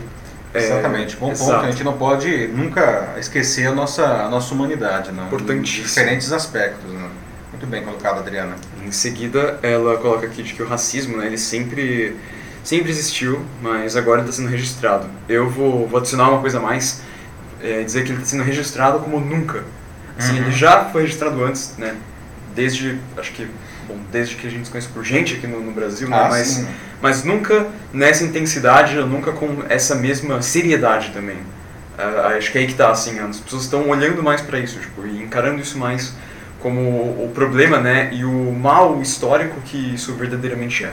É, 0.54 0.58
Exatamente, 0.58 1.16
bom 1.16 1.34
ponto. 1.34 1.52
A 1.52 1.70
gente 1.70 1.82
não 1.82 1.98
pode 1.98 2.46
nunca 2.46 3.14
esquecer 3.18 3.66
a 3.66 3.72
nossa, 3.72 4.04
a 4.04 4.28
nossa 4.30 4.54
humanidade, 4.54 5.10
não? 5.10 5.26
Importantíssimo. 5.26 5.82
Em 5.82 5.86
diferentes 5.86 6.32
aspectos, 6.32 6.92
né? 6.92 7.10
Muito 7.50 7.66
bem 7.66 7.82
colocado, 7.82 8.18
Adriana. 8.18 8.54
Em 8.86 8.92
seguida, 8.92 9.58
ela 9.62 9.96
coloca 9.98 10.26
aqui 10.26 10.42
de 10.42 10.54
que 10.54 10.62
o 10.62 10.66
racismo, 10.68 11.16
né, 11.16 11.26
ele 11.26 11.38
sempre 11.38 12.16
sempre 12.64 12.90
existiu, 12.90 13.44
mas 13.62 13.94
agora 13.94 14.22
está 14.22 14.32
sendo 14.32 14.48
registrado. 14.48 15.06
Eu 15.28 15.50
vou, 15.50 15.86
vou 15.86 15.98
adicionar 16.00 16.30
uma 16.30 16.40
coisa 16.40 16.58
a 16.58 16.62
mais, 16.62 17.02
é, 17.62 17.82
dizer 17.82 18.04
que 18.04 18.08
ele 18.10 18.18
está 18.18 18.30
sendo 18.30 18.42
registrado 18.42 18.98
como 19.00 19.20
nunca. 19.20 19.64
Assim, 20.18 20.32
uhum. 20.32 20.44
Ele 20.44 20.52
já 20.52 20.86
foi 20.86 21.02
registrado 21.02 21.44
antes, 21.44 21.74
né? 21.76 21.94
Desde, 22.54 22.98
acho 23.16 23.32
que, 23.32 23.48
bom, 23.86 23.96
desde 24.10 24.36
que 24.36 24.46
a 24.46 24.50
gente 24.50 24.64
se 24.66 24.70
conhece 24.70 24.88
por 24.88 25.04
gente 25.04 25.34
aqui 25.34 25.46
no, 25.46 25.60
no 25.60 25.72
Brasil, 25.72 26.08
né? 26.08 26.16
ah, 26.18 26.28
mas, 26.28 26.66
mas 27.00 27.24
nunca 27.24 27.66
nessa 27.92 28.24
intensidade, 28.24 28.96
nunca 28.96 29.32
com 29.32 29.62
essa 29.68 29.94
mesma 29.94 30.42
seriedade 30.42 31.10
também. 31.10 31.38
Uh, 31.96 32.36
acho 32.36 32.50
que 32.50 32.58
é 32.58 32.62
aí 32.62 32.66
que 32.66 32.72
está, 32.72 32.90
assim, 32.90 33.18
as 33.20 33.38
pessoas 33.38 33.64
estão 33.64 33.88
olhando 33.88 34.22
mais 34.22 34.40
para 34.40 34.58
isso, 34.58 34.80
tipo, 34.80 35.06
e 35.06 35.22
encarando 35.22 35.60
isso 35.60 35.78
mais 35.78 36.12
como 36.60 36.80
o 36.80 37.30
problema, 37.34 37.78
né? 37.78 38.08
E 38.12 38.24
o 38.24 38.52
mal 38.52 39.00
histórico 39.02 39.60
que 39.60 39.94
isso 39.94 40.14
verdadeiramente 40.14 40.84
é. 40.84 40.92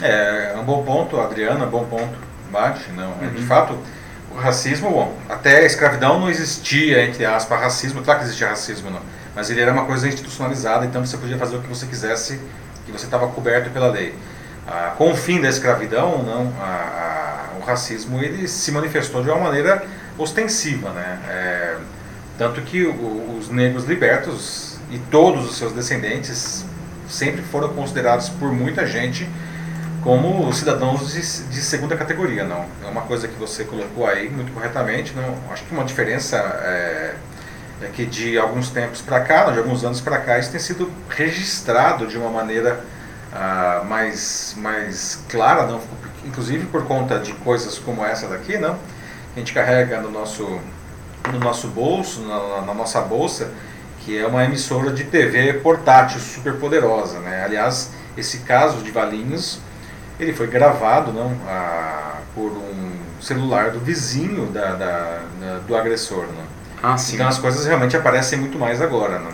É, 0.00 0.52
é 0.54 0.58
um 0.58 0.64
bom 0.64 0.84
ponto, 0.84 1.20
Adriana, 1.20 1.66
bom 1.66 1.84
ponto. 1.84 2.16
Bate, 2.52 2.90
não. 2.92 3.10
Uhum. 3.14 3.30
De 3.34 3.42
fato, 3.42 3.76
o 4.30 4.36
racismo, 4.36 4.90
bom, 4.90 5.18
até 5.28 5.58
a 5.58 5.62
escravidão 5.64 6.20
não 6.20 6.30
existia, 6.30 7.04
entre 7.04 7.24
aspas, 7.24 7.60
racismo. 7.60 8.02
Claro 8.02 8.20
que 8.20 8.26
existia 8.26 8.48
racismo, 8.48 8.90
não. 8.90 9.00
Mas 9.36 9.50
ele 9.50 9.60
era 9.60 9.70
uma 9.70 9.84
coisa 9.84 10.08
institucionalizada, 10.08 10.86
então 10.86 11.04
você 11.04 11.18
podia 11.18 11.36
fazer 11.36 11.56
o 11.56 11.60
que 11.60 11.68
você 11.68 11.84
quisesse, 11.84 12.40
que 12.86 12.90
você 12.90 13.04
estava 13.04 13.28
coberto 13.28 13.68
pela 13.70 13.88
lei. 13.88 14.14
Ah, 14.66 14.94
com 14.96 15.12
o 15.12 15.14
fim 15.14 15.40
da 15.40 15.48
escravidão, 15.48 16.22
não, 16.22 16.52
a, 16.58 17.50
a, 17.54 17.58
o 17.60 17.64
racismo 17.64 18.18
ele 18.20 18.48
se 18.48 18.72
manifestou 18.72 19.22
de 19.22 19.28
uma 19.28 19.38
maneira 19.38 19.84
ostensiva, 20.16 20.90
né? 20.90 21.18
É, 21.28 21.76
tanto 22.38 22.62
que 22.62 22.84
o, 22.84 23.36
os 23.38 23.50
negros 23.50 23.84
libertos 23.84 24.78
e 24.90 24.98
todos 24.98 25.48
os 25.48 25.58
seus 25.58 25.72
descendentes 25.72 26.64
sempre 27.08 27.42
foram 27.42 27.68
considerados 27.68 28.30
por 28.30 28.50
muita 28.52 28.86
gente 28.86 29.28
como 30.02 30.52
cidadãos 30.52 31.12
de, 31.12 31.20
de, 31.50 31.60
segunda 31.60 31.96
categoria, 31.96 32.44
não. 32.44 32.64
É 32.84 32.88
uma 32.88 33.02
coisa 33.02 33.26
que 33.26 33.34
você 33.34 33.64
colocou 33.64 34.06
aí 34.06 34.30
muito 34.30 34.52
corretamente. 34.52 35.12
Não, 35.14 35.52
acho 35.52 35.64
que 35.64 35.74
uma 35.74 35.84
diferença 35.84 36.36
é, 36.36 37.14
é 37.82 37.86
que 37.88 38.06
de 38.06 38.38
alguns 38.38 38.70
tempos 38.70 39.00
para 39.00 39.20
cá, 39.20 39.50
de 39.50 39.58
alguns 39.58 39.84
anos 39.84 40.00
para 40.00 40.18
cá, 40.18 40.38
isso 40.38 40.50
tem 40.50 40.60
sido 40.60 40.90
registrado 41.08 42.06
de 42.06 42.16
uma 42.16 42.30
maneira 42.30 42.84
ah, 43.32 43.82
mais, 43.86 44.54
mais 44.56 45.22
clara, 45.28 45.66
não. 45.66 45.80
Inclusive 46.24 46.66
por 46.66 46.84
conta 46.86 47.18
de 47.18 47.32
coisas 47.34 47.78
como 47.78 48.04
essa 48.04 48.26
daqui, 48.26 48.56
não. 48.58 48.74
Que 48.74 49.36
a 49.36 49.38
gente 49.40 49.52
carrega 49.52 50.00
no 50.00 50.10
nosso 50.10 50.60
no 51.32 51.40
nosso 51.40 51.66
bolso, 51.68 52.20
na, 52.20 52.62
na 52.62 52.72
nossa 52.72 53.00
bolsa, 53.00 53.50
que 54.00 54.16
é 54.16 54.26
uma 54.26 54.44
emissora 54.44 54.92
de 54.92 55.04
TV 55.04 55.54
portátil 55.54 56.20
super 56.20 56.54
poderosa, 56.54 57.18
né? 57.18 57.44
Aliás, 57.44 57.90
esse 58.16 58.38
caso 58.38 58.78
de 58.78 58.90
Valinhos 58.90 59.58
ele 60.18 60.32
foi 60.32 60.46
gravado 60.46 61.12
não, 61.12 61.36
a, 61.46 62.20
por 62.34 62.52
um 62.52 62.92
celular 63.20 63.70
do 63.70 63.80
vizinho 63.80 64.46
da, 64.46 64.72
da, 64.74 65.20
da 65.40 65.58
do 65.66 65.76
agressor. 65.76 66.26
Não? 66.26 66.55
Ah, 66.82 66.96
sim. 66.96 67.14
Então 67.14 67.28
as 67.28 67.38
coisas 67.38 67.64
realmente 67.66 67.96
aparecem 67.96 68.38
muito 68.38 68.58
mais 68.58 68.80
agora. 68.80 69.18
Não? 69.18 69.30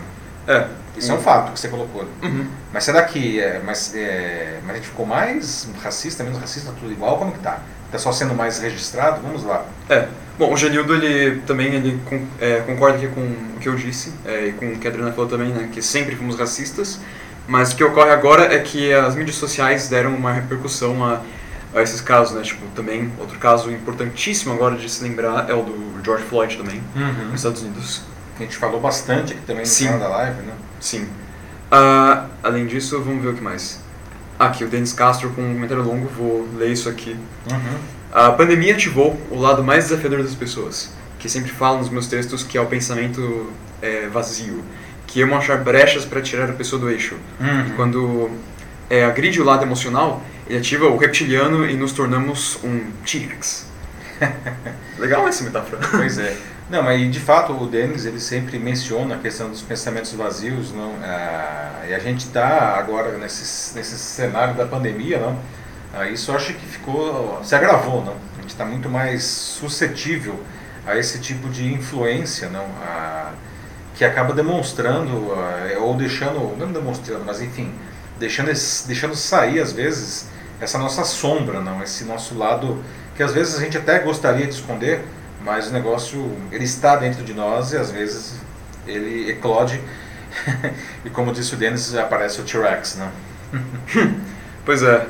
É. 0.47 0.67
Isso 0.95 1.11
é 1.11 1.15
um 1.15 1.21
fato 1.21 1.53
que 1.53 1.59
você 1.59 1.67
colocou. 1.69 2.05
Uhum. 2.21 2.47
Mas 2.71 2.83
será 2.83 3.01
que 3.03 3.39
é, 3.39 3.59
mas, 3.65 3.95
é, 3.95 4.59
mas 4.63 4.73
a 4.73 4.75
gente 4.75 4.89
ficou 4.89 5.05
mais 5.05 5.67
racista, 5.83 6.23
menos 6.23 6.39
racista, 6.39 6.71
tudo 6.79 6.91
igual? 6.91 7.17
Como 7.17 7.31
que 7.31 7.39
tá? 7.39 7.59
Está 7.87 7.97
só 7.97 8.11
sendo 8.11 8.35
mais 8.35 8.59
registrado? 8.59 9.21
Vamos 9.21 9.43
lá. 9.43 9.65
É. 9.89 10.07
Bom, 10.37 10.51
o 10.51 10.57
Genildo 10.57 10.95
ele 10.95 11.41
também 11.41 11.73
ele 11.73 11.99
é, 12.39 12.61
concorda 12.65 12.97
aqui 12.97 13.07
com 13.07 13.21
o 13.21 13.59
que 13.59 13.69
eu 13.69 13.75
disse 13.75 14.13
é, 14.25 14.47
e 14.47 14.53
com 14.53 14.67
o 14.67 14.79
que 14.79 14.87
a 14.87 14.89
Adriana 14.89 15.11
falou 15.11 15.29
também, 15.29 15.49
né, 15.49 15.69
que 15.71 15.81
sempre 15.81 16.15
fomos 16.15 16.37
racistas. 16.37 16.99
Mas 17.47 17.71
o 17.71 17.75
que 17.75 17.83
ocorre 17.83 18.11
agora 18.11 18.53
é 18.53 18.59
que 18.59 18.93
as 18.93 19.15
mídias 19.15 19.35
sociais 19.35 19.89
deram 19.89 20.15
uma 20.15 20.31
repercussão 20.31 21.03
a, 21.03 21.21
a 21.73 21.81
esses 21.81 22.01
casos, 22.01 22.35
né? 22.35 22.41
Tipo, 22.41 22.65
também, 22.75 23.11
outro 23.19 23.37
caso 23.39 23.71
importantíssimo 23.71 24.53
agora 24.53 24.75
de 24.75 24.89
se 24.89 25.03
lembrar 25.03 25.49
é 25.49 25.53
o 25.53 25.63
do 25.63 26.03
George 26.03 26.23
Floyd 26.25 26.57
também, 26.57 26.81
uhum. 26.95 27.25
nos 27.31 27.35
Estados 27.35 27.61
Unidos. 27.61 28.01
A 28.37 28.43
gente 28.43 28.57
falou 28.57 28.79
bastante 28.79 29.33
aqui 29.33 29.41
também 29.41 29.63
no 29.63 29.69
Sim. 29.69 29.97
da 29.97 30.07
live, 30.07 30.41
né? 30.41 30.53
Sim. 30.79 31.03
Uh, 31.03 32.29
além 32.43 32.67
disso, 32.67 33.01
vamos 33.01 33.23
ver 33.23 33.29
o 33.29 33.33
que 33.33 33.41
mais. 33.41 33.81
Aqui, 34.37 34.63
o 34.63 34.67
Denis 34.67 34.93
Castro 34.93 35.29
com 35.29 35.41
um 35.41 35.53
comentário 35.53 35.83
longo, 35.83 36.07
vou 36.07 36.47
ler 36.55 36.71
isso 36.71 36.89
aqui. 36.89 37.15
Uhum. 37.51 37.77
A 38.11 38.31
pandemia 38.31 38.73
ativou 38.73 39.19
o 39.31 39.39
lado 39.39 39.63
mais 39.63 39.85
desafiador 39.85 40.21
das 40.21 40.35
pessoas, 40.35 40.93
que 41.19 41.29
sempre 41.29 41.51
falo 41.51 41.79
nos 41.79 41.89
meus 41.89 42.07
textos 42.07 42.43
que 42.43 42.57
é 42.57 42.61
o 42.61 42.65
pensamento 42.65 43.51
é, 43.81 44.07
vazio 44.07 44.63
que 45.13 45.19
iam 45.19 45.35
achar 45.37 45.59
brechas 45.59 46.05
para 46.05 46.21
tirar 46.21 46.49
a 46.49 46.53
pessoa 46.53 46.79
do 46.79 46.89
eixo. 46.89 47.15
Uhum. 47.39 47.67
E 47.67 47.69
quando 47.71 48.31
é, 48.89 49.05
agride 49.05 49.39
o 49.39 49.45
lado 49.45 49.63
emocional, 49.63 50.23
ele 50.47 50.59
ativa 50.59 50.85
o 50.87 50.97
reptiliano 50.97 51.69
e 51.69 51.75
nos 51.75 51.93
tornamos 51.93 52.59
um 52.63 52.91
T-Rex. 53.05 53.67
Legal 54.97 55.27
essa 55.27 55.43
metáfora. 55.43 55.79
Pois 55.89 56.17
é. 56.17 56.35
Não, 56.69 56.81
mas 56.81 57.11
de 57.11 57.19
fato 57.19 57.53
o 57.53 57.67
Denis 57.67 58.05
ele 58.05 58.19
sempre 58.19 58.57
menciona 58.57 59.15
a 59.15 59.17
questão 59.19 59.49
dos 59.49 59.61
pensamentos 59.61 60.13
vazios, 60.13 60.71
não? 60.71 60.95
Ah, 61.03 61.83
e 61.87 61.93
a 61.93 61.99
gente 61.99 62.25
está 62.25 62.77
agora 62.77 63.17
nesse, 63.17 63.75
nesse 63.75 63.97
cenário 63.97 64.55
da 64.55 64.65
pandemia, 64.65 65.19
não? 65.19 65.39
Ah, 65.93 66.07
isso 66.07 66.31
acho 66.31 66.53
que 66.53 66.65
ficou, 66.65 67.43
se 67.43 67.53
agravou, 67.53 68.03
não? 68.03 68.15
A 68.37 68.41
gente 68.41 68.51
está 68.51 68.65
muito 68.65 68.89
mais 68.89 69.23
suscetível 69.23 70.39
a 70.85 70.97
esse 70.97 71.19
tipo 71.19 71.49
de 71.49 71.71
influência, 71.71 72.49
não, 72.49 72.65
a, 72.81 73.31
que 73.95 74.03
acaba 74.03 74.33
demonstrando 74.33 75.33
a, 75.33 75.79
ou 75.79 75.95
deixando, 75.95 76.57
não 76.57 76.71
demonstrando, 76.71 77.23
mas 77.25 77.41
enfim, 77.41 77.73
deixando, 78.17 78.51
deixando 78.87 79.15
sair 79.15 79.59
às 79.59 79.71
vezes 79.71 80.27
essa 80.63 80.77
nossa 80.77 81.03
sombra, 81.03 81.61
não, 81.61 81.83
esse 81.83 82.03
nosso 82.05 82.37
lado 82.37 82.83
que 83.15 83.21
às 83.21 83.33
vezes 83.33 83.55
a 83.55 83.59
gente 83.59 83.77
até 83.77 83.99
gostaria 83.99 84.45
de 84.45 84.53
esconder, 84.53 85.03
mas 85.43 85.67
o 85.67 85.73
negócio 85.73 86.31
ele 86.51 86.63
está 86.63 86.95
dentro 86.95 87.23
de 87.23 87.33
nós 87.33 87.73
e 87.73 87.77
às 87.77 87.91
vezes 87.91 88.35
ele 88.87 89.29
eclode 89.29 89.79
e 91.05 91.09
como 91.09 91.31
disse 91.31 91.53
o 91.53 91.57
Dennis 91.57 91.93
aparece 91.95 92.41
o 92.41 92.43
T-Rex, 92.43 92.95
né? 92.95 93.11
pois 94.65 94.81
é. 94.81 95.05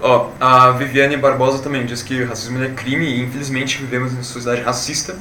Ó, 0.00 0.30
a 0.40 0.70
Viviane 0.72 1.16
Barbosa 1.16 1.62
também 1.62 1.84
diz 1.84 2.02
que 2.02 2.22
racismo 2.24 2.62
é 2.62 2.68
crime 2.68 3.04
e 3.04 3.22
infelizmente 3.22 3.78
vivemos 3.78 4.12
em 4.12 4.16
uma 4.16 4.22
sociedade 4.22 4.62
racista. 4.62 5.16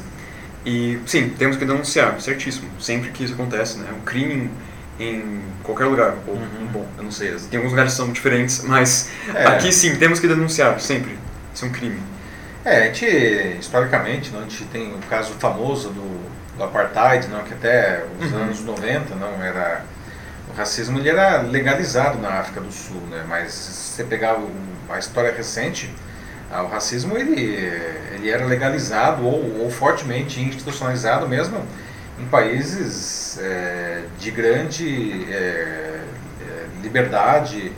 E 0.65 0.99
sim, 1.05 1.29
temos 1.29 1.57
que 1.57 1.65
denunciar, 1.65 2.19
certíssimo. 2.19 2.69
Sempre 2.79 3.09
que 3.09 3.23
isso 3.23 3.33
acontece, 3.33 3.77
né? 3.79 3.87
É 3.89 3.93
um 3.93 4.01
crime 4.01 4.51
em 4.99 5.41
qualquer 5.63 5.85
lugar. 5.85 6.15
Ou, 6.27 6.35
uhum. 6.35 6.67
Bom, 6.71 6.87
eu 6.97 7.03
não 7.03 7.11
sei, 7.11 7.35
tem 7.49 7.57
alguns 7.57 7.71
lugares 7.71 7.93
que 7.93 7.97
são 7.97 8.11
diferentes, 8.11 8.63
mas 8.63 9.09
é. 9.33 9.45
aqui 9.47 9.71
sim, 9.71 9.95
temos 9.95 10.19
que 10.19 10.27
denunciar, 10.27 10.79
sempre. 10.79 11.17
Isso 11.53 11.65
é 11.65 11.67
um 11.67 11.71
crime. 11.71 12.01
É, 12.65 12.83
a 12.83 12.85
gente, 12.85 13.05
historicamente, 13.59 14.31
não, 14.31 14.39
a 14.39 14.43
gente 14.43 14.65
tem 14.65 14.93
o 14.93 14.99
caso 15.09 15.33
famoso 15.33 15.89
do, 15.89 16.57
do 16.57 16.63
apartheid, 16.63 17.27
não, 17.27 17.43
que 17.43 17.53
até 17.53 18.03
os 18.19 18.31
uhum. 18.31 18.43
anos 18.43 18.61
90 18.61 19.15
não 19.15 19.41
era 19.41 19.85
o 20.49 20.53
racismo 20.57 20.97
ele 20.97 21.09
era 21.09 21.41
legalizado 21.41 22.17
na 22.19 22.29
África 22.39 22.61
do 22.61 22.71
Sul, 22.71 23.01
né? 23.09 23.23
Mas 23.27 23.51
se 23.51 23.95
você 23.95 24.03
pegar 24.03 24.37
a 24.89 24.97
história 24.97 25.31
recente, 25.31 25.93
ah, 26.51 26.63
o 26.63 26.67
racismo 26.67 27.17
ele, 27.17 27.69
ele 28.13 28.29
era 28.29 28.45
legalizado 28.45 29.25
ou, 29.25 29.61
ou 29.61 29.69
fortemente 29.69 30.39
institucionalizado 30.41 31.27
mesmo 31.27 31.61
em 32.19 32.25
países 32.25 33.37
é, 33.39 34.03
de 34.19 34.31
grande 34.31 35.31
é, 35.31 35.99
liberdade, 36.81 37.71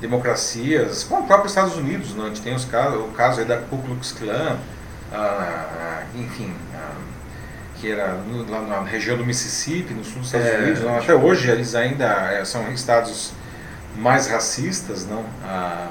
democracias, 0.00 1.04
como 1.04 1.22
o 1.22 1.26
próprio 1.26 1.48
Estados 1.48 1.76
Unidos, 1.76 2.14
né? 2.14 2.24
a 2.24 2.28
gente 2.28 2.40
tem 2.40 2.54
os 2.54 2.64
casos, 2.64 3.00
o 3.00 3.12
caso 3.12 3.44
da 3.44 3.58
Ku 3.58 3.78
Klux 3.78 4.12
Klan, 4.12 4.58
ah, 5.12 6.02
enfim, 6.14 6.54
ah, 6.74 6.94
que 7.76 7.90
era 7.90 8.14
no, 8.14 8.48
lá 8.50 8.60
na 8.62 8.82
região 8.82 9.16
do 9.16 9.24
Mississippi, 9.24 9.92
no 9.92 10.04
sul 10.04 10.20
dos 10.20 10.26
Estados 10.26 10.46
é, 10.46 10.58
Unidos. 10.58 10.82
Não, 10.82 10.96
até 10.96 11.14
hoje 11.14 11.50
eles 11.50 11.74
ainda 11.74 12.06
é, 12.32 12.44
são 12.44 12.70
estados 12.72 13.32
mais 13.96 14.26
racistas, 14.28 15.06
não? 15.06 15.24
Ah, 15.44 15.90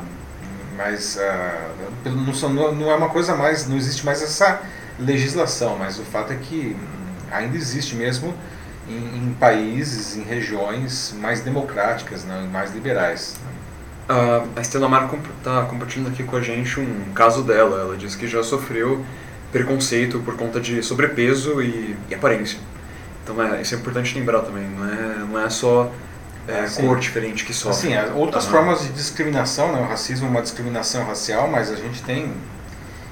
mas 0.75 1.19
ah, 1.19 1.69
não, 2.05 2.73
não 2.73 2.91
é 2.91 2.95
uma 2.95 3.09
coisa 3.09 3.35
mais, 3.35 3.67
não 3.67 3.77
existe 3.77 4.05
mais 4.05 4.23
essa 4.23 4.61
legislação, 4.97 5.77
mas 5.77 5.99
o 5.99 6.03
fato 6.03 6.33
é 6.33 6.35
que 6.35 6.75
ainda 7.31 7.55
existe 7.55 7.95
mesmo 7.95 8.33
em, 8.87 9.17
em 9.17 9.35
países, 9.39 10.17
em 10.17 10.23
regiões 10.23 11.15
mais 11.19 11.41
democráticas, 11.41 12.25
não, 12.25 12.47
mais 12.47 12.73
liberais. 12.73 13.35
Uh, 14.09 14.47
a 14.55 14.61
Estela 14.61 14.89
Mar 14.89 15.09
está 15.37 15.63
compartilhando 15.65 16.09
aqui 16.09 16.23
com 16.23 16.35
a 16.35 16.41
gente 16.41 16.79
um 16.79 17.13
caso 17.13 17.43
dela. 17.43 17.81
Ela 17.81 17.97
diz 17.97 18.15
que 18.15 18.27
já 18.27 18.41
sofreu 18.41 19.05
preconceito 19.51 20.19
por 20.19 20.35
conta 20.35 20.59
de 20.59 20.81
sobrepeso 20.81 21.61
e, 21.61 21.95
e 22.09 22.15
aparência. 22.15 22.59
Então 23.23 23.41
é, 23.43 23.61
isso 23.61 23.75
é 23.75 23.77
importante 23.77 24.17
lembrar 24.17 24.39
também, 24.39 24.63
não 24.63 24.85
é, 24.85 25.17
não 25.19 25.39
é 25.39 25.49
só 25.49 25.91
é, 26.47 26.61
assim, 26.61 26.81
cor 26.81 26.99
diferente 26.99 27.45
que 27.45 27.53
sofre. 27.53 27.89
Sim, 27.89 27.97
outras 28.15 28.45
uhum. 28.45 28.51
formas 28.51 28.81
de 28.81 28.89
discriminação, 28.89 29.71
né? 29.71 29.79
o 29.79 29.85
racismo 29.85 30.27
é 30.27 30.29
uma 30.29 30.41
discriminação 30.41 31.05
racial, 31.05 31.47
mas 31.47 31.71
a 31.71 31.75
gente 31.75 32.01
tem, 32.01 32.33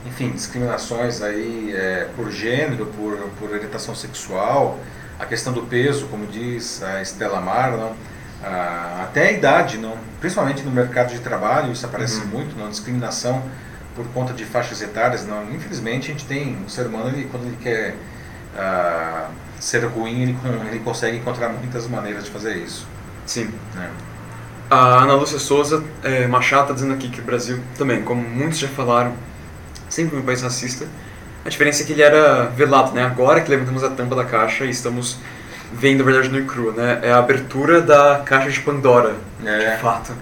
enfim, 0.07 0.31
discriminações 0.31 1.21
aí 1.21 1.73
é, 1.75 2.07
por 2.15 2.31
gênero, 2.31 2.85
por, 2.87 3.17
por 3.39 3.51
orientação 3.51 3.93
sexual, 3.93 4.79
a 5.19 5.25
questão 5.25 5.53
do 5.53 5.63
peso, 5.63 6.07
como 6.07 6.25
diz 6.27 6.81
a 6.83 7.01
Estela 7.01 7.41
Mar, 7.41 7.71
não? 7.71 7.95
Ah, 8.43 9.01
até 9.03 9.29
a 9.29 9.31
idade, 9.31 9.77
não? 9.77 9.97
principalmente 10.19 10.61
no 10.63 10.71
mercado 10.71 11.11
de 11.11 11.19
trabalho, 11.19 11.71
isso 11.71 11.85
aparece 11.85 12.21
uhum. 12.21 12.27
muito, 12.27 12.57
não? 12.57 12.69
discriminação 12.69 13.43
por 13.95 14.05
conta 14.09 14.31
de 14.31 14.45
faixas 14.45 14.81
etárias, 14.81 15.25
não. 15.25 15.51
Infelizmente 15.51 16.09
a 16.09 16.13
gente 16.13 16.25
tem 16.25 16.57
o 16.65 16.69
ser 16.69 16.85
humano 16.85 17.09
ele, 17.09 17.27
quando 17.31 17.47
ele 17.47 17.57
quer 17.61 17.95
uh, 18.55 19.31
ser 19.59 19.83
ruim 19.85 20.21
ele, 20.21 20.37
ele 20.69 20.79
consegue 20.79 21.17
encontrar 21.17 21.49
muitas 21.49 21.87
maneiras 21.87 22.25
de 22.25 22.29
fazer 22.29 22.57
isso. 22.57 22.87
Sim. 23.25 23.51
É. 23.75 23.89
A 24.69 25.01
Ana 25.03 25.15
Lúcia 25.15 25.39
Souza 25.39 25.83
é, 26.03 26.27
Machado 26.27 26.63
está 26.63 26.73
dizendo 26.73 26.93
aqui 26.93 27.09
que 27.09 27.21
o 27.21 27.23
Brasil 27.23 27.59
também, 27.77 28.03
como 28.03 28.21
muitos 28.21 28.59
já 28.59 28.67
falaram, 28.67 29.13
sempre 29.89 30.11
foi 30.11 30.19
um 30.19 30.25
país 30.25 30.41
racista. 30.41 30.85
A 31.45 31.49
diferença 31.49 31.83
é 31.83 31.85
que 31.85 31.93
ele 31.93 32.01
era 32.01 32.45
velado, 32.45 32.91
né? 32.91 33.03
Agora 33.03 33.41
que 33.41 33.49
levantamos 33.49 33.83
a 33.83 33.89
tampa 33.89 34.15
da 34.15 34.25
caixa 34.25 34.65
e 34.65 34.69
estamos 34.69 35.17
vendo 35.71 36.01
a 36.01 36.05
verdade 36.05 36.29
no 36.29 36.45
cru, 36.45 36.71
né? 36.71 36.99
É 37.01 37.11
a 37.11 37.19
abertura 37.19 37.81
da 37.81 38.21
caixa 38.25 38.49
de 38.49 38.59
Pandora, 38.61 39.15
é. 39.45 39.75
de 39.75 39.81
fato. 39.81 40.13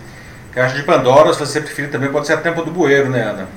Caixa 0.51 0.75
de 0.75 0.83
Pandora, 0.83 1.33
se 1.33 1.39
você 1.39 1.59
preferir, 1.61 1.91
também 1.91 2.11
pode 2.11 2.27
ser 2.27 2.33
a 2.33 2.37
tampa 2.37 2.63
do 2.63 2.71
bueiro, 2.71 3.09
né, 3.09 3.21
Ana? 3.23 3.47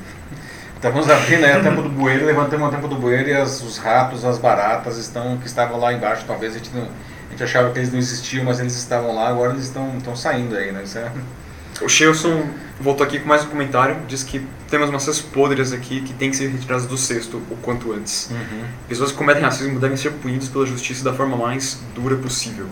Estamos 0.75 1.11
abrindo 1.11 1.44
aí 1.44 1.53
a 1.53 1.61
tampa 1.61 1.83
do 1.83 1.88
bueiro, 1.88 2.25
levantamos 2.25 2.68
a 2.68 2.71
tampa 2.71 2.88
do 2.88 2.97
bueiro 2.97 3.29
e 3.29 3.33
as, 3.35 3.61
os 3.62 3.79
ratos, 3.79 4.25
as 4.25 4.38
baratas 4.38 4.97
estão, 4.97 5.37
que 5.38 5.47
estavam 5.47 5.79
lá 5.79 5.92
embaixo, 5.92 6.25
talvez 6.27 6.55
a 6.55 6.59
gente, 6.59 6.71
não, 6.75 6.83
a 6.83 7.31
gente 7.33 7.42
achava 7.42 7.71
que 7.71 7.79
eles 7.79 7.90
não 7.90 7.99
existiam, 7.99 8.44
mas 8.44 8.61
eles 8.61 8.77
estavam 8.77 9.14
lá, 9.14 9.29
agora 9.29 9.53
eles 9.53 9.64
estão, 9.64 9.97
estão 9.99 10.14
saindo 10.14 10.57
aí, 10.57 10.71
né? 10.71 10.85
É... 10.94 11.85
O 11.85 11.88
Shelson 11.88 12.49
voltou 12.81 13.07
aqui 13.07 13.18
com 13.18 13.29
mais 13.29 13.44
um 13.44 13.49
comentário, 13.49 13.97
diz 14.07 14.23
que 14.23 14.47
temos 14.70 14.90
maçãs 14.90 15.20
podres 15.20 15.72
aqui 15.72 16.02
que 16.02 16.12
têm 16.12 16.31
que 16.31 16.37
ser 16.37 16.48
retiradas 16.48 16.87
do 16.87 16.96
cesto 16.96 17.38
o 17.50 17.57
quanto 17.62 17.92
antes. 17.92 18.31
Uhum. 18.31 18.64
Pessoas 18.88 19.11
que 19.11 19.16
cometem 19.16 19.42
racismo 19.42 19.81
devem 19.81 19.96
ser 19.96 20.12
punidas 20.12 20.48
pela 20.48 20.66
justiça 20.66 21.02
da 21.02 21.12
forma 21.12 21.37
mais 21.37 21.81
dura 21.94 22.16
possível. 22.16 22.66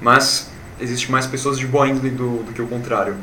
Mas 0.00 0.50
existe 0.80 1.10
mais 1.10 1.26
pessoas 1.26 1.58
de 1.58 1.66
boa 1.66 1.88
índole 1.88 2.10
do, 2.10 2.42
do 2.44 2.52
que 2.52 2.62
o 2.62 2.66
contrário. 2.66 3.16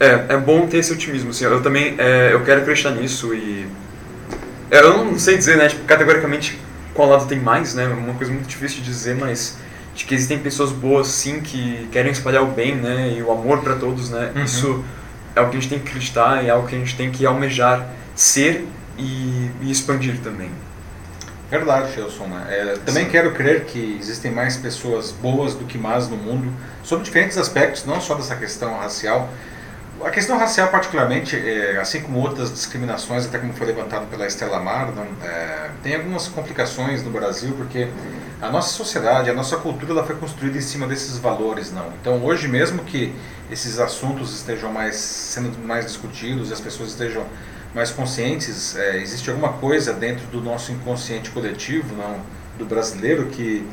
É, 0.00 0.26
é 0.30 0.36
bom 0.36 0.66
ter 0.66 0.78
esse 0.78 0.92
otimismo, 0.92 1.30
assim, 1.30 1.44
eu 1.44 1.62
também, 1.62 1.94
é, 1.98 2.32
eu 2.32 2.42
quero 2.42 2.62
acreditar 2.62 2.90
nisso 2.90 3.32
e... 3.32 3.66
É, 4.70 4.80
eu 4.80 5.04
não 5.04 5.18
sei 5.18 5.36
dizer, 5.36 5.56
né, 5.56 5.68
tipo, 5.68 5.84
categoricamente 5.84 6.58
qual 6.92 7.08
lado 7.08 7.26
tem 7.26 7.38
mais, 7.38 7.74
né, 7.74 7.86
uma 7.86 8.14
coisa 8.14 8.32
muito 8.32 8.48
difícil 8.48 8.78
de 8.78 8.84
dizer, 8.84 9.14
mas 9.14 9.56
de 9.94 10.04
que 10.04 10.14
existem 10.14 10.38
pessoas 10.38 10.72
boas, 10.72 11.06
sim, 11.06 11.40
que 11.40 11.88
querem 11.92 12.10
espalhar 12.10 12.42
o 12.42 12.46
bem, 12.46 12.74
né, 12.74 13.14
e 13.16 13.22
o 13.22 13.30
amor 13.30 13.60
para 13.60 13.76
todos, 13.76 14.10
né, 14.10 14.32
uhum. 14.34 14.42
isso 14.42 14.84
é 15.34 15.40
o 15.40 15.48
que 15.48 15.56
a 15.56 15.60
gente 15.60 15.68
tem 15.68 15.78
que 15.78 15.88
acreditar 15.88 16.42
e 16.44 16.48
é 16.48 16.50
algo 16.50 16.66
que 16.68 16.74
a 16.74 16.78
gente 16.78 16.96
tem 16.96 17.10
que 17.10 17.26
almejar 17.26 17.86
ser 18.14 18.66
e, 18.96 19.50
e 19.62 19.70
expandir 19.70 20.18
também. 20.22 20.50
Verdade, 21.50 21.92
Chilson. 21.92 22.26
Né? 22.26 22.46
É, 22.48 22.76
também 22.84 23.04
Sim. 23.04 23.10
quero 23.10 23.32
crer 23.32 23.64
que 23.64 23.98
existem 24.00 24.30
mais 24.30 24.56
pessoas 24.56 25.12
boas 25.12 25.54
do 25.54 25.64
que 25.64 25.78
más 25.78 26.08
no 26.08 26.16
mundo, 26.16 26.52
sobre 26.82 27.04
diferentes 27.04 27.38
aspectos, 27.38 27.84
não 27.84 28.00
só 28.00 28.14
dessa 28.14 28.34
questão 28.36 28.76
racial, 28.78 29.28
a 30.04 30.10
questão 30.10 30.38
racial, 30.38 30.68
particularmente, 30.68 31.36
é, 31.36 31.78
assim 31.78 32.00
como 32.00 32.18
outras 32.18 32.52
discriminações, 32.52 33.26
até 33.26 33.38
como 33.38 33.52
foi 33.52 33.66
levantado 33.66 34.06
pela 34.08 34.26
Estela 34.26 34.60
Mar, 34.60 34.92
não, 34.92 35.06
é, 35.22 35.70
tem 35.82 35.94
algumas 35.94 36.28
complicações 36.28 37.02
no 37.02 37.10
Brasil, 37.10 37.54
porque 37.56 37.88
a 38.40 38.50
nossa 38.50 38.74
sociedade, 38.74 39.30
a 39.30 39.34
nossa 39.34 39.56
cultura, 39.56 39.92
ela 39.92 40.04
foi 40.04 40.16
construída 40.16 40.58
em 40.58 40.60
cima 40.60 40.86
desses 40.86 41.18
valores, 41.18 41.72
não. 41.72 41.86
Então, 42.00 42.22
hoje 42.24 42.48
mesmo 42.48 42.84
que 42.84 43.14
esses 43.50 43.78
assuntos 43.78 44.34
estejam 44.34 44.72
mais 44.72 44.96
sendo 44.96 45.58
mais 45.64 45.86
discutidos, 45.86 46.52
as 46.52 46.60
pessoas 46.60 46.90
estejam 46.90 47.24
mais 47.74 47.90
conscientes, 47.90 48.76
é, 48.76 48.98
existe 48.98 49.30
alguma 49.30 49.54
coisa 49.54 49.92
dentro 49.92 50.26
do 50.26 50.40
nosso 50.40 50.72
inconsciente 50.72 51.30
coletivo, 51.30 51.94
não, 51.96 52.20
do 52.58 52.64
brasileiro, 52.64 53.26
que 53.26 53.66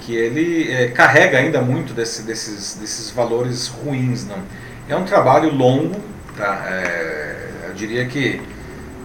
que 0.00 0.14
ele 0.14 0.72
é, 0.72 0.88
carrega 0.88 1.38
ainda 1.38 1.60
muito 1.60 1.92
desse, 1.92 2.22
desses, 2.22 2.74
desses 2.74 3.10
valores 3.10 3.68
ruins, 3.68 4.26
não. 4.26 4.38
É 4.90 4.96
um 4.96 5.04
trabalho 5.04 5.54
longo, 5.54 5.94
tá? 6.36 6.66
É, 6.68 7.68
eu 7.68 7.74
diria 7.74 8.04
que 8.06 8.42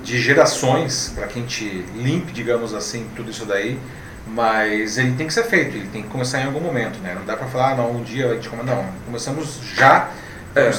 de 0.03 0.19
gerações, 0.19 1.13
para 1.13 1.27
que 1.27 1.37
a 1.37 1.41
gente 1.43 1.85
limpe, 1.95 2.31
digamos 2.31 2.73
assim, 2.73 3.07
tudo 3.15 3.29
isso 3.29 3.45
daí, 3.45 3.79
mas 4.25 4.97
ele 4.97 5.13
tem 5.13 5.27
que 5.27 5.33
ser 5.33 5.43
feito, 5.43 5.77
ele 5.77 5.87
tem 5.89 6.01
que 6.01 6.09
começar 6.09 6.41
em 6.41 6.45
algum 6.45 6.59
momento, 6.59 6.97
né? 7.03 7.13
Não 7.13 7.23
dá 7.23 7.37
para 7.37 7.45
falar, 7.45 7.73
ah, 7.73 7.75
não, 7.75 7.91
um 7.91 8.01
dia 8.01 8.31
a 8.31 8.33
gente 8.33 8.49
começa, 8.49 8.75
não, 8.75 8.83
começamos 9.05 9.59
já. 9.75 10.09
É. 10.55 10.71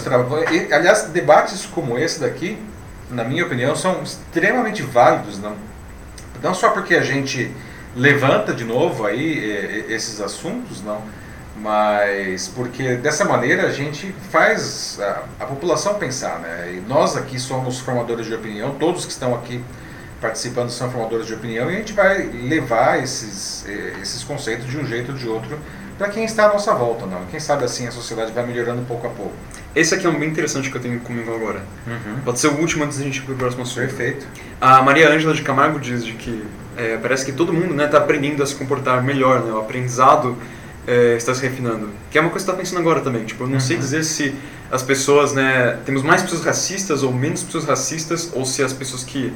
E, 0.53 0.73
aliás, 0.73 1.05
debates 1.05 1.67
como 1.67 1.97
esse 1.97 2.19
daqui, 2.19 2.59
na 3.09 3.23
minha 3.23 3.47
opinião, 3.47 3.77
são 3.77 4.03
extremamente 4.03 4.83
válidos, 4.83 5.39
não, 5.39 5.55
não 6.43 6.53
só 6.53 6.71
porque 6.71 6.97
a 6.97 7.03
gente 7.03 7.53
levanta 7.95 8.53
de 8.53 8.65
novo 8.65 9.07
aí 9.07 9.85
esses 9.89 10.21
assuntos, 10.21 10.83
não, 10.83 11.01
mas 11.61 12.49
porque 12.49 12.97
dessa 12.97 13.25
maneira 13.25 13.67
a 13.67 13.73
gente 13.73 14.15
faz 14.31 14.99
a, 15.01 15.25
a, 15.41 15.47
população 15.47 15.95
pensar, 15.95 16.39
né? 16.41 16.75
E 16.75 16.89
nós 16.89 17.17
aqui 17.17 17.39
somos 17.39 17.79
formadores 17.79 18.27
de 18.27 18.35
opinião, 18.35 18.75
todos 18.75 19.05
que 19.05 19.13
estão 19.13 19.35
aqui 19.35 19.63
participando 20.21 20.71
são 20.71 20.91
formadores 20.91 21.27
de 21.27 21.35
opinião 21.35 21.71
e 21.71 21.75
a 21.75 21.79
gente 21.79 21.93
vai 21.93 22.23
levar 22.23 23.03
esses, 23.03 23.67
eh, 23.69 23.95
esses 24.01 24.25
conceitos 24.25 24.67
de 24.67 24.79
um 24.79 24.87
jeito 24.87 25.13
ou 25.13 25.19
de 25.19 25.29
outro 25.29 25.59
para 25.99 26.09
quem 26.09 26.25
está 26.25 26.47
à 26.47 26.53
nossa 26.53 26.75
volta, 26.75 27.07
não? 27.07 27.25
Quem 27.27 27.41
sabe 27.41 27.65
assim 27.65 27.87
a 27.87 27.91
sociedade 27.91 28.33
vai 28.33 28.47
melhorando 28.47 28.83
pouco 28.83 29.07
a 29.07 29.11
pouco. 29.11 29.33
Esse 29.75 29.95
aqui 29.95 30.07
é 30.07 30.11
um 30.11 30.19
bem 30.19 30.29
interessante 30.29 30.71
que 30.71 30.77
eu 30.77 30.81
tenho 30.81 31.01
comigo 31.01 31.35
agora. 31.35 31.63
Uhum. 31.87 32.21
Pode 32.25 32.39
ser 32.39 32.49
o 32.49 32.59
último 32.61 32.85
antes 32.85 32.99
da 32.99 33.05
gente 33.05 33.19
ir 33.19 33.23
para 33.23 33.35
o 33.35 33.37
próximo 33.37 33.63
assunto. 33.63 33.81
Perfeito. 33.81 34.27
A 34.61 34.83
Maria 34.83 35.11
Ângela 35.11 35.35
de 35.35 35.43
Camargo 35.43 35.79
diz 35.79 36.05
de 36.05 36.13
que 36.13 36.45
é, 36.77 36.99
parece 36.99 37.25
que 37.25 37.33
todo 37.33 37.53
mundo 37.53 37.71
está 37.71 37.77
né, 37.77 37.87
tá 37.89 37.99
aprendendo 37.99 38.43
a 38.43 38.47
se 38.47 38.55
comportar 38.55 39.03
melhor, 39.03 39.43
né? 39.43 39.53
o 39.53 39.59
aprendizado 39.59 40.37
é, 40.87 41.17
está 41.17 41.35
se 41.35 41.43
refinando. 41.43 41.89
Que 42.11 42.19
é 42.19 42.21
uma 42.21 42.31
coisa 42.31 42.45
que 42.45 42.51
está 42.51 42.61
pensando 42.61 42.79
agora 42.79 43.01
também. 43.01 43.25
Tipo, 43.25 43.45
eu 43.45 43.47
não 43.49 43.55
uhum. 43.55 43.61
sei 43.61 43.77
dizer 43.77 44.05
se 44.05 44.35
as 44.71 44.83
pessoas, 44.83 45.33
né, 45.33 45.79
temos 45.85 46.03
mais 46.03 46.23
pessoas 46.23 46.45
racistas 46.45 47.03
ou 47.03 47.13
menos 47.13 47.43
pessoas 47.43 47.65
racistas, 47.65 48.31
ou 48.33 48.45
se 48.45 48.63
as 48.63 48.73
pessoas 48.73 49.05
que 49.05 49.33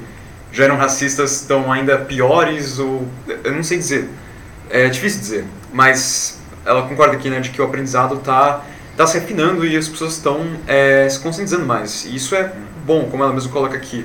já 0.53 0.65
eram 0.65 0.77
racistas 0.77 1.41
estão 1.41 1.71
ainda 1.73 1.99
piores, 1.99 2.79
ou 2.79 3.07
eu 3.45 3.53
não 3.53 3.63
sei 3.63 3.79
dizer. 3.79 4.09
É 4.69 4.89
difícil 4.89 5.21
dizer, 5.21 5.45
mas 5.73 6.39
ela 6.65 6.87
concorda 6.87 7.17
aqui, 7.17 7.29
né, 7.29 7.41
de 7.41 7.51
que 7.51 7.61
o 7.61 7.65
aprendizado 7.65 8.17
está 8.17 8.65
tá 8.97 9.07
se 9.07 9.19
refinando 9.19 9.67
e 9.67 9.77
as 9.77 9.89
pessoas 9.89 10.13
estão 10.13 10.47
é, 10.67 11.09
se 11.09 11.19
conscientizando 11.19 11.67
mais. 11.67 12.05
E 12.05 12.15
isso 12.15 12.35
é 12.35 12.53
bom, 12.85 13.09
como 13.11 13.23
ela 13.23 13.33
mesmo 13.33 13.51
coloca 13.51 13.77
aqui. 13.77 14.05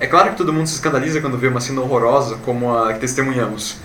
É 0.00 0.06
claro 0.06 0.30
que 0.30 0.36
todo 0.36 0.52
mundo 0.52 0.66
se 0.66 0.74
escandaliza 0.74 1.20
quando 1.20 1.38
vê 1.38 1.46
uma 1.46 1.60
cena 1.60 1.80
horrorosa 1.80 2.36
como 2.44 2.76
a 2.76 2.92
que 2.92 3.00
testemunhamos. 3.00 3.76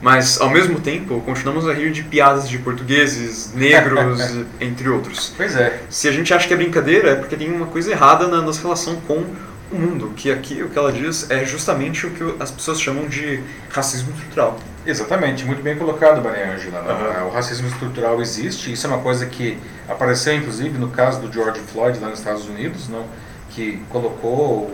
Mas, 0.00 0.40
ao 0.40 0.50
mesmo 0.50 0.80
tempo, 0.80 1.20
continuamos 1.22 1.66
a 1.68 1.72
rir 1.72 1.90
de 1.90 2.02
piadas 2.02 2.48
de 2.48 2.58
portugueses, 2.58 3.52
negros, 3.54 4.20
entre 4.60 4.88
outros. 4.88 5.32
Pois 5.36 5.56
é. 5.56 5.80
Se 5.88 6.06
a 6.08 6.12
gente 6.12 6.32
acha 6.34 6.46
que 6.46 6.54
é 6.54 6.56
brincadeira, 6.56 7.10
é 7.10 7.14
porque 7.14 7.36
tem 7.36 7.50
uma 7.50 7.66
coisa 7.66 7.90
errada 7.90 8.26
na 8.28 8.42
nossa 8.42 8.60
relação 8.60 8.96
com 9.06 9.24
o 9.72 9.76
mundo, 9.76 10.12
que 10.14 10.30
aqui 10.30 10.62
o 10.62 10.68
que 10.68 10.78
ela 10.78 10.92
diz 10.92 11.28
é 11.30 11.44
justamente 11.44 12.06
o 12.06 12.10
que 12.10 12.36
as 12.38 12.50
pessoas 12.50 12.80
chamam 12.80 13.08
de 13.08 13.40
racismo 13.70 14.12
estrutural. 14.12 14.58
Exatamente, 14.86 15.44
muito 15.44 15.60
bem 15.62 15.76
colocado, 15.76 16.22
Maria 16.22 16.52
Ângela. 16.52 16.80
Uhum. 16.82 17.28
O 17.28 17.30
racismo 17.30 17.66
estrutural 17.66 18.20
existe, 18.20 18.72
isso 18.72 18.86
é 18.86 18.90
uma 18.90 19.00
coisa 19.00 19.26
que 19.26 19.58
apareceu 19.88 20.36
inclusive 20.36 20.78
no 20.78 20.90
caso 20.90 21.20
do 21.20 21.32
George 21.32 21.60
Floyd 21.60 21.98
lá 21.98 22.10
nos 22.10 22.20
Estados 22.20 22.46
Unidos, 22.46 22.88
não? 22.88 23.06
que 23.56 23.82
colocou 23.88 24.70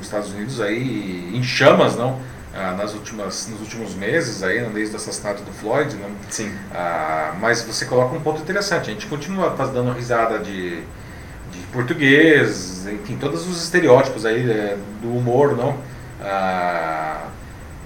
os 0.00 0.06
Estados 0.06 0.32
Unidos 0.32 0.58
aí 0.60 1.30
em 1.34 1.42
chamas, 1.42 1.96
não? 1.96 2.18
Ah, 2.58 2.72
nas 2.72 2.94
últimas, 2.94 3.48
nos 3.48 3.60
últimos 3.60 3.94
meses, 3.94 4.42
aí, 4.42 4.62
né, 4.62 4.70
desde 4.72 4.94
o 4.94 4.96
assassinato 4.96 5.42
do 5.42 5.52
Floyd. 5.52 5.94
Né? 5.94 6.10
Sim. 6.30 6.50
Ah, 6.74 7.34
mas 7.38 7.60
você 7.60 7.84
coloca 7.84 8.16
um 8.16 8.20
ponto 8.20 8.40
interessante. 8.40 8.88
A 8.88 8.92
gente 8.94 9.06
continua 9.06 9.50
dando 9.50 9.92
risada 9.92 10.38
de, 10.38 10.80
de 10.80 11.58
português, 11.70 12.86
enfim, 12.86 13.18
todos 13.18 13.46
os 13.46 13.62
estereótipos 13.62 14.24
aí 14.24 14.50
é, 14.50 14.78
do 15.02 15.14
humor, 15.14 15.54
não? 15.54 15.76
Ah, 16.22 17.26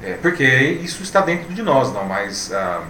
é, 0.05 0.13
porque 0.23 0.45
isso 0.45 1.03
está 1.03 1.21
dentro 1.21 1.53
de 1.53 1.63
nós, 1.63 1.93
não? 1.93 2.05
Mas, 2.05 2.53
ah, 2.53 2.85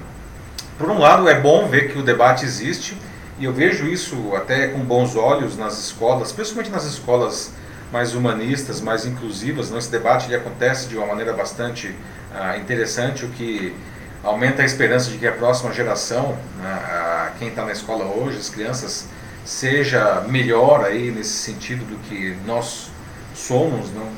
por 0.76 0.90
um 0.90 0.98
lado, 0.98 1.26
é 1.30 1.40
bom 1.40 1.66
ver 1.66 1.90
que 1.92 1.98
o 1.98 2.02
debate 2.02 2.44
existe 2.44 2.94
e 3.38 3.46
eu 3.46 3.54
vejo 3.54 3.86
isso 3.86 4.36
até 4.36 4.68
com 4.68 4.80
bons 4.80 5.16
olhos 5.16 5.56
nas 5.56 5.78
escolas, 5.78 6.30
principalmente 6.30 6.70
nas 6.70 6.84
escolas 6.84 7.52
mais 7.92 8.14
humanistas, 8.14 8.80
mais 8.80 9.04
inclusivas. 9.04 9.70
Né? 9.70 9.78
Esse 9.78 9.90
debate 9.90 10.26
ele 10.26 10.36
acontece 10.36 10.88
de 10.88 10.96
uma 10.96 11.06
maneira 11.06 11.32
bastante 11.32 11.94
ah, 12.34 12.56
interessante, 12.56 13.24
o 13.24 13.28
que 13.30 13.74
aumenta 14.22 14.62
a 14.62 14.64
esperança 14.64 15.10
de 15.10 15.18
que 15.18 15.26
a 15.26 15.32
próxima 15.32 15.72
geração, 15.72 16.36
né, 16.58 17.32
quem 17.38 17.48
está 17.48 17.64
na 17.64 17.72
escola 17.72 18.04
hoje, 18.04 18.38
as 18.38 18.50
crianças, 18.50 19.06
seja 19.44 20.22
melhor 20.28 20.84
aí 20.84 21.10
nesse 21.10 21.32
sentido 21.32 21.84
do 21.84 21.96
que 22.08 22.36
nós 22.46 22.90
somos. 23.34 23.90
Não? 23.92 24.08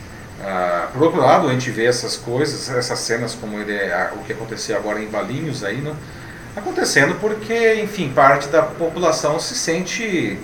Ah, 0.43 0.89
por 0.93 1.03
outro 1.03 1.20
lado, 1.20 1.49
a 1.49 1.53
gente 1.53 1.70
vê 1.70 1.87
essas 1.87 2.16
coisas, 2.16 2.68
essas 2.68 2.99
cenas 2.99 3.35
como 3.35 3.59
ele, 3.59 3.79
o 4.16 4.25
que 4.25 4.33
aconteceu 4.33 4.77
agora 4.77 5.01
em 5.01 5.09
Valinhos 5.09 5.62
aí, 5.62 5.81
não? 5.81 5.97
acontecendo 6.57 7.14
porque, 7.20 7.81
enfim, 7.83 8.11
parte 8.11 8.49
da 8.49 8.62
população 8.62 9.41
se 9.41 9.55
sente 9.55 10.39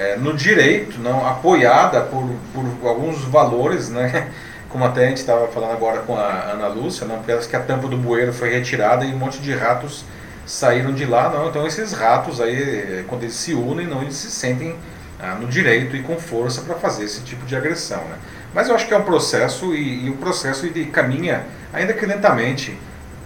é, 0.00 0.16
no 0.16 0.32
direito, 0.32 0.98
não 0.98 1.26
apoiada 1.26 2.00
por, 2.00 2.26
por 2.54 2.88
alguns 2.88 3.22
valores, 3.24 3.90
né? 3.90 4.30
Como 4.70 4.82
até 4.82 5.04
a 5.04 5.08
gente 5.08 5.18
estava 5.18 5.46
falando 5.48 5.72
agora 5.72 6.00
com 6.00 6.16
a 6.16 6.52
Ana 6.52 6.68
Lúcia, 6.68 7.06
não, 7.06 7.18
porque 7.18 7.36
que 7.48 7.56
a 7.56 7.60
tampa 7.60 7.86
do 7.86 7.98
bueiro 7.98 8.32
foi 8.32 8.48
retirada 8.50 9.04
e 9.04 9.12
um 9.12 9.18
monte 9.18 9.40
de 9.40 9.52
ratos 9.52 10.04
saíram 10.46 10.94
de 10.94 11.04
lá, 11.04 11.28
não. 11.28 11.48
Então 11.48 11.66
esses 11.66 11.92
ratos 11.92 12.40
aí, 12.40 13.04
quando 13.08 13.24
eles 13.24 13.34
se 13.34 13.52
unem, 13.52 13.86
não, 13.86 14.00
eles 14.00 14.14
se 14.14 14.30
sentem 14.30 14.74
ah, 15.18 15.34
no 15.34 15.46
direito 15.48 15.94
e 15.96 16.02
com 16.02 16.16
força 16.16 16.62
para 16.62 16.76
fazer 16.76 17.04
esse 17.04 17.20
tipo 17.20 17.44
de 17.44 17.54
agressão, 17.54 18.02
né? 18.04 18.16
Mas 18.54 18.68
eu 18.68 18.74
acho 18.74 18.86
que 18.86 18.94
é 18.94 18.96
um 18.96 19.02
processo 19.02 19.74
e, 19.74 20.06
e 20.06 20.10
o 20.10 20.16
processo 20.16 20.64
ele 20.64 20.86
caminha, 20.86 21.44
ainda 21.72 21.92
que 21.92 22.06
lentamente, 22.06 22.78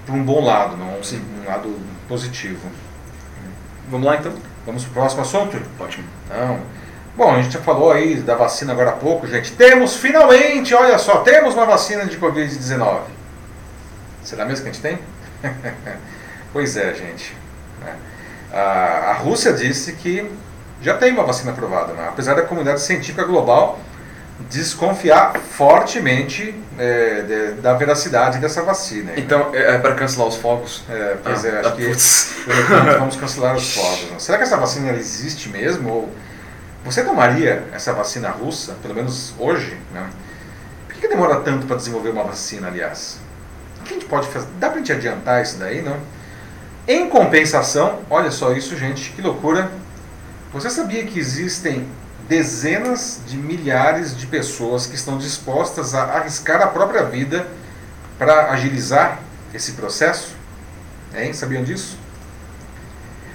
para 0.05 0.15
um 0.15 0.25
bom 0.25 0.45
lado, 0.45 0.77
não, 0.77 1.01
Sim. 1.05 1.23
um 1.41 1.49
lado 1.49 1.79
positivo. 2.09 2.69
Vamos 3.89 4.07
lá 4.07 4.17
então? 4.17 4.33
Vamos 4.67 4.85
para 4.85 4.91
o 4.91 4.95
próximo 4.95 5.23
assunto? 5.23 5.61
Ótimo. 5.79 6.05
Não. 6.31 6.61
Bom, 7.17 7.33
a 7.33 7.43
gente 7.43 7.53
já 7.53 7.61
falou 7.61 7.93
aí 7.93 8.17
da 8.17 8.35
vacina 8.35 8.73
agora 8.73 8.91
há 8.91 8.95
pouco, 8.95 9.27
gente. 9.27 9.53
Temos 9.53 9.97
finalmente, 9.97 10.75
olha 10.75 10.99
só, 10.99 11.19
temos 11.19 11.55
uma 11.55 11.67
vacina 11.67 12.07
de 12.07 12.19
Covid-19. 12.19 13.03
Será 14.25 14.45
mesmo 14.45 14.65
que 14.65 14.71
a 14.71 14.73
gente 14.73 14.83
tem? 14.83 14.99
pois 16.53 16.77
é, 16.77 16.95
gente. 16.95 17.37
A, 18.53 19.11
a 19.11 19.13
Rússia 19.15 19.53
disse 19.53 19.93
que 19.93 20.31
já 20.81 20.97
tem 20.97 21.13
uma 21.13 21.25
vacina 21.25 21.53
aprovada, 21.53 21.93
né? 21.93 22.09
apesar 22.09 22.35
da 22.35 22.43
comunidade 22.43 22.81
científica 22.81 23.25
global 23.25 23.79
desconfiar 24.51 25.35
fortemente 25.39 26.55
é, 26.79 27.23
de, 27.23 27.53
da 27.61 27.75
veracidade 27.75 28.39
dessa 28.39 28.63
vacina. 28.63 29.13
Então, 29.17 29.51
é, 29.55 29.75
é 29.75 29.79
para 29.79 29.95
cancelar 29.95 30.29
os 30.29 30.37
fogos? 30.37 30.83
É, 30.89 31.17
pois 31.23 31.45
ah, 31.45 31.49
é, 31.49 31.61
acho 31.61 31.71
tá 31.71 31.77
que 31.77 32.99
vamos 32.99 33.17
cancelar 33.17 33.57
os 33.57 33.73
fogos. 33.75 34.11
Né? 34.11 34.19
Será 34.19 34.39
que 34.39 34.45
essa 34.45 34.57
vacina 34.57 34.93
existe 34.93 35.49
mesmo? 35.49 35.89
Ou 35.89 36.13
você 36.85 37.03
tomaria 37.03 37.65
essa 37.73 37.93
vacina 37.93 38.29
russa, 38.29 38.75
pelo 38.83 38.95
menos 38.95 39.35
hoje? 39.39 39.79
Né? 39.93 40.09
Por 40.87 40.97
que, 40.97 41.09
demora 41.09 41.41
tanto 41.41 41.67
para 41.67 41.77
desenvolver 41.77 42.11
uma 42.11 42.25
vacina, 42.25 42.69
aliás? 42.69 43.19
O 43.81 43.85
que 43.85 43.95
a 43.95 43.95
gente 43.95 44.07
pode 44.07 44.29
fazer? 44.29 44.49
Dá 44.59 44.69
para 44.69 44.77
a 44.77 44.79
gente 44.79 44.93
adiantar 44.93 45.43
isso 45.43 45.59
daí, 45.59 45.81
não? 45.83 45.97
Em 46.87 47.09
compensação, 47.09 48.01
olha 48.11 48.31
só 48.31 48.53
isso, 48.53 48.77
gente, 48.77 49.11
que 49.13 49.23
loucura. 49.23 49.71
Você 50.53 50.69
sabia 50.69 51.05
que 51.05 51.19
existem 51.19 51.89
dezenas 52.29 53.21
de 53.27 53.37
milhares 53.37 54.17
de 54.17 54.27
pessoas 54.27 54.87
que 54.87 54.95
estão 54.95 55.19
dispostas 55.19 55.95
a 55.95 56.05
arriscar 56.05 56.63
a 56.63 56.67
própria 56.67 57.05
vida 57.05 57.47
para 58.19 58.51
agilizar 58.51 59.21
esse 59.53 59.73
processo? 59.73 60.35
Hein? 61.15 61.33
Sabiam 61.33 61.63
disso? 61.63 61.99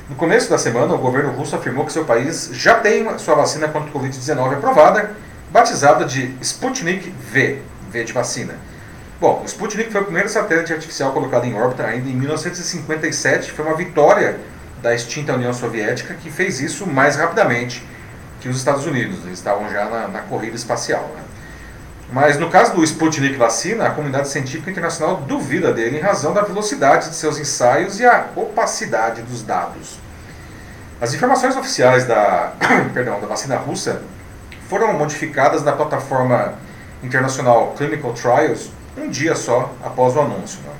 No 0.09 0.15
começo 0.15 0.49
da 0.49 0.57
semana, 0.57 0.93
o 0.93 0.97
governo 0.97 1.31
russo 1.31 1.55
afirmou 1.55 1.85
que 1.85 1.93
seu 1.93 2.03
país 2.03 2.49
já 2.51 2.75
tem 2.75 3.17
sua 3.19 3.35
vacina 3.35 3.67
contra 3.67 3.89
o 3.89 3.93
Covid-19 3.93 4.57
aprovada, 4.57 5.11
batizada 5.51 6.03
de 6.03 6.35
Sputnik 6.41 7.13
V, 7.31 7.61
V 7.91 8.03
de 8.03 8.11
vacina. 8.11 8.55
Bom, 9.21 9.41
o 9.43 9.45
Sputnik 9.45 9.91
foi 9.91 10.01
o 10.01 10.05
primeiro 10.05 10.27
satélite 10.27 10.73
artificial 10.73 11.11
colocado 11.11 11.45
em 11.45 11.53
órbita 11.53 11.85
ainda 11.85 12.09
em 12.09 12.13
1957. 12.13 13.51
Foi 13.51 13.65
uma 13.65 13.75
vitória 13.75 14.39
da 14.81 14.95
extinta 14.95 15.33
União 15.33 15.53
Soviética 15.53 16.15
que 16.15 16.31
fez 16.31 16.59
isso 16.59 16.87
mais 16.87 17.15
rapidamente 17.15 17.83
que 18.39 18.49
os 18.49 18.57
Estados 18.57 18.85
Unidos. 18.85 19.19
Eles 19.25 19.39
estavam 19.39 19.69
já 19.69 19.85
na, 19.85 20.07
na 20.07 20.19
corrida 20.21 20.55
espacial. 20.55 21.09
Né? 21.15 21.23
Mas 22.11 22.37
no 22.37 22.49
caso 22.49 22.73
do 22.73 22.83
Sputnik 22.83 23.35
vacina, 23.37 23.87
a 23.87 23.91
comunidade 23.91 24.29
científica 24.29 24.71
internacional 24.71 25.17
duvida 25.17 25.71
dele 25.71 25.97
em 25.97 26.01
razão 26.01 26.33
da 26.33 26.41
velocidade 26.41 27.09
de 27.09 27.15
seus 27.15 27.37
ensaios 27.37 27.99
e 27.99 28.05
a 28.05 28.27
opacidade 28.35 29.21
dos 29.21 29.43
dados. 29.43 29.99
As 30.99 31.13
informações 31.13 31.55
oficiais 31.55 32.05
da, 32.05 32.53
perdão, 32.93 33.21
da 33.21 33.27
vacina 33.27 33.55
russa 33.57 34.01
foram 34.67 34.93
modificadas 34.93 35.63
na 35.63 35.71
plataforma 35.71 36.55
internacional 37.03 37.73
Clinical 37.77 38.13
Trials 38.13 38.71
um 38.97 39.09
dia 39.09 39.35
só 39.35 39.73
após 39.83 40.15
o 40.15 40.19
anúncio. 40.19 40.59
Né? 40.61 40.71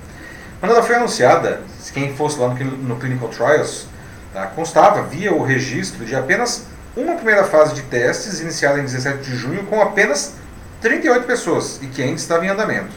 Quando 0.60 0.72
ela 0.74 0.84
foi 0.84 0.96
anunciada, 0.96 1.62
quem 1.94 2.16
fosse 2.16 2.38
lá 2.38 2.50
no, 2.50 2.56
no 2.56 2.96
Clinical 2.98 3.30
Trials 3.30 3.88
tá, 4.34 4.48
constava 4.48 5.04
via 5.04 5.34
o 5.34 5.44
registro 5.44 6.06
de 6.06 6.16
apenas 6.16 6.66
uma 6.96 7.16
primeira 7.16 7.44
fase 7.44 7.74
de 7.76 7.84
testes 7.84 8.40
iniciada 8.40 8.80
em 8.80 8.84
17 8.84 9.24
de 9.24 9.36
junho 9.36 9.66
com 9.66 9.82
apenas 9.82 10.34
38 10.82 11.26
pessoas 11.26 11.80
e 11.82 11.88
que 11.88 12.02
ainda 12.02 12.16
estava 12.16 12.46
em 12.46 12.50
andamento. 12.50 12.92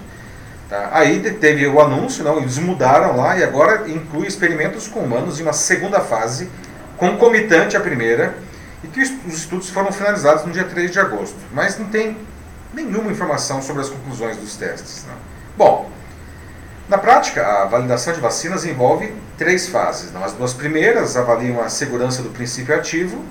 Tá? 0.68 0.90
Aí 0.92 1.20
teve 1.34 1.66
o 1.66 1.80
anúncio, 1.80 2.24
não, 2.24 2.38
eles 2.38 2.58
mudaram 2.58 3.16
lá 3.16 3.36
e 3.36 3.44
agora 3.44 3.88
inclui 3.90 4.26
experimentos 4.26 4.88
com 4.88 5.00
humanos 5.00 5.38
em 5.38 5.42
uma 5.42 5.52
segunda 5.52 6.00
fase, 6.00 6.48
concomitante 6.96 7.76
à 7.76 7.80
primeira, 7.80 8.34
e 8.82 8.88
que 8.88 9.00
os 9.00 9.34
estudos 9.34 9.70
foram 9.70 9.92
finalizados 9.92 10.44
no 10.44 10.52
dia 10.52 10.64
3 10.64 10.90
de 10.90 10.98
agosto. 10.98 11.36
Mas 11.52 11.78
não 11.78 11.86
tem 11.86 12.16
nenhuma 12.72 13.10
informação 13.10 13.60
sobre 13.60 13.82
as 13.82 13.88
conclusões 13.88 14.36
dos 14.36 14.56
testes. 14.56 15.04
Não. 15.06 15.14
Bom, 15.56 15.90
na 16.88 16.98
prática, 16.98 17.46
a 17.62 17.64
validação 17.66 18.12
de 18.12 18.20
vacinas 18.20 18.64
envolve 18.64 19.14
três 19.38 19.68
fases. 19.68 20.12
Não? 20.12 20.24
As 20.24 20.32
duas 20.32 20.52
primeiras 20.52 21.16
avaliam 21.16 21.60
a 21.60 21.68
segurança 21.68 22.22
do 22.22 22.30
princípio 22.30 22.74
ativo, 22.74 23.24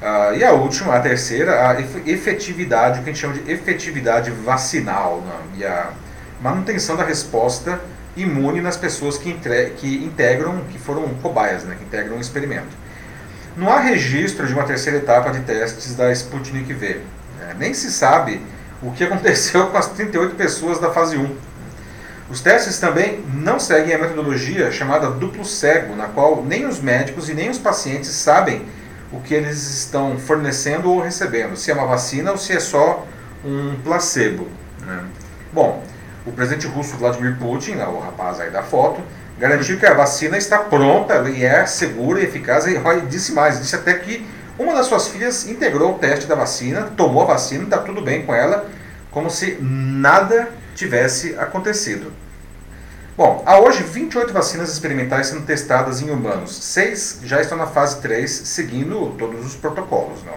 Uh, 0.00 0.36
e 0.36 0.44
a 0.44 0.52
última, 0.52 0.94
a 0.94 1.00
terceira, 1.00 1.70
a 1.70 1.80
efetividade, 2.08 3.00
o 3.00 3.02
que 3.02 3.10
a 3.10 3.12
gente 3.12 3.20
chama 3.20 3.34
de 3.34 3.50
efetividade 3.50 4.30
vacinal, 4.30 5.20
né? 5.22 5.34
e 5.56 5.64
a 5.64 5.90
manutenção 6.40 6.96
da 6.96 7.02
resposta 7.02 7.80
imune 8.16 8.60
nas 8.60 8.76
pessoas 8.76 9.18
que, 9.18 9.32
que 9.76 10.04
integram, 10.04 10.62
que 10.70 10.78
foram 10.78 11.02
cobaias, 11.14 11.64
né? 11.64 11.74
que 11.76 11.84
integram 11.84 12.16
o 12.16 12.20
experimento. 12.20 12.76
Não 13.56 13.68
há 13.72 13.80
registro 13.80 14.46
de 14.46 14.54
uma 14.54 14.62
terceira 14.62 14.98
etapa 14.98 15.32
de 15.32 15.40
testes 15.40 15.96
da 15.96 16.12
Sputnik 16.12 16.72
V. 16.72 17.00
Né? 17.40 17.56
Nem 17.58 17.74
se 17.74 17.90
sabe 17.90 18.40
o 18.80 18.92
que 18.92 19.02
aconteceu 19.04 19.66
com 19.66 19.76
as 19.76 19.88
38 19.88 20.36
pessoas 20.36 20.78
da 20.78 20.92
fase 20.92 21.16
1. 21.16 21.36
Os 22.30 22.40
testes 22.40 22.78
também 22.78 23.24
não 23.34 23.58
seguem 23.58 23.94
a 23.94 23.98
metodologia 23.98 24.70
chamada 24.70 25.10
duplo 25.10 25.44
cego, 25.44 25.96
na 25.96 26.06
qual 26.06 26.44
nem 26.44 26.66
os 26.66 26.78
médicos 26.78 27.28
e 27.28 27.34
nem 27.34 27.50
os 27.50 27.58
pacientes 27.58 28.10
sabem 28.10 28.64
o 29.12 29.20
que 29.20 29.34
eles 29.34 29.58
estão 29.58 30.18
fornecendo 30.18 30.90
ou 30.90 31.00
recebendo, 31.00 31.56
se 31.56 31.70
é 31.70 31.74
uma 31.74 31.86
vacina 31.86 32.30
ou 32.30 32.38
se 32.38 32.52
é 32.52 32.60
só 32.60 33.06
um 33.44 33.76
placebo. 33.82 34.48
Né? 34.80 35.04
Bom, 35.52 35.82
o 36.26 36.32
presidente 36.32 36.66
russo 36.66 36.96
Vladimir 36.96 37.36
Putin, 37.38 37.76
o 37.76 38.00
rapaz 38.00 38.40
aí 38.40 38.50
da 38.50 38.62
foto, 38.62 39.00
garantiu 39.38 39.78
que 39.78 39.86
a 39.86 39.94
vacina 39.94 40.36
está 40.36 40.58
pronta 40.58 41.28
e 41.30 41.44
é 41.44 41.64
segura 41.64 42.20
e 42.20 42.24
eficaz 42.24 42.66
e 42.66 42.78
disse 43.08 43.32
mais, 43.32 43.58
disse 43.58 43.76
até 43.76 43.94
que 43.94 44.26
uma 44.58 44.74
das 44.74 44.86
suas 44.86 45.08
filhas 45.08 45.46
integrou 45.46 45.94
o 45.94 45.98
teste 45.98 46.26
da 46.26 46.34
vacina, 46.34 46.90
tomou 46.96 47.22
a 47.22 47.26
vacina, 47.26 47.64
está 47.64 47.78
tudo 47.78 48.02
bem 48.02 48.26
com 48.26 48.34
ela, 48.34 48.68
como 49.10 49.30
se 49.30 49.56
nada 49.60 50.48
tivesse 50.74 51.36
acontecido. 51.38 52.12
Bom, 53.18 53.42
há 53.44 53.58
hoje 53.58 53.82
28 53.82 54.32
vacinas 54.32 54.72
experimentais 54.72 55.26
sendo 55.26 55.44
testadas 55.44 56.00
em 56.00 56.08
humanos. 56.08 56.54
Seis 56.54 57.18
já 57.24 57.40
estão 57.40 57.58
na 57.58 57.66
fase 57.66 58.00
3, 58.00 58.30
seguindo 58.30 59.12
todos 59.18 59.44
os 59.44 59.56
protocolos. 59.56 60.22
Não? 60.22 60.34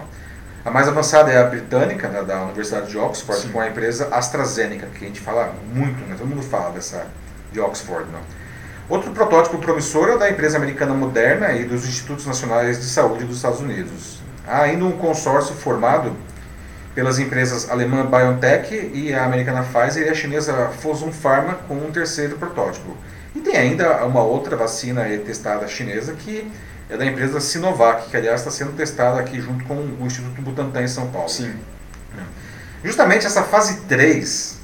A 0.64 0.68
mais 0.68 0.88
avançada 0.88 1.30
é 1.30 1.38
a 1.38 1.44
britânica, 1.44 2.08
né, 2.08 2.24
da 2.24 2.42
Universidade 2.42 2.90
de 2.90 2.98
Oxford, 2.98 3.42
Sim. 3.42 3.52
com 3.52 3.60
a 3.60 3.68
empresa 3.68 4.08
AstraZeneca, 4.10 4.88
que 4.88 5.04
a 5.04 5.06
gente 5.06 5.20
fala 5.20 5.54
muito, 5.72 6.04
né, 6.08 6.16
todo 6.18 6.26
mundo 6.26 6.42
fala 6.42 6.72
dessa 6.72 7.06
de 7.52 7.60
Oxford. 7.60 8.10
Não? 8.10 8.18
Outro 8.88 9.12
protótipo 9.12 9.58
promissor 9.58 10.08
é 10.08 10.14
o 10.16 10.18
da 10.18 10.28
empresa 10.28 10.56
americana 10.56 10.92
Moderna 10.92 11.52
e 11.52 11.62
dos 11.62 11.86
Institutos 11.86 12.26
Nacionais 12.26 12.80
de 12.80 12.86
Saúde 12.86 13.22
dos 13.22 13.36
Estados 13.36 13.60
Unidos. 13.60 14.18
Há 14.44 14.62
ainda 14.62 14.84
um 14.84 14.98
consórcio 14.98 15.54
formado 15.54 16.16
pelas 16.94 17.18
empresas 17.18 17.70
alemã 17.70 18.04
BioNTech 18.06 18.90
e 18.92 19.12
a 19.14 19.24
americana 19.24 19.62
Pfizer 19.64 20.06
e 20.06 20.10
a 20.10 20.14
chinesa 20.14 20.68
Fosun 20.80 21.12
Pharma 21.12 21.54
com 21.66 21.74
um 21.74 21.90
terceiro 21.90 22.36
protótipo. 22.36 22.96
E 23.34 23.40
tem 23.40 23.56
ainda 23.56 24.04
uma 24.04 24.22
outra 24.22 24.56
vacina 24.56 25.04
testada 25.24 25.66
chinesa 25.66 26.12
que 26.12 26.50
é 26.90 26.96
da 26.96 27.06
empresa 27.06 27.40
Sinovac, 27.40 28.10
que 28.10 28.16
aliás 28.16 28.40
está 28.40 28.50
sendo 28.50 28.72
testada 28.72 29.18
aqui 29.18 29.40
junto 29.40 29.64
com 29.64 29.74
o 29.74 30.04
Instituto 30.04 30.42
Butantan 30.42 30.82
em 30.82 30.88
São 30.88 31.08
Paulo. 31.08 31.28
Sim. 31.28 31.54
Justamente 32.84 33.26
essa 33.26 33.42
fase 33.44 33.82
3, 33.82 34.58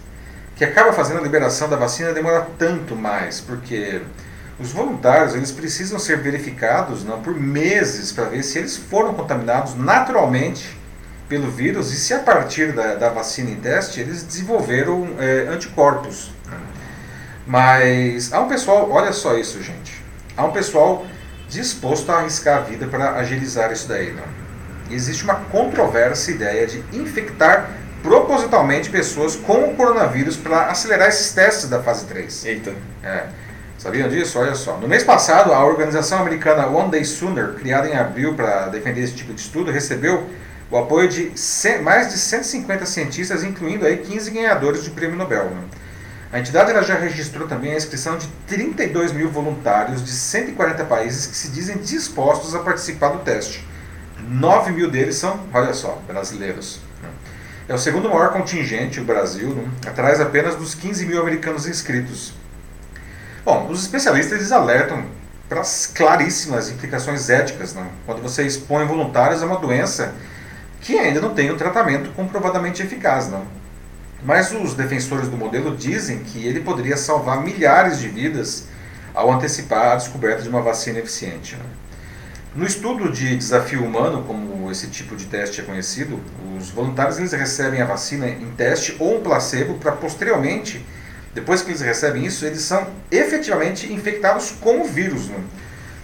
que 0.57 0.65
acaba 0.65 0.93
fazendo 0.93 1.21
a 1.21 1.23
liberação 1.23 1.69
da 1.69 1.77
vacina, 1.77 2.13
demora 2.13 2.47
tanto 2.59 2.95
mais, 2.95 3.41
porque 3.41 4.03
os 4.59 4.73
voluntários 4.73 5.35
eles 5.35 5.53
precisam 5.53 5.99
ser 5.99 6.19
verificados 6.19 7.05
não, 7.05 7.23
por 7.23 7.33
meses 7.33 8.13
para 8.13 8.25
ver 8.25 8.43
se 8.43 8.59
eles 8.59 8.77
foram 8.77 9.15
contaminados 9.15 9.77
naturalmente 9.77 10.78
pelo 11.29 11.51
vírus 11.51 11.93
e 11.93 11.97
se 11.97 12.15
a 12.15 12.21
partir 12.21 12.73
da, 12.73 12.95
da 12.95 13.11
vacina 13.11 13.51
em 13.51 13.57
teste 13.57 14.01
eles 14.01 14.23
desenvolveram 14.23 15.09
é, 15.19 15.49
anticorpos. 15.49 16.31
Mas 17.47 18.33
há 18.33 18.41
um 18.41 18.49
pessoal, 18.49 18.91
olha 18.91 19.13
só 19.13 19.35
isso, 19.37 19.63
gente. 19.63 20.03
Há 20.37 20.45
um 20.45 20.53
pessoal 20.53 21.07
disposto 21.49 22.13
a 22.13 22.19
arriscar 22.19 22.59
a 22.59 22.61
vida 22.61 22.87
para 22.87 23.15
agilizar 23.15 23.73
isso 23.73 23.89
daí. 23.89 24.13
Não? 24.13 24.95
Existe 24.95 25.25
uma 25.25 25.35
controversa 25.35 26.31
ideia 26.31 26.67
de 26.67 26.85
infectar 26.93 27.71
propositalmente 28.03 28.91
pessoas 28.91 29.35
com 29.35 29.71
o 29.71 29.75
coronavírus 29.75 30.37
para 30.37 30.67
acelerar 30.67 31.09
esses 31.09 31.33
testes 31.33 31.69
da 31.69 31.83
fase 31.83 32.05
3. 32.07 32.45
Eita. 32.45 32.73
É. 33.03 33.25
Sabiam 33.79 34.09
disso? 34.09 34.39
Olha 34.39 34.55
só. 34.55 34.77
No 34.77 34.87
mês 34.87 35.03
passado, 35.03 35.53
a 35.53 35.65
organização 35.65 36.19
americana 36.19 36.67
One 36.67 36.91
Day 36.91 37.05
Sooner, 37.05 37.55
criada 37.55 37.89
em 37.89 37.97
abril 37.97 38.35
para 38.35 38.69
defender 38.69 39.03
esse 39.03 39.15
tipo 39.15 39.33
de 39.33 39.41
estudo, 39.41 39.71
recebeu 39.71 40.29
o 40.71 40.77
apoio 40.77 41.09
de 41.09 41.33
mais 41.83 42.11
de 42.11 42.19
150 42.19 42.85
cientistas, 42.87 43.43
incluindo 43.43 43.87
aí 43.87 43.99
15 43.99 44.31
ganhadores 44.31 44.85
de 44.85 44.91
prêmio 44.91 45.17
Nobel. 45.17 45.51
Né? 45.51 45.63
A 46.31 46.39
entidade 46.39 46.71
já 46.87 46.95
registrou 46.95 47.49
também 47.49 47.73
a 47.73 47.77
inscrição 47.77 48.19
de 48.19 48.27
32 48.47 49.13
mil 49.13 49.31
voluntários 49.31 50.05
de 50.05 50.11
140 50.11 50.85
países 50.85 51.27
que 51.27 51.37
se 51.37 51.49
dizem 51.49 51.79
dispostos 51.79 52.55
a 52.55 52.59
participar 52.59 53.09
do 53.09 53.21
teste. 53.21 53.67
9 54.29 54.73
mil 54.73 54.91
deles 54.91 55.17
são, 55.17 55.41
olha 55.55 55.73
só, 55.73 56.03
brasileiros. 56.07 56.81
Né? 57.03 57.09
É 57.69 57.75
o 57.75 57.79
segundo 57.79 58.11
maior 58.11 58.31
contingente, 58.33 59.01
o 59.01 59.05
Brasil, 59.05 59.49
né? 59.55 59.67
atrás 59.87 60.21
apenas 60.21 60.55
dos 60.55 60.75
15 60.75 61.07
mil 61.07 61.19
americanos 61.19 61.67
inscritos. 61.67 62.35
Bom, 63.43 63.69
os 63.71 63.81
especialistas 63.81 64.39
eles 64.39 64.53
alertam 64.53 65.07
para 65.49 65.63
as 65.63 65.87
claríssimas 65.87 66.69
implicações 66.69 67.31
éticas. 67.31 67.73
Né? 67.73 67.87
Quando 68.05 68.21
você 68.21 68.43
expõe 68.43 68.85
voluntários 68.85 69.43
a 69.43 69.47
uma 69.47 69.57
doença 69.57 70.13
que 70.81 70.99
ainda 70.99 71.21
não 71.21 71.35
tem 71.35 71.51
um 71.51 71.57
tratamento 71.57 72.11
comprovadamente 72.11 72.83
eficaz. 72.83 73.29
Não. 73.29 73.45
Mas 74.25 74.53
os 74.53 74.75
defensores 74.75 75.29
do 75.29 75.37
modelo 75.37 75.77
dizem 75.77 76.21
que 76.21 76.45
ele 76.47 76.61
poderia 76.61 76.97
salvar 76.97 77.43
milhares 77.43 77.99
de 77.99 78.09
vidas 78.09 78.67
ao 79.15 79.33
antecipar 79.33 79.93
a 79.93 79.97
descoberta 79.97 80.43
de 80.43 80.49
uma 80.49 80.61
vacina 80.61 80.99
eficiente. 80.99 81.57
Né? 81.57 81.65
No 82.55 82.67
estudo 82.67 83.13
de 83.13 83.37
desafio 83.37 83.85
humano, 83.85 84.25
como 84.25 84.71
esse 84.71 84.89
tipo 84.89 85.15
de 85.15 85.27
teste 85.27 85.61
é 85.61 85.65
conhecido, 85.65 86.21
os 86.59 86.71
voluntários 86.71 87.19
eles 87.19 87.33
recebem 87.33 87.81
a 87.81 87.85
vacina 87.85 88.29
em 88.29 88.51
teste 88.57 88.97
ou 88.99 89.19
um 89.19 89.23
placebo 89.23 89.75
para 89.75 89.93
posteriormente, 89.93 90.85
depois 91.35 91.63
que 91.63 91.71
eles 91.71 91.81
recebem 91.81 92.25
isso, 92.25 92.45
eles 92.45 92.63
são 92.63 92.89
efetivamente 93.11 93.93
infectados 93.93 94.51
com 94.61 94.81
o 94.81 94.85
vírus, 94.85 95.29
né? 95.29 95.39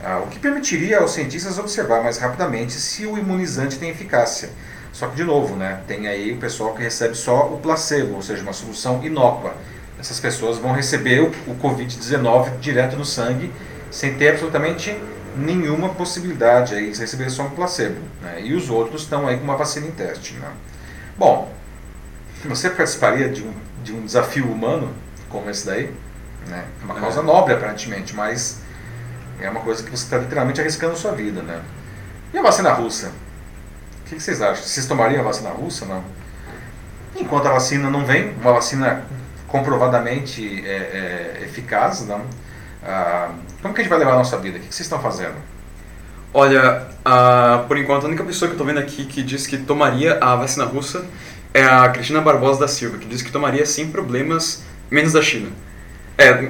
Ah, 0.05 0.19
o 0.19 0.27
que 0.29 0.39
permitiria 0.39 0.99
aos 0.99 1.13
cientistas 1.13 1.59
observar 1.59 2.03
mais 2.03 2.19
rapidamente 2.19 2.75
se 2.75 3.07
o 3.07 3.17
imunizante 3.17 3.79
tem 3.79 3.89
eficácia. 3.89 4.51
Só 4.93 5.09
que, 5.09 5.17
de 5.17 5.25
novo, 5.25 5.57
né, 5.57 5.81
tem 5.89 6.07
aí 6.07 6.33
o 6.33 6.37
pessoal 6.37 6.75
que 6.75 6.83
recebe 6.83 7.15
só 7.15 7.49
o 7.49 7.59
placebo, 7.59 8.15
ou 8.15 8.23
seja, 8.23 8.43
uma 8.43 8.53
solução 8.53 9.03
inócua. 9.03 9.55
Essas 9.99 10.21
pessoas 10.21 10.59
vão 10.59 10.73
receber 10.73 11.21
o, 11.21 11.29
o 11.51 11.57
Covid-19 11.57 12.59
direto 12.59 12.97
no 12.97 13.05
sangue, 13.05 13.51
sem 13.91 14.15
ter 14.15 14.29
absolutamente 14.29 14.95
nenhuma 15.37 15.89
possibilidade 15.89 16.75
aí 16.75 16.91
de 16.91 17.01
receber 17.01 17.31
só 17.31 17.45
um 17.45 17.51
placebo. 17.51 18.01
Né? 18.21 18.43
E 18.43 18.55
os 18.55 18.69
outros 18.69 19.03
estão 19.03 19.27
aí 19.27 19.39
com 19.39 19.45
uma 19.45 19.57
vacina 19.57 19.87
em 19.87 19.91
teste. 19.91 20.35
Né? 20.35 20.51
Bom, 21.17 21.51
você 22.45 22.69
participaria 22.69 23.29
de 23.29 23.43
um, 23.43 23.53
de 23.83 23.93
um 23.93 24.05
desafio 24.05 24.47
humano 24.47 24.93
como 25.29 25.49
esse 25.49 25.65
daí? 25.65 25.91
Né? 26.47 26.65
É 26.83 26.85
uma 26.85 26.95
causa 26.95 27.21
é. 27.21 27.23
nobre, 27.23 27.55
aparentemente, 27.55 28.15
mas 28.15 28.61
é 29.45 29.51
uma 29.51 29.61
coisa 29.61 29.83
que 29.83 29.91
você 29.91 30.05
está 30.05 30.19
literalmente 30.19 30.61
arriscando 30.61 30.95
a 30.95 30.97
sua 30.97 31.13
vida. 31.13 31.43
Né? 31.43 31.61
E 32.33 32.39
a 32.39 32.43
vacina 32.43 32.73
russa? 32.73 33.13
O 34.01 34.09
que, 34.09 34.21
vocês 34.21 34.41
acham? 34.41 34.65
Vocês 34.65 34.87
tomariam 34.87 35.21
a 35.21 35.25
vacina 35.25 35.51
russa? 35.51 35.87
Não? 35.87 36.05
Enquanto 37.17 37.47
a 37.47 37.53
vacina 37.53 37.89
não 37.91 38.05
vem, 38.05 38.35
uma 38.41 38.53
vacina 38.53 39.05
comprovadamente 39.47 40.65
é, 40.67 41.39
é, 41.41 41.45
eficaz, 41.45 42.07
não? 42.07 42.23
Ah, 42.83 43.31
como 43.63 43.73
que 43.73 43.81
a 43.81 43.85
gente 43.85 43.91
vai 43.91 43.99
levar 43.99 44.13
a 44.13 44.17
nossa 44.17 44.37
vida? 44.37 44.59
O 44.59 44.61
que, 44.61 44.67
vocês 44.67 44.81
estão 44.81 45.01
fazendo? 45.01 45.37
Olha, 46.33 46.89
por 47.69 47.79
enquanto 47.79 48.05
a 48.05 48.09
única 48.09 48.25
pessoa 48.25 48.49
que 48.49 48.55
eu 48.55 48.57
estou 48.57 48.67
vendo 48.67 48.81
aqui 48.81 49.05
que 49.05 49.23
diz 49.23 49.47
que 49.47 49.57
tomaria 49.57 50.19
a 50.21 50.35
vacina 50.35 50.65
russa 50.65 51.05
é 51.55 51.65
a 51.65 51.89
Cristina 51.89 52.21
Barbosa 52.21 52.61
da 52.61 52.69
Silva, 52.69 52.99
que 52.99 53.07
diz 53.07 53.23
que 53.23 53.31
tomaria 53.31 53.65
sem 53.65 53.89
problemas, 53.89 54.65
menos 54.91 55.13
da 55.13 55.23
China. 55.23 55.51
É, 56.17 56.49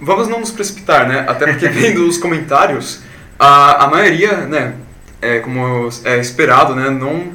vamos 0.00 0.28
não 0.28 0.40
nos 0.40 0.50
precipitar, 0.50 1.08
né? 1.08 1.24
Até 1.28 1.46
porque 1.46 1.68
vendo 1.68 2.06
os 2.06 2.18
comentários, 2.18 3.00
a, 3.38 3.84
a 3.84 3.88
maioria, 3.88 4.46
né, 4.46 4.74
é, 5.20 5.40
como 5.40 5.88
é 6.04 6.18
esperado, 6.18 6.74
né, 6.74 6.90
não 6.90 7.32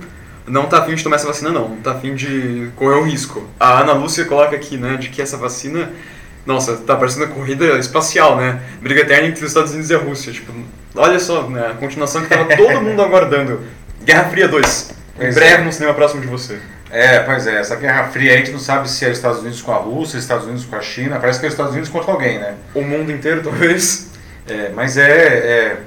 não 0.48 0.66
tá 0.66 0.80
afim 0.80 0.96
de 0.96 1.04
tomar 1.04 1.16
essa 1.16 1.28
vacina 1.28 1.50
não, 1.50 1.70
não 1.70 1.78
tá 1.78 1.92
afim 1.92 2.14
de 2.16 2.70
correr 2.76 2.96
o 2.96 3.04
risco. 3.04 3.48
A 3.60 3.80
Ana 3.80 3.94
Lúcia 3.94 4.26
coloca 4.26 4.56
aqui, 4.56 4.76
né, 4.76 4.98
de 4.98 5.10
que 5.10 5.22
essa 5.22 5.38
vacina, 5.38 5.92
nossa, 6.46 6.78
tá 6.78 6.96
parecendo 6.96 7.26
uma 7.26 7.34
corrida 7.34 7.78
espacial, 7.78 8.36
né, 8.36 8.60
briga 8.82 9.02
eterna 9.02 9.28
entre 9.28 9.44
os 9.44 9.50
Estados 9.50 9.72
Unidos 9.72 9.90
e 9.90 9.96
a 9.96 10.00
Rússia, 10.00 10.34
tipo, 10.34 10.52
olha 10.96 11.20
só, 11.20 11.48
né, 11.48 11.68
a 11.68 11.74
continuação 11.76 12.24
que 12.24 12.30
tava 12.30 12.46
todo 12.58 12.82
mundo 12.82 13.02
aguardando. 13.02 13.62
Guerra 14.04 14.26
Fria 14.26 14.48
2, 14.48 14.92
em 15.20 15.34
breve 15.34 15.62
é. 15.62 15.64
no 15.64 15.72
cinema 15.72 15.94
próximo 15.94 16.22
de 16.22 16.28
você. 16.28 16.60
É, 16.92 17.20
pois 17.20 17.48
é, 17.48 17.56
essa 17.56 17.78
Guerra 17.78 18.10
Fria 18.10 18.34
a 18.34 18.38
gente 18.38 18.52
não 18.52 18.60
sabe 18.60 18.90
se 18.90 19.06
é 19.06 19.10
os 19.10 19.18
Estados 19.18 19.40
Unidos 19.40 19.62
com 19.62 19.72
a 19.72 19.78
Rússia, 19.78 20.18
os 20.18 20.24
Estados 20.24 20.46
Unidos 20.46 20.66
com 20.66 20.76
a 20.76 20.82
China, 20.82 21.20
parece 21.20 21.40
que 21.40 21.46
é 21.46 21.48
os 21.48 21.54
Estados 21.54 21.72
Unidos 21.72 21.90
contra 21.90 22.12
alguém, 22.12 22.38
né? 22.38 22.56
O 22.76 22.82
mundo 22.82 23.12
inteiro, 23.12 23.42
talvez. 23.42 24.12
É, 24.46 24.70
mas 24.70 24.98
é, 24.98 25.08
é 25.08 25.78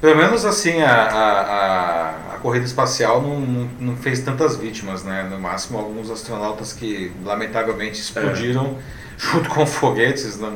pelo 0.00 0.16
menos 0.16 0.44
assim, 0.44 0.82
a, 0.82 0.92
a, 0.92 2.34
a 2.34 2.38
corrida 2.38 2.64
espacial 2.64 3.22
não, 3.22 3.40
não, 3.40 3.70
não, 3.78 3.96
fez 3.96 4.20
tantas 4.20 4.56
vítimas, 4.56 5.02
né? 5.02 5.26
No 5.30 5.38
máximo 5.38 5.78
alguns 5.78 6.10
astronautas 6.10 6.72
que 6.72 7.10
lamentavelmente 7.24 8.00
explodiram 8.00 8.76
é. 8.78 8.82
junto 9.16 9.48
com 9.50 9.66
foguetes, 9.66 10.38
né? 10.38 10.52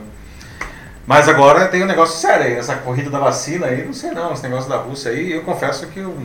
Mas 1.07 1.28
agora 1.28 1.68
tem 1.68 1.82
um 1.82 1.86
negócio 1.86 2.18
sério 2.18 2.46
aí, 2.46 2.55
essa 2.55 2.76
corrida 2.76 3.11
da 3.11 3.18
vacina 3.18 3.66
aí, 3.66 3.84
não 3.84 3.92
sei 3.92 4.11
não, 4.12 4.32
esse 4.32 4.42
negócio 4.42 4.70
da 4.70 4.76
Rússia 4.76 5.11
aí, 5.11 5.32
eu 5.32 5.42
confesso 5.42 5.86
que 5.88 6.00
eu, 6.00 6.16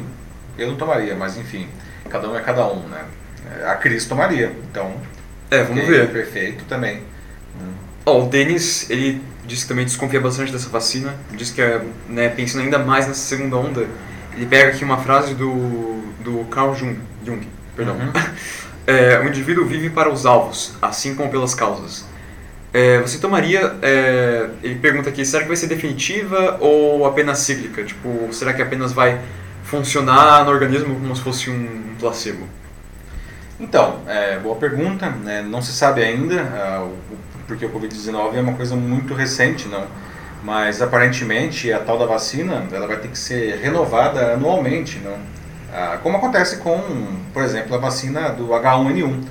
eu 0.57 0.67
não 0.69 0.77
tomaria, 0.77 1.15
mas 1.15 1.37
enfim, 1.37 1.67
cada 2.09 2.29
um 2.29 2.37
é 2.37 2.39
cada 2.39 2.65
um, 2.67 2.79
né? 2.87 3.03
A 3.65 3.75
Cris 3.75 4.05
tomaria, 4.05 4.51
então... 4.69 4.93
É, 5.51 5.63
vamos 5.63 5.87
ver. 5.87 6.09
Perfeito 6.11 6.63
também. 6.65 7.01
Oh, 8.05 8.23
o 8.23 8.29
Denis, 8.29 8.89
ele 8.89 9.21
disse 9.45 9.63
que 9.63 9.69
também 9.69 9.85
desconfia 9.85 10.19
bastante 10.19 10.51
dessa 10.51 10.69
vacina, 10.69 11.15
diz 11.31 11.51
que, 11.51 11.61
é, 11.61 11.81
né, 12.07 12.29
pensando 12.29 12.63
ainda 12.63 12.79
mais 12.79 13.07
nessa 13.07 13.19
segunda 13.19 13.57
onda, 13.57 13.87
ele 14.35 14.45
pega 14.45 14.69
aqui 14.69 14.83
uma 14.83 14.97
frase 14.97 15.33
do, 15.33 16.01
do 16.19 16.45
Carl 16.45 16.75
Jung, 16.75 16.99
Jung 17.25 17.47
perdão. 17.75 17.95
Uhum. 17.95 18.11
É, 18.87 19.19
o 19.19 19.27
indivíduo 19.27 19.67
vive 19.67 19.91
para 19.91 20.09
os 20.09 20.25
alvos, 20.25 20.73
assim 20.81 21.13
como 21.13 21.29
pelas 21.29 21.53
causas. 21.53 22.05
É, 22.73 22.99
você 22.99 23.19
tomaria. 23.19 23.75
É, 23.83 24.49
ele 24.63 24.79
pergunta 24.79 25.09
aqui: 25.09 25.23
será 25.23 25.43
que 25.43 25.47
vai 25.47 25.55
ser 25.55 25.67
definitiva 25.67 26.57
ou 26.59 27.05
apenas 27.05 27.37
cíclica? 27.37 27.83
Tipo, 27.83 28.29
será 28.31 28.51
que 28.51 28.63
apenas 28.63 28.91
vai 28.91 29.21
funcionar 29.63 30.43
no 30.43 30.49
organismo 30.49 30.95
como 30.95 31.15
se 31.15 31.21
fosse 31.21 31.51
um 31.51 31.95
placebo? 31.99 32.47
Então, 33.59 33.99
é, 34.07 34.37
boa 34.39 34.55
pergunta. 34.55 35.09
Né? 35.09 35.41
Não 35.41 35.61
se 35.61 35.71
sabe 35.71 36.03
ainda, 36.03 36.45
porque 37.47 37.65
o 37.65 37.69
Covid-19 37.69 38.35
é 38.35 38.41
uma 38.41 38.53
coisa 38.53 38.75
muito 38.75 39.13
recente, 39.13 39.67
não. 39.67 39.85
Mas 40.43 40.81
aparentemente 40.81 41.71
a 41.73 41.79
tal 41.79 41.97
da 41.97 42.05
vacina 42.05 42.65
ela 42.71 42.87
vai 42.87 42.97
ter 42.97 43.09
que 43.09 43.17
ser 43.17 43.59
renovada 43.59 44.33
anualmente, 44.33 44.99
não? 44.99 45.13
Uh, 45.13 45.99
como 46.01 46.17
acontece 46.17 46.57
com, 46.57 46.81
por 47.33 47.43
exemplo, 47.43 47.75
a 47.75 47.77
vacina 47.77 48.29
do 48.29 48.47
H1N1 48.47 49.23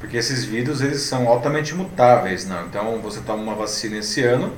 porque 0.00 0.16
esses 0.16 0.44
vírus 0.44 0.80
eles 0.80 1.02
são 1.02 1.28
altamente 1.28 1.74
mutáveis, 1.74 2.48
não? 2.48 2.66
Então 2.66 2.98
você 3.00 3.20
toma 3.20 3.42
uma 3.42 3.54
vacina 3.54 3.98
esse 3.98 4.22
ano 4.22 4.52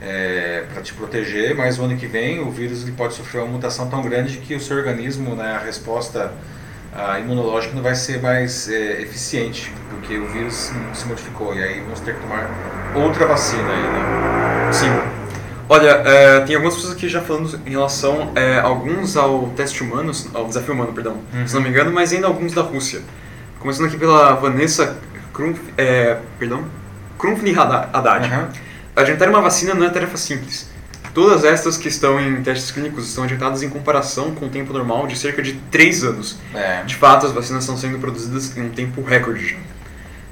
é, 0.00 0.64
para 0.72 0.80
te 0.80 0.94
proteger, 0.94 1.54
mas 1.56 1.78
o 1.78 1.82
ano 1.82 1.96
que 1.96 2.06
vem 2.06 2.38
o 2.38 2.50
vírus 2.50 2.82
ele 2.82 2.92
pode 2.92 3.14
sofrer 3.14 3.42
uma 3.42 3.52
mutação 3.52 3.90
tão 3.90 4.00
grande 4.00 4.38
que 4.38 4.54
o 4.54 4.60
seu 4.60 4.76
organismo, 4.76 5.34
né, 5.34 5.56
a 5.56 5.58
resposta 5.58 6.32
a 6.96 7.20
imunológica 7.20 7.74
não 7.74 7.82
vai 7.82 7.94
ser 7.94 8.20
mais 8.20 8.68
é, 8.68 9.02
eficiente, 9.02 9.72
porque 9.90 10.16
o 10.18 10.26
vírus 10.28 10.72
se 10.94 11.06
modificou 11.06 11.54
e 11.54 11.62
aí 11.62 11.80
vamos 11.80 12.00
ter 12.00 12.14
que 12.14 12.20
tomar 12.20 12.50
outra 12.94 13.26
vacina 13.26 13.62
aí, 13.62 13.82
né? 13.82 14.72
Sim. 14.72 14.90
Olha, 15.68 15.90
é, 15.90 16.40
tem 16.40 16.54
algumas 16.54 16.76
pessoas 16.76 16.94
aqui 16.94 17.08
já 17.08 17.20
falando 17.20 17.60
em 17.66 17.70
relação, 17.70 18.32
é, 18.36 18.60
alguns 18.60 19.16
ao 19.16 19.48
teste 19.48 19.82
humano, 19.82 20.12
ao 20.32 20.46
desafio 20.46 20.74
humano, 20.74 20.92
perdão, 20.92 21.18
uhum. 21.34 21.46
se 21.46 21.54
não 21.54 21.60
me 21.60 21.68
engano, 21.68 21.92
mas 21.92 22.12
ainda 22.12 22.28
alguns 22.28 22.52
da 22.52 22.62
Rússia. 22.62 23.00
Começando 23.58 23.86
aqui 23.86 23.98
pela 23.98 24.34
Vanessa 24.34 24.96
Krumf, 25.32 25.58
é, 25.76 26.18
perdão, 26.38 26.64
Krumfni 27.18 27.54
Haddad. 27.58 28.32
Uhum. 28.32 28.48
Adiantar 28.94 29.28
uma 29.28 29.40
vacina 29.42 29.74
não 29.74 29.86
é 29.86 29.90
tarefa 29.90 30.16
simples. 30.16 30.70
Todas 31.16 31.44
estas 31.44 31.78
que 31.78 31.88
estão 31.88 32.20
em 32.20 32.42
testes 32.42 32.70
clínicos 32.70 33.08
estão 33.08 33.24
adiantadas 33.24 33.62
em 33.62 33.70
comparação 33.70 34.34
com 34.34 34.44
o 34.44 34.48
tempo 34.50 34.70
normal 34.70 35.06
de 35.06 35.16
cerca 35.18 35.40
de 35.40 35.54
3 35.70 36.04
anos. 36.04 36.36
É. 36.52 36.82
De 36.82 36.94
fato, 36.94 37.24
as 37.24 37.32
vacinas 37.32 37.62
estão 37.62 37.74
sendo 37.74 37.98
produzidas 37.98 38.54
em 38.54 38.60
um 38.60 38.68
tempo 38.68 39.00
recorde. 39.00 39.56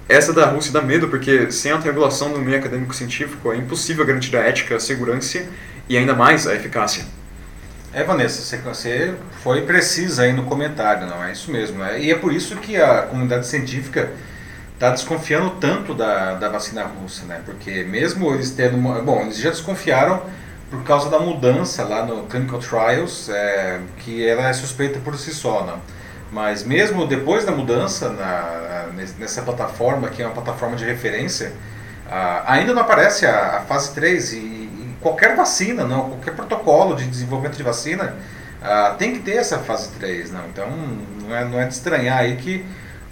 Essa 0.07 0.31
da 0.35 0.45
Rússia 0.45 0.71
dá 0.75 0.83
medo 0.83 1.09
porque, 1.09 1.51
sem 1.51 1.73
a 1.73 1.79
regulação 1.79 2.35
do 2.35 2.39
meio 2.39 2.59
acadêmico 2.59 2.95
científico, 2.95 3.51
é 3.51 3.57
impossível 3.57 4.05
garantir 4.05 4.37
a 4.37 4.41
ética, 4.41 4.77
a 4.77 4.79
segurança 4.79 5.47
e 5.89 5.97
ainda 5.97 6.15
mais 6.15 6.47
a 6.47 6.55
eficácia. 6.55 7.07
É, 7.91 8.05
Vanessa, 8.05 8.43
você 8.43 9.15
foi 9.43 9.63
precisa 9.63 10.25
aí 10.25 10.35
no 10.35 10.43
comentário, 10.43 11.07
não 11.07 11.25
é 11.25 11.33
isso 11.33 11.51
mesmo. 11.51 11.79
Né? 11.79 11.99
E 12.03 12.11
é 12.11 12.15
por 12.15 12.31
isso 12.31 12.57
que 12.57 12.77
a 12.77 13.05
comunidade 13.05 13.47
científica 13.47 14.11
está 14.75 14.91
desconfiando 14.91 15.49
tanto 15.59 15.95
da, 15.95 16.35
da 16.35 16.51
vacina 16.51 16.83
russa, 16.83 17.25
né? 17.25 17.41
Porque 17.43 17.85
mesmo 17.85 18.35
eles 18.35 18.51
tendo 18.51 18.77
uma, 18.77 19.01
bom, 19.01 19.23
eles 19.23 19.39
já 19.39 19.49
desconfiaram 19.49 20.44
por 20.75 20.85
causa 20.85 21.09
da 21.09 21.19
mudança 21.19 21.85
lá 21.85 22.05
no 22.05 22.25
clinical 22.25 22.59
trials, 22.59 23.29
é, 23.29 23.81
que 23.99 24.27
ela 24.27 24.49
é 24.49 24.53
suspeita 24.53 24.99
por 24.99 25.17
si 25.17 25.33
só, 25.33 25.65
não? 25.65 25.79
Mas 26.33 26.65
mesmo 26.65 27.07
depois 27.07 27.45
da 27.45 27.53
mudança 27.53 28.11
na, 28.11 28.89
nessa 29.19 29.43
plataforma, 29.43 30.09
que 30.09 30.21
é 30.21 30.27
uma 30.27 30.35
plataforma 30.35 30.75
de 30.75 30.85
referência, 30.85 31.53
ainda 32.45 32.75
não 32.75 32.83
aparece 32.83 33.25
a, 33.25 33.59
a 33.59 33.61
fase 33.61 33.95
3 33.95 34.33
e 34.33 34.95
qualquer 35.01 35.37
vacina, 35.37 35.85
não, 35.85 36.11
qualquer 36.11 36.35
protocolo 36.35 36.97
de 36.97 37.07
desenvolvimento 37.07 37.57
de 37.57 37.63
vacina 37.63 38.17
tem 38.99 39.13
que 39.13 39.21
ter 39.21 39.37
essa 39.37 39.59
fase 39.59 39.91
3. 40.01 40.33
Não? 40.33 40.45
Então 40.47 40.69
não 41.23 41.37
é, 41.37 41.45
não 41.45 41.61
é 41.61 41.67
de 41.67 41.75
estranhar 41.75 42.19
aí 42.19 42.37
que 42.37 42.65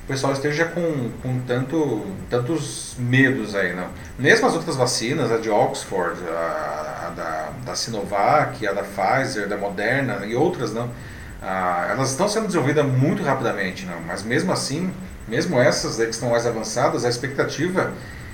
o 0.05 0.07
pessoal 0.07 0.33
esteja 0.33 0.65
com, 0.65 1.11
com 1.23 1.41
tanto, 1.47 2.05
tantos 2.29 2.95
medos 2.99 3.55
aí. 3.55 3.75
Não? 3.75 3.87
Mesmo 4.19 4.47
as 4.47 4.55
outras 4.55 4.75
vacinas, 4.75 5.31
a 5.31 5.39
de 5.39 5.49
Oxford, 5.49 6.21
a, 6.29 7.07
a 7.07 7.11
da, 7.11 7.53
da 7.65 7.75
Sinovac, 7.77 8.67
a 8.67 8.73
da 8.73 8.83
Pfizer, 8.83 9.49
da 9.49 9.57
Moderna 9.57 10.27
e 10.27 10.35
outras, 10.35 10.73
não, 10.73 10.87
uh, 10.87 11.91
elas 11.91 12.11
estão 12.11 12.29
sendo 12.29 12.47
desenvolvidas 12.47 12.85
muito 12.85 13.23
rapidamente. 13.23 13.87
Não? 13.87 14.01
Mas 14.01 14.25
mesmo 14.25 14.53
assim, 14.53 14.93
mesmo 15.29 15.61
essas 15.61 15.97
que 15.97 16.11
estão 16.11 16.31
mais 16.31 16.47
avançadas, 16.47 17.05
a 17.05 17.09
expectativa 17.09 17.93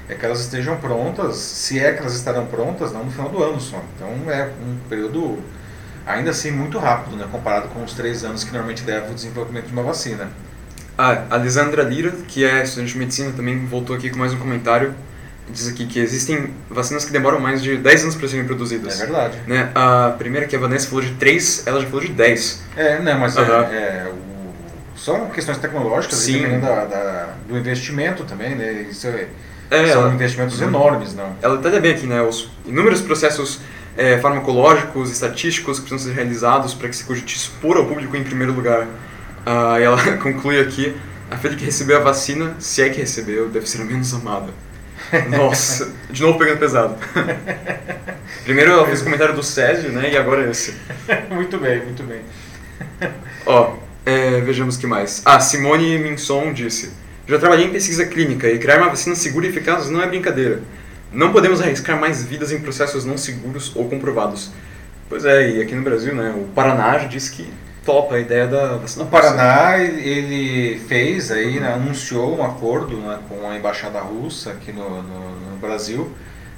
é 0.09 0.15
que 0.15 0.25
elas 0.25 0.41
estejam 0.41 0.75
prontas, 0.79 1.37
se 1.37 1.79
é 1.79 1.93
que 1.93 2.01
elas 2.01 2.15
estarão 2.15 2.47
prontas, 2.47 2.93
não 2.93 3.05
no 3.05 3.11
final 3.11 3.29
do 3.29 3.43
ano 3.43 3.61
só. 3.61 3.83
Então 3.95 4.09
é 4.33 4.51
um 4.63 4.79
período 4.89 5.39
ainda 6.07 6.31
assim 6.31 6.51
muito 6.51 6.79
rápido, 6.79 7.15
né, 7.15 7.29
comparado 7.31 7.69
com 7.69 7.85
os 7.85 7.93
três 7.93 8.25
anos 8.25 8.43
que 8.43 8.51
normalmente 8.51 8.83
leva 8.87 9.11
o 9.11 9.15
desenvolvimento 9.15 9.67
de 9.67 9.73
uma 9.75 9.83
vacina. 9.83 10.31
Ah, 11.01 11.23
a 11.31 11.37
Lisandra 11.37 11.85
Lira, 11.85 12.11
que 12.27 12.45
é 12.45 12.65
estudante 12.65 12.93
de 12.93 12.99
medicina, 12.99 13.31
também 13.31 13.65
voltou 13.67 13.95
aqui 13.95 14.11
com 14.11 14.19
mais 14.19 14.33
um 14.33 14.37
comentário. 14.37 14.93
Diz 15.49 15.69
aqui 15.69 15.87
que 15.87 16.01
existem 16.01 16.53
vacinas 16.69 17.05
que 17.05 17.13
demoram 17.13 17.39
mais 17.39 17.63
de 17.63 17.77
10 17.77 18.03
anos 18.03 18.15
para 18.17 18.27
serem 18.27 18.45
produzidas. 18.45 19.01
É 19.01 19.07
verdade. 19.07 19.39
Né? 19.47 19.71
A 19.77 20.17
primeira 20.19 20.49
que 20.49 20.57
a 20.57 20.59
Vanessa 20.59 20.89
falou 20.89 21.05
de 21.05 21.13
3, 21.13 21.69
ela 21.69 21.81
já 21.81 21.87
falou 21.87 22.01
de 22.01 22.09
10. 22.09 22.63
É, 22.77 22.99
né, 22.99 23.15
mas 23.15 23.37
uhum. 23.37 23.45
é, 23.45 23.47
é, 23.47 24.13
o, 24.13 24.99
são 24.99 25.31
questões 25.31 25.59
tecnológicas, 25.59 26.19
Sim. 26.19 26.33
dependendo 26.33 26.67
da, 26.67 26.85
da, 26.85 27.29
do 27.49 27.57
investimento 27.57 28.25
também, 28.25 28.57
né? 28.57 28.85
Isso 28.91 29.07
é, 29.07 29.29
é, 29.71 29.87
São 29.87 30.03
ela, 30.03 30.13
investimentos 30.13 30.61
uhum. 30.61 30.67
enormes, 30.67 31.15
não? 31.15 31.33
Ela 31.41 31.59
detalha 31.59 31.81
bem 31.81 31.93
aqui, 31.93 32.09
né? 32.09 32.21
Os 32.23 32.51
inúmeros 32.67 33.01
processos 33.01 33.61
é, 33.97 34.19
farmacológicos, 34.19 35.13
estatísticos 35.13 35.79
que 35.79 35.87
precisam 35.87 36.13
ser 36.13 36.17
realizados 36.17 36.75
para 36.75 36.89
que 36.89 36.97
se 36.97 37.05
cogite 37.05 37.37
expor 37.37 37.77
ao 37.77 37.87
público 37.87 38.17
em 38.17 38.25
primeiro 38.25 38.53
lugar. 38.53 38.89
E 39.79 39.83
ela 39.83 39.99
conclui 40.19 40.61
aqui, 40.61 40.95
a 41.31 41.37
fé 41.37 41.49
de 41.49 41.57
que 41.57 41.65
recebeu 41.65 41.97
a 41.97 42.01
vacina, 42.01 42.55
se 42.59 42.83
é 42.83 42.89
que 42.89 43.01
recebeu, 43.01 43.49
deve 43.49 43.69
ser 43.69 43.81
a 43.81 43.85
menos 43.85 44.13
amada. 44.13 44.53
Nossa, 45.31 45.91
de 46.11 46.23
novo 46.23 46.39
pegando 46.39 46.59
pesado. 46.59 46.97
Primeiro 48.45 48.73
ela 48.73 48.87
fez 48.87 49.01
o 49.01 49.05
comentário 49.05 49.35
do 49.35 49.43
Césio, 49.43 49.91
né? 49.91 50.11
E 50.13 50.17
agora 50.17 50.51
esse. 50.51 50.75
muito 51.31 51.59
bem, 51.59 51.83
muito 51.85 52.03
bem. 52.03 52.21
Ó, 53.47 53.75
é, 54.05 54.41
vejamos 54.43 54.77
o 54.77 54.79
que 54.79 54.87
mais. 54.87 55.23
Ah, 55.25 55.41
Simone 55.41 55.99
Minson 55.99 56.53
disse... 56.53 56.93
Já 57.27 57.39
trabalhei 57.39 57.67
em 57.67 57.71
pesquisa 57.71 58.07
clínica 58.07 58.49
e 58.49 58.59
criar 58.59 58.79
uma 58.79 58.89
vacina 58.89 59.15
segura 59.15 59.45
e 59.45 59.51
eficaz 59.51 59.91
não 59.91 60.03
é 60.03 60.07
brincadeira. 60.07 60.63
Não 61.13 61.31
podemos 61.31 61.61
arriscar 61.61 62.01
mais 62.01 62.25
vidas 62.25 62.51
em 62.53 62.59
processos 62.59 63.05
não 63.05 63.19
seguros 63.19 63.71
ou 63.77 63.87
comprovados. 63.87 64.51
Pois 65.11 65.27
é, 65.27 65.51
e 65.51 65.61
aqui 65.61 65.75
no 65.75 65.83
Brasil, 65.83 66.15
né, 66.15 66.35
o 66.35 66.45
Paraná 66.55 66.99
já 66.99 67.07
disse 67.07 67.31
que 67.33 67.47
topa 67.89 68.17
a 68.17 68.21
ideia 68.21 68.47
da 68.47 68.77
vacina. 68.77 69.07
O 69.07 69.09
Paraná, 69.09 69.79
ele 69.79 70.79
fez 70.81 71.31
aí, 71.31 71.59
né, 71.59 71.73
anunciou 71.73 72.39
um 72.39 72.45
acordo 72.45 72.99
né, 72.99 73.19
com 73.27 73.49
a 73.49 73.57
embaixada 73.57 73.99
russa 73.99 74.51
aqui 74.51 74.71
no, 74.73 75.03
no, 75.03 75.31
no 75.53 75.57
Brasil, 75.57 76.13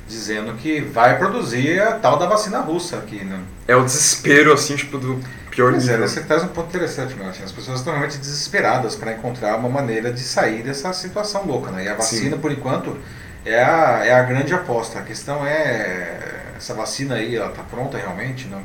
dizendo 0.09 0.55
que 0.55 0.81
vai 0.81 1.19
produzir 1.19 1.81
a 1.81 1.93
tal 1.93 2.19
da 2.19 2.27
vacina 2.27 2.59
russa 2.59 2.97
aqui, 2.97 3.25
né? 3.25 3.39
É 3.69 3.77
o 3.77 3.85
desespero, 3.85 4.53
assim, 4.53 4.75
tipo, 4.75 4.99
do 4.99 5.21
pior 5.53 5.71
pois 5.71 5.87
é, 5.87 5.93
nível. 5.93 6.05
É, 6.05 6.09
você 6.09 6.21
traz 6.23 6.43
um 6.43 6.49
ponto 6.49 6.69
interessante, 6.69 7.15
meu. 7.15 7.29
Assim, 7.29 7.45
as 7.45 7.53
pessoas 7.53 7.79
estão 7.79 7.93
realmente 7.93 8.19
desesperadas 8.19 8.97
para 8.97 9.13
encontrar 9.13 9.57
uma 9.57 9.69
maneira 9.69 10.13
de 10.13 10.23
sair 10.23 10.65
dessa 10.65 10.93
situação 10.93 11.47
louca, 11.47 11.71
né? 11.71 11.85
E 11.85 11.89
a 11.89 11.95
vacina, 11.95 12.35
Sim. 12.35 12.43
por 12.43 12.51
enquanto, 12.51 12.99
é 13.45 13.63
a, 13.63 14.05
é 14.05 14.13
a 14.13 14.23
grande 14.25 14.53
aposta. 14.53 14.99
A 14.99 15.03
questão 15.03 15.47
é, 15.47 16.19
essa 16.57 16.75
vacina 16.75 17.15
aí, 17.15 17.37
ela 17.37 17.51
está 17.51 17.63
pronta 17.63 17.97
realmente? 17.97 18.49
Não? 18.49 18.61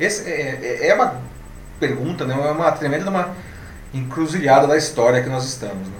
Esse 0.00 0.30
é, 0.30 0.58
é, 0.62 0.88
é 0.88 0.94
uma 0.94 1.35
pergunta, 1.78 2.24
né? 2.24 2.34
É 2.34 2.50
uma 2.50 2.72
tremenda 2.72 3.08
uma 3.10 3.30
encruzilhada 3.92 4.66
da 4.66 4.76
história 4.76 5.22
que 5.22 5.28
nós 5.28 5.44
estamos, 5.44 5.88
né? 5.88 5.94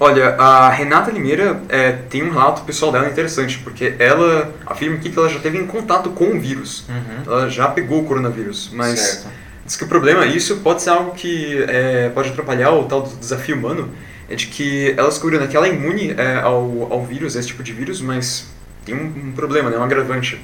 Olha, 0.00 0.36
a 0.36 0.70
Renata 0.70 1.10
Limeira 1.10 1.60
é, 1.68 1.90
tem 1.90 2.22
um 2.22 2.30
relato 2.30 2.62
pessoal 2.62 2.92
dela 2.92 3.08
interessante, 3.08 3.58
porque 3.58 3.94
ela 3.98 4.54
afirma 4.64 4.96
aqui 4.96 5.10
que 5.10 5.18
ela 5.18 5.28
já 5.28 5.40
teve 5.40 5.58
em 5.58 5.66
contato 5.66 6.10
com 6.10 6.36
o 6.36 6.40
vírus. 6.40 6.84
Uhum. 6.88 7.22
Ela 7.26 7.50
já 7.50 7.66
pegou 7.66 8.02
o 8.02 8.04
coronavírus, 8.04 8.70
mas 8.72 9.00
certo. 9.00 9.28
diz 9.64 9.74
que 9.74 9.82
o 9.82 9.88
problema, 9.88 10.24
isso 10.24 10.58
pode 10.58 10.82
ser 10.82 10.90
algo 10.90 11.12
que 11.12 11.64
é, 11.68 12.10
pode 12.10 12.30
atrapalhar 12.30 12.70
o 12.70 12.84
tal 12.84 13.02
do 13.02 13.16
desafio 13.16 13.56
humano, 13.56 13.90
é 14.30 14.36
de 14.36 14.46
que 14.46 14.94
ela 14.96 15.08
descobriu 15.08 15.40
né, 15.40 15.48
que 15.48 15.56
ela 15.56 15.66
é 15.66 15.74
imune 15.74 16.14
é, 16.16 16.36
ao, 16.36 16.92
ao 16.92 17.04
vírus, 17.04 17.36
a 17.36 17.40
esse 17.40 17.48
tipo 17.48 17.64
de 17.64 17.72
vírus, 17.72 18.00
mas 18.00 18.46
tem 18.84 18.94
um, 18.94 19.30
um 19.30 19.32
problema, 19.32 19.68
né, 19.68 19.78
um 19.78 19.82
agravante. 19.82 20.40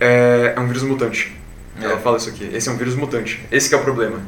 É, 0.00 0.54
é 0.56 0.60
um 0.60 0.66
vírus 0.66 0.82
mutante. 0.82 1.36
Ela 1.80 1.94
é. 1.94 1.98
fala 1.98 2.16
isso 2.16 2.28
aqui. 2.28 2.48
Esse 2.52 2.68
é 2.68 2.72
um 2.72 2.76
vírus 2.76 2.94
mutante. 2.94 3.46
Esse 3.50 3.74
é 3.74 3.76
o 3.76 3.82
problema. 3.82 4.20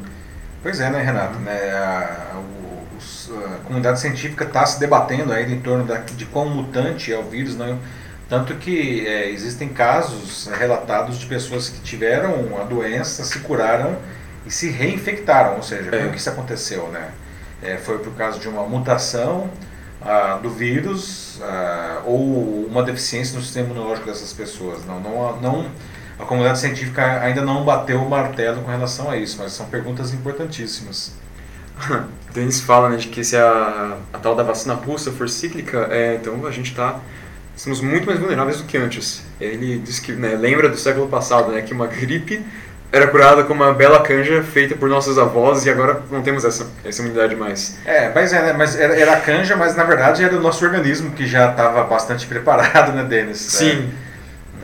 Pois 0.62 0.80
é, 0.80 0.90
né, 0.90 1.02
Renato? 1.02 1.38
Né, 1.38 1.70
a, 1.72 2.36
o 2.36 2.58
a 3.36 3.58
comunidade 3.64 4.00
científica 4.00 4.44
está 4.44 4.64
se 4.64 4.80
debatendo 4.80 5.32
ainda 5.32 5.52
em 5.52 5.60
torno 5.60 5.84
da, 5.84 5.98
de 5.98 6.24
quão 6.26 6.48
mutante 6.48 7.12
é 7.12 7.18
o 7.18 7.24
vírus, 7.24 7.56
né? 7.56 7.78
tanto 8.28 8.54
que 8.56 9.06
é, 9.06 9.30
existem 9.30 9.68
casos 9.68 10.46
relatados 10.46 11.18
de 11.18 11.26
pessoas 11.26 11.68
que 11.68 11.80
tiveram 11.80 12.60
a 12.60 12.64
doença, 12.64 13.24
se 13.24 13.38
curaram 13.40 13.96
e 14.46 14.50
se 14.50 14.70
reinfectaram, 14.70 15.56
ou 15.56 15.62
seja, 15.62 15.94
é. 15.94 16.08
que 16.08 16.18
isso 16.18 16.28
aconteceu, 16.28 16.88
né? 16.88 17.10
É, 17.62 17.76
foi 17.76 17.98
por 17.98 18.12
causa 18.14 18.38
de 18.38 18.48
uma 18.48 18.62
mutação 18.62 19.50
ah, 20.00 20.38
do 20.40 20.50
vírus 20.50 21.40
ah, 21.42 22.02
ou 22.04 22.66
uma 22.66 22.82
deficiência 22.82 23.36
no 23.36 23.42
sistema 23.42 23.66
imunológico 23.66 24.06
dessas 24.06 24.32
pessoas. 24.32 24.84
Não, 24.84 25.00
não, 25.00 25.40
não, 25.40 25.66
a 26.18 26.24
comunidade 26.24 26.58
científica 26.58 27.20
ainda 27.20 27.42
não 27.42 27.64
bateu 27.64 28.02
o 28.02 28.08
martelo 28.08 28.62
com 28.62 28.70
relação 28.70 29.10
a 29.10 29.16
isso, 29.16 29.38
mas 29.38 29.52
são 29.52 29.66
perguntas 29.66 30.12
importantíssimas. 30.12 31.12
Denis 32.34 32.60
fala 32.60 32.88
né, 32.88 32.96
de 32.96 33.08
que 33.08 33.22
se 33.24 33.36
a, 33.36 33.96
a 34.12 34.18
tal 34.18 34.34
da 34.34 34.42
vacina 34.42 34.74
russa 34.74 35.12
for 35.12 35.28
cíclica, 35.28 35.88
é, 35.90 36.16
então 36.16 36.46
a 36.46 36.50
gente 36.50 36.70
está 36.70 37.00
somos 37.56 37.80
muito 37.80 38.06
mais 38.06 38.18
vulneráveis 38.18 38.58
do 38.58 38.64
que 38.64 38.76
antes. 38.76 39.24
Ele 39.40 39.78
diz 39.78 39.98
que 39.98 40.12
né, 40.12 40.36
lembra 40.36 40.68
do 40.68 40.76
século 40.76 41.08
passado, 41.08 41.50
né, 41.50 41.62
que 41.62 41.72
uma 41.72 41.86
gripe 41.86 42.44
era 42.90 43.06
curada 43.06 43.44
com 43.44 43.52
uma 43.52 43.72
bela 43.72 44.00
canja 44.00 44.42
feita 44.42 44.74
por 44.74 44.88
nossos 44.88 45.18
avós 45.18 45.66
e 45.66 45.70
agora 45.70 46.02
não 46.10 46.22
temos 46.22 46.44
essa, 46.44 46.66
essa 46.84 47.02
imunidade 47.02 47.36
mais. 47.36 47.76
É, 47.84 48.10
mas, 48.14 48.32
é, 48.32 48.42
né, 48.42 48.52
mas 48.56 48.78
era, 48.78 48.98
era 48.98 49.16
canja, 49.20 49.56
mas 49.56 49.76
na 49.76 49.84
verdade 49.84 50.24
era 50.24 50.34
o 50.34 50.40
nosso 50.40 50.64
organismo 50.64 51.10
que 51.10 51.26
já 51.26 51.50
estava 51.50 51.84
bastante 51.84 52.26
preparado, 52.26 52.92
né, 52.92 53.04
Denis? 53.04 53.38
Sim. 53.38 53.92
É. 54.04 54.07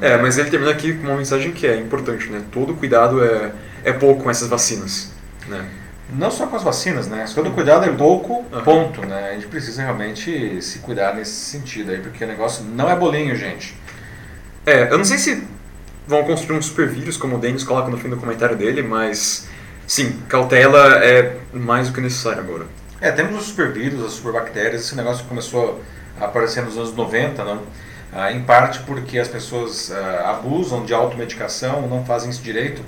é, 0.01 0.17
mas 0.17 0.39
ele 0.39 0.51
termina 0.51 0.71
aqui 0.71 0.95
com 0.95 1.07
uma 1.07 1.17
mensagem 1.17 1.53
que 1.53 1.67
é 1.67 1.77
importante, 1.77 2.29
né? 2.29 2.43
Todo 2.51 2.75
cuidado 2.75 3.23
é, 3.25 3.53
é 3.85 3.93
pouco 3.93 4.25
com 4.25 4.31
essas 4.31 4.49
vacinas, 4.49 5.13
né? 5.49 5.65
Não 6.13 6.31
só 6.31 6.47
com 6.47 6.57
as 6.57 6.63
vacinas, 6.63 7.07
né? 7.07 7.25
Todo 7.35 7.51
cuidado 7.51 7.85
é 7.85 7.93
pouco, 7.93 8.45
ponto, 8.65 9.01
né? 9.07 9.31
A 9.31 9.35
gente 9.35 9.47
precisa 9.47 9.83
realmente 9.83 10.61
se 10.61 10.81
cuidar 10.81 11.15
nesse 11.15 11.33
sentido 11.33 11.93
aí, 11.93 12.01
porque 12.01 12.25
o 12.25 12.27
negócio 12.27 12.65
não 12.65 12.91
é 12.91 12.95
bolinho, 12.95 13.35
gente. 13.35 13.75
É, 14.67 14.91
eu 14.93 14.99
não 14.99 15.05
sei 15.05 15.19
se 15.19 15.47
vão 16.07 16.23
construir 16.25 16.59
um 16.59 16.63
super 16.63 16.89
vírus, 16.89 17.17
como 17.17 17.37
o 17.37 17.39
Denis 17.39 17.65
coloca 17.65 17.91
no 17.91 17.97
fim 17.97 18.09
do 18.09 18.17
comentário 18.17 18.57
dele, 18.57 18.83
mas 18.83 19.49
sim, 19.87 20.21
cautela 20.29 21.03
é 21.03 21.37
mais 21.53 21.89
do 21.89 21.95
que 21.95 22.01
necessário 22.01 22.41
agora. 22.41 22.67
É, 23.01 23.11
temos 23.11 23.39
os 23.39 23.47
super 23.47 23.73
vírus, 23.73 24.05
as 24.05 24.13
super 24.13 24.33
bactérias, 24.33 24.83
esse 24.83 24.95
negócio 24.95 25.25
começou 25.27 25.83
a 26.21 26.27
aparecer 26.27 26.63
nos 26.63 26.77
anos 26.77 26.95
90, 26.95 27.45
não? 27.45 27.63
Ah, 28.15 28.31
em 28.31 28.43
parte 28.43 28.79
porque 28.81 29.19
as 29.19 29.27
pessoas 29.27 29.91
ah, 29.91 30.31
abusam 30.31 30.85
de 30.85 30.95
automedicação, 30.95 31.89
não 31.89 32.05
fazem 32.05 32.31
isso 32.31 32.43
direito 32.43 32.81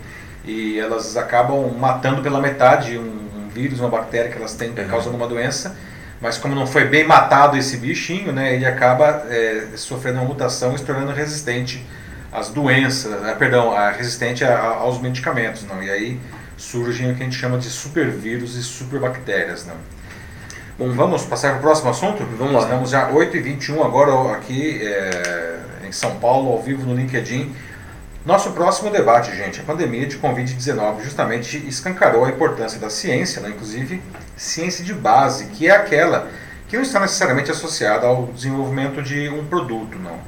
e 0.44 0.78
elas 0.78 1.16
acabam 1.16 1.68
matando 1.76 2.22
pela 2.22 2.40
metade 2.40 2.96
um, 2.96 3.02
um 3.36 3.48
vírus, 3.48 3.80
uma 3.80 3.88
bactéria 3.88 4.30
que 4.30 4.38
elas 4.38 4.54
têm 4.54 4.70
uhum. 4.70 4.88
causando 4.88 5.16
uma 5.16 5.26
doença. 5.26 5.76
Mas 6.20 6.38
como 6.38 6.54
não 6.54 6.66
foi 6.66 6.84
bem 6.84 7.04
matado 7.04 7.56
esse 7.56 7.76
bichinho, 7.76 8.32
né, 8.32 8.54
ele 8.54 8.64
acaba 8.64 9.26
é, 9.28 9.66
sofrendo 9.76 10.18
uma 10.18 10.24
mutação 10.24 10.74
e 10.74 10.78
se 10.78 10.84
tornando 10.84 11.12
resistente 11.12 11.84
às 12.32 12.48
doenças, 12.48 13.20
né, 13.20 13.34
perdão, 13.38 13.72
a, 13.72 13.90
resistente 13.90 14.44
a, 14.44 14.56
a, 14.56 14.66
aos 14.76 15.00
medicamentos. 15.00 15.64
Não? 15.64 15.82
E 15.82 15.90
aí 15.90 16.20
surgem 16.56 17.10
o 17.10 17.14
que 17.14 17.22
a 17.22 17.24
gente 17.24 17.36
chama 17.36 17.58
de 17.58 17.68
supervírus 17.68 18.54
e 18.54 18.62
superbactérias. 18.62 19.66
Não? 19.66 19.74
Bom, 20.78 20.90
vamos 20.90 21.24
passar 21.24 21.52
para 21.52 21.58
o 21.58 21.60
próximo 21.62 21.88
assunto? 21.88 22.22
Vamos 22.36 22.52
lá. 22.52 22.60
Estamos 22.60 22.90
já 22.90 23.10
8h21 23.10 23.82
agora 23.82 24.36
aqui 24.36 24.78
é, 24.82 25.58
em 25.88 25.90
São 25.90 26.16
Paulo, 26.16 26.52
ao 26.52 26.62
vivo 26.62 26.84
no 26.84 26.94
LinkedIn. 26.94 27.50
Nosso 28.26 28.50
próximo 28.50 28.90
debate, 28.90 29.34
gente, 29.34 29.58
a 29.58 29.62
pandemia 29.62 30.06
de 30.06 30.18
Covid-19 30.18 31.02
justamente 31.02 31.56
escancarou 31.66 32.26
a 32.26 32.28
importância 32.28 32.78
da 32.78 32.90
ciência, 32.90 33.40
né? 33.40 33.48
inclusive 33.48 34.02
ciência 34.36 34.84
de 34.84 34.92
base, 34.92 35.46
que 35.46 35.66
é 35.66 35.70
aquela 35.70 36.28
que 36.68 36.76
não 36.76 36.82
está 36.82 37.00
necessariamente 37.00 37.50
associada 37.50 38.06
ao 38.06 38.26
desenvolvimento 38.26 39.02
de 39.02 39.30
um 39.30 39.46
produto, 39.46 39.98
não. 39.98 40.18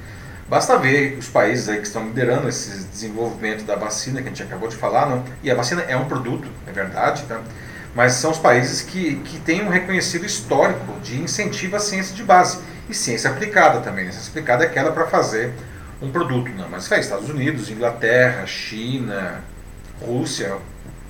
Basta 0.49 0.79
ver 0.79 1.19
os 1.19 1.29
países 1.29 1.69
aí 1.69 1.77
que 1.77 1.87
estão 1.87 2.07
liderando 2.07 2.49
esse 2.49 2.85
desenvolvimento 2.85 3.65
da 3.65 3.77
vacina 3.77 4.23
que 4.23 4.29
a 4.29 4.31
gente 4.31 4.45
acabou 4.45 4.71
de 4.71 4.77
falar, 4.77 5.11
não? 5.11 5.23
e 5.43 5.51
a 5.51 5.55
vacina 5.55 5.83
é 5.83 5.95
um 5.95 6.07
produto, 6.07 6.49
é 6.67 6.73
verdade, 6.73 7.25
tá? 7.25 7.39
Mas 7.99 8.13
são 8.13 8.31
os 8.31 8.39
países 8.39 8.81
que, 8.81 9.17
que 9.25 9.41
têm 9.41 9.65
um 9.65 9.69
reconhecido 9.69 10.25
histórico 10.25 11.01
de 11.01 11.21
incentivo 11.21 11.75
à 11.75 11.81
ciência 11.81 12.15
de 12.15 12.23
base 12.23 12.61
e 12.89 12.95
ciência 12.95 13.29
aplicada 13.29 13.81
também. 13.81 14.05
Né? 14.05 14.13
Ciência 14.13 14.31
aplicada 14.31 14.63
é 14.63 14.69
aquela 14.69 14.93
para 14.93 15.09
fazer 15.09 15.53
um 16.01 16.09
produto, 16.09 16.49
não, 16.53 16.69
mas 16.69 16.87
faz 16.87 17.07
Estados 17.07 17.29
Unidos, 17.29 17.69
Inglaterra, 17.69 18.47
China, 18.47 19.43
Rússia, 20.01 20.59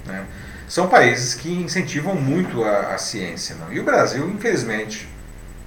né? 0.07 0.25
são 0.67 0.89
países 0.89 1.35
que 1.35 1.53
incentivam 1.53 2.15
muito 2.15 2.65
a, 2.65 2.95
a, 2.95 2.99
ciência, 2.99 3.55
não? 3.57 3.71
E 3.71 3.79
o 3.79 3.85
Brasil, 3.85 4.27
infelizmente, 4.27 5.07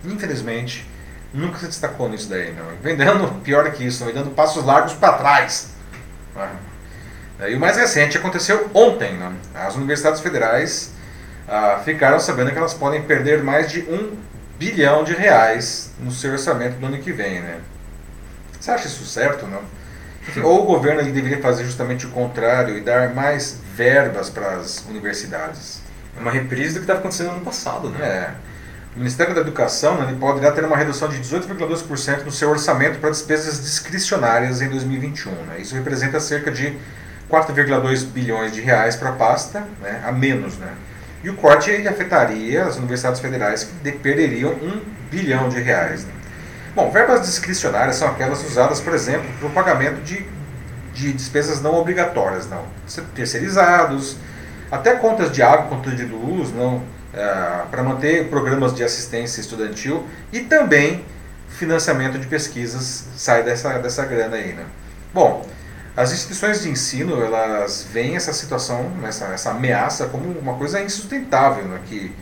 infelizmente, 0.04 0.90
nunca 1.32 1.60
se 1.60 1.68
destacou 1.68 2.10
nisso 2.10 2.30
daí, 2.30 2.52
não? 2.52 2.66
Vem 2.82 2.96
dando 2.96 3.32
pior 3.46 3.72
que 3.72 3.86
isso, 3.86 4.04
vem 4.04 4.14
dando 4.16 4.32
passos 4.32 4.66
largos 4.66 4.94
para 4.94 5.14
trás. 5.20 5.70
Né? 6.36 7.52
E 7.52 7.56
o 7.56 7.60
mais 7.60 7.78
recente 7.78 8.18
aconteceu 8.18 8.72
ontem, 8.74 9.16
não? 9.20 9.36
As 9.54 9.76
universidades 9.76 10.20
federais 10.20 10.91
ah, 11.52 11.82
ficaram 11.84 12.18
sabendo 12.18 12.50
que 12.50 12.58
elas 12.58 12.74
podem 12.74 13.02
perder 13.02 13.44
mais 13.44 13.70
de 13.70 13.82
um 13.82 14.16
bilhão 14.58 15.04
de 15.04 15.14
reais 15.14 15.92
no 16.00 16.10
seu 16.10 16.32
orçamento 16.32 16.80
do 16.80 16.86
ano 16.86 16.98
que 17.00 17.12
vem, 17.12 17.42
né? 17.42 17.60
Você 18.58 18.72
acha 18.72 18.88
isso 18.88 19.04
certo 19.06 19.46
não? 19.48 19.62
Ou 20.44 20.64
o 20.64 20.66
governo 20.66 21.04
deveria 21.04 21.42
fazer 21.42 21.66
justamente 21.66 22.06
o 22.06 22.10
contrário 22.12 22.78
e 22.78 22.82
dar 22.82 23.14
mais 23.14 23.60
verbas 23.76 24.30
para 24.30 24.52
as 24.52 24.86
universidades? 24.88 25.82
É 26.16 26.22
uma 26.22 26.32
reprise 26.32 26.76
do 26.76 26.76
que 26.76 26.84
estava 26.84 27.00
acontecendo 27.00 27.28
no 27.28 27.34
ano 27.34 27.46
passado, 27.46 27.90
né? 27.90 28.06
É. 28.06 28.32
O 28.96 29.00
Ministério 29.00 29.36
da 29.36 29.42
Educação 29.42 30.02
ele 30.04 30.16
poderá 30.18 30.54
ter 30.54 30.64
uma 30.64 30.78
redução 30.78 31.10
de 31.10 31.18
18,2% 31.18 32.24
no 32.24 32.32
seu 32.32 32.50
orçamento 32.50 33.00
para 33.00 33.10
despesas 33.10 33.62
discricionárias 33.62 34.62
em 34.62 34.70
2021. 34.70 35.32
Né? 35.32 35.60
Isso 35.60 35.76
representa 35.76 36.20
cerca 36.20 36.50
de 36.50 36.78
4,2 37.30 38.06
bilhões 38.06 38.54
de 38.54 38.62
reais 38.62 38.96
para 38.96 39.10
a 39.10 39.14
pasta, 39.14 39.66
né, 39.82 40.02
a 40.06 40.12
menos. 40.12 40.58
Né? 40.58 40.74
E 41.24 41.30
o 41.30 41.36
corte 41.36 41.72
afetaria 41.88 42.66
as 42.66 42.78
universidades 42.78 43.20
federais 43.20 43.64
que 43.64 43.92
perderiam 43.92 44.52
1 44.54 44.82
bilhão 45.10 45.50
de 45.50 45.62
reais. 45.62 46.06
Né? 46.06 46.12
Bom, 46.76 46.90
verbas 46.90 47.22
discricionárias 47.22 47.98
são 47.98 48.08
aquelas 48.08 48.44
usadas, 48.44 48.80
por 48.80 48.94
exemplo, 48.94 49.28
para 49.40 49.48
o 49.48 49.52
pagamento 49.52 50.02
de, 50.02 50.26
de 50.94 51.14
despesas 51.14 51.62
não 51.62 51.76
obrigatórias, 51.76 52.50
não. 52.50 52.64
Terceirizados, 53.14 54.18
até 54.72 54.96
contas 54.96 55.32
de 55.32 55.44
água, 55.44 55.68
contas 55.68 55.96
de 55.96 56.06
luz, 56.06 56.52
não, 56.54 56.82
é, 57.14 57.64
para 57.70 57.84
manter 57.84 58.30
programas 58.30 58.74
de 58.74 58.84
assistência 58.84 59.42
estudantil 59.42 60.08
e 60.32 60.40
também 60.40 61.04
financiamento 61.50 62.18
de 62.18 62.26
pesquisas 62.26 63.10
sai 63.16 63.44
dessa, 63.44 63.78
dessa 63.80 64.06
grana 64.06 64.38
aí, 64.38 64.54
né? 64.54 64.64
Bom, 65.14 65.46
as 65.96 66.14
instituições 66.14 66.62
de 66.62 66.70
ensino, 66.70 67.22
elas 67.22 67.86
veem 67.92 68.16
essa 68.16 68.32
situação, 68.32 68.92
essa, 69.06 69.26
essa 69.26 69.52
ameaça 69.52 70.08
como 70.08 70.30
uma 70.40 70.54
coisa 70.54 70.82
insustentável, 70.82 71.66
né? 71.66 71.80
que 71.86 72.14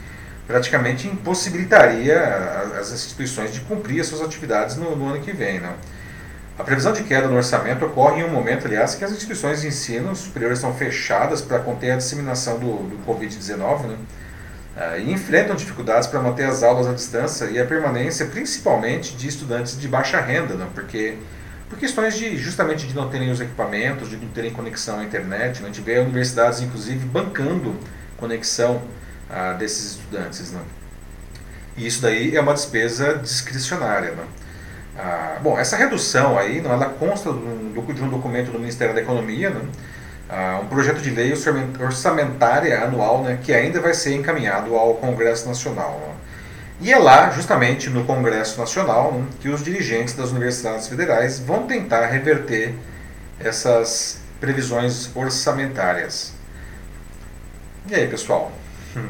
praticamente 0.47 1.07
impossibilitaria 1.07 2.19
as 2.79 2.91
instituições 2.91 3.53
de 3.53 3.61
cumprir 3.61 4.01
as 4.01 4.07
suas 4.07 4.21
atividades 4.21 4.75
no, 4.75 4.95
no 4.95 5.09
ano 5.09 5.21
que 5.21 5.31
vem. 5.31 5.59
Né? 5.59 5.71
A 6.57 6.63
previsão 6.63 6.91
de 6.91 7.03
queda 7.03 7.27
no 7.27 7.35
orçamento 7.35 7.85
ocorre 7.85 8.21
em 8.21 8.25
um 8.25 8.29
momento, 8.29 8.65
aliás, 8.65 8.95
que 8.95 9.05
as 9.05 9.11
instituições 9.11 9.61
de 9.61 9.67
ensino 9.67 10.15
superior 10.15 10.51
estão 10.51 10.73
fechadas 10.73 11.39
para 11.39 11.59
conter 11.59 11.91
a 11.91 11.97
disseminação 11.97 12.57
do, 12.57 12.89
do 12.89 13.05
Covid-19 13.05 13.83
né? 13.83 13.95
Uh, 14.75 14.99
e 14.99 15.11
enfrentam 15.11 15.55
dificuldades 15.55 16.07
para 16.07 16.21
manter 16.21 16.45
as 16.45 16.63
aulas 16.63 16.87
à 16.87 16.93
distância 16.93 17.45
e 17.45 17.59
a 17.59 17.65
permanência, 17.65 18.25
principalmente, 18.25 19.15
de 19.15 19.27
estudantes 19.27 19.79
de 19.79 19.87
baixa 19.87 20.21
renda, 20.21 20.53
né? 20.53 20.67
porque 20.73 21.17
por 21.69 21.77
questões 21.77 22.17
de 22.17 22.35
justamente 22.35 22.87
de 22.87 22.95
não 22.95 23.09
terem 23.09 23.29
os 23.29 23.39
equipamentos, 23.39 24.09
de 24.09 24.17
não 24.17 24.27
terem 24.29 24.51
conexão 24.51 24.99
à 24.99 25.03
internet. 25.03 25.61
Né? 25.61 25.69
A 25.69 25.71
gente 25.71 25.81
vê 25.81 25.99
universidades, 25.99 26.61
inclusive, 26.61 27.05
bancando 27.05 27.75
conexão 28.17 28.81
ah, 29.29 29.53
desses 29.53 29.91
estudantes. 29.91 30.51
Né? 30.51 30.61
E 31.77 31.85
isso 31.85 32.01
daí 32.01 32.35
é 32.35 32.41
uma 32.41 32.53
despesa 32.53 33.15
discricionária. 33.15 34.11
Né? 34.11 34.23
Ah, 34.97 35.37
bom, 35.41 35.57
essa 35.57 35.77
redução 35.77 36.37
aí, 36.37 36.59
não, 36.59 36.71
ela 36.71 36.85
consta 36.85 37.31
de 37.31 38.03
um 38.03 38.09
documento 38.09 38.51
do 38.51 38.59
Ministério 38.59 38.95
da 38.95 39.01
Economia, 39.01 39.51
né? 39.51 39.61
ah, 40.27 40.59
um 40.63 40.67
projeto 40.67 41.01
de 41.01 41.11
lei 41.11 41.31
orçamentária 41.79 42.83
anual 42.83 43.23
né, 43.23 43.39
que 43.41 43.53
ainda 43.53 43.79
vai 43.79 43.93
ser 43.93 44.15
encaminhado 44.15 44.75
ao 44.75 44.95
Congresso 44.95 45.47
Nacional. 45.47 45.99
Né? 45.99 46.18
E 46.81 46.93
é 46.93 46.97
lá, 46.97 47.29
justamente 47.31 47.89
no 47.89 48.05
Congresso 48.05 48.57
Nacional, 48.57 49.21
que 49.41 49.49
os 49.49 49.61
dirigentes 49.61 50.13
das 50.13 50.31
universidades 50.31 50.87
federais 50.87 51.37
vão 51.37 51.67
tentar 51.67 52.05
reverter 52.07 52.73
essas 53.39 54.21
previsões 54.39 55.13
orçamentárias. 55.13 56.33
E 57.89 57.95
aí, 57.95 58.07
pessoal? 58.07 58.51
Hum. 58.95 59.09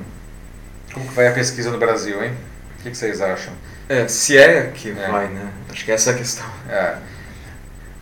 Como 0.94 1.08
que 1.08 1.14
vai 1.14 1.28
a 1.28 1.32
pesquisa 1.32 1.70
no 1.70 1.78
Brasil, 1.78 2.24
hein? 2.24 2.34
O 2.80 2.84
que, 2.84 2.90
que 2.90 2.98
vocês 2.98 3.22
acham? 3.22 3.54
É, 3.88 4.08
se 4.08 4.36
é 4.36 4.72
que 4.74 4.90
é. 4.90 5.08
vai, 5.08 5.28
né? 5.28 5.52
Acho 5.70 5.86
que 5.86 5.92
essa 5.92 6.10
é 6.10 6.14
a 6.14 6.18
questão. 6.18 6.46
É. 6.68 6.98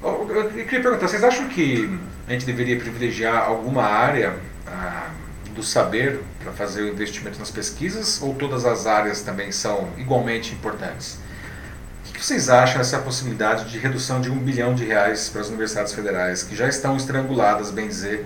Eu, 0.01 0.29
eu, 0.29 0.49
queria 0.49 0.81
perguntar, 0.81 1.07
vocês 1.07 1.23
acham 1.23 1.49
que 1.49 1.99
a 2.27 2.31
gente 2.31 2.45
deveria 2.45 2.77
privilegiar 2.77 3.43
alguma 3.43 3.83
área 3.83 4.33
ah, 4.65 5.09
do 5.53 5.63
saber 5.63 6.21
para 6.47 6.53
fazer 6.53 6.83
o 6.83 6.87
investimento 6.87 7.37
nas 7.39 7.51
pesquisas 7.51 8.21
ou 8.21 8.33
todas 8.33 8.65
as 8.65 8.87
áreas 8.87 9.21
também 9.21 9.51
são 9.51 9.89
igualmente 9.97 10.53
importantes? 10.53 11.19
O 12.09 12.13
que 12.13 12.23
vocês 12.23 12.49
acham 12.49 12.77
dessa 12.77 12.99
possibilidade 12.99 13.69
de 13.69 13.77
redução 13.77 14.21
de 14.21 14.31
um 14.31 14.37
bilhão 14.37 14.73
de 14.73 14.85
reais 14.85 15.29
para 15.29 15.41
as 15.41 15.49
universidades 15.49 15.93
federais, 15.93 16.43
que 16.43 16.55
já 16.55 16.67
estão 16.67 16.95
estranguladas, 16.95 17.69
bem 17.69 17.87
dizer, 17.87 18.25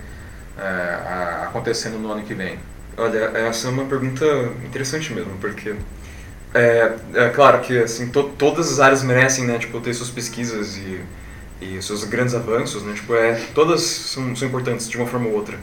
é, 0.58 1.44
acontecendo 1.44 1.98
no 1.98 2.12
ano 2.12 2.22
que 2.22 2.34
vem? 2.34 2.60
Olha, 2.96 3.32
essa 3.36 3.68
é 3.68 3.72
uma 3.72 3.86
pergunta 3.86 4.24
interessante 4.64 5.12
mesmo, 5.14 5.38
porque 5.40 5.76
é, 6.54 6.94
é 7.16 7.30
claro 7.30 7.62
que 7.62 7.80
assim 7.80 8.10
to, 8.10 8.24
todas 8.38 8.72
as 8.72 8.80
áreas 8.80 9.02
merecem, 9.04 9.46
né, 9.46 9.58
tipo, 9.58 9.82
ter 9.82 9.94
suas 9.94 10.10
pesquisas 10.10 10.78
e, 10.78 11.02
e 11.60 11.82
seus 11.82 12.04
grandes 12.04 12.36
avanços, 12.36 12.84
né, 12.84 12.94
tipo, 12.94 13.16
é, 13.16 13.34
todas 13.56 13.82
são, 13.82 14.36
são 14.36 14.48
importantes 14.48 14.88
de 14.88 14.96
uma 14.96 15.08
forma 15.08 15.28
ou 15.28 15.34
outra, 15.34 15.58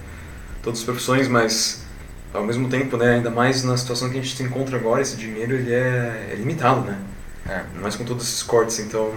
todas 0.63 0.81
as 0.81 0.85
profissões, 0.85 1.29
mas 1.29 1.88
ao 2.33 2.45
mesmo 2.45 2.69
tempo, 2.69 2.97
né, 2.97 3.15
ainda 3.15 3.31
mais 3.31 3.65
na 3.65 3.77
situação 3.77 4.11
que 4.11 4.19
a 4.19 4.23
gente 4.23 4.37
se 4.37 4.43
encontra 4.43 4.77
agora, 4.77 5.01
esse 5.01 5.17
dinheiro 5.17 5.55
ele 5.55 5.73
é, 5.73 6.31
é 6.33 6.35
limitado, 6.37 6.83
né? 6.83 6.99
É. 7.49 7.63
Mas 7.81 7.97
com 7.97 8.05
todos 8.05 8.25
esses 8.29 8.43
cortes, 8.43 8.79
então 8.79 9.13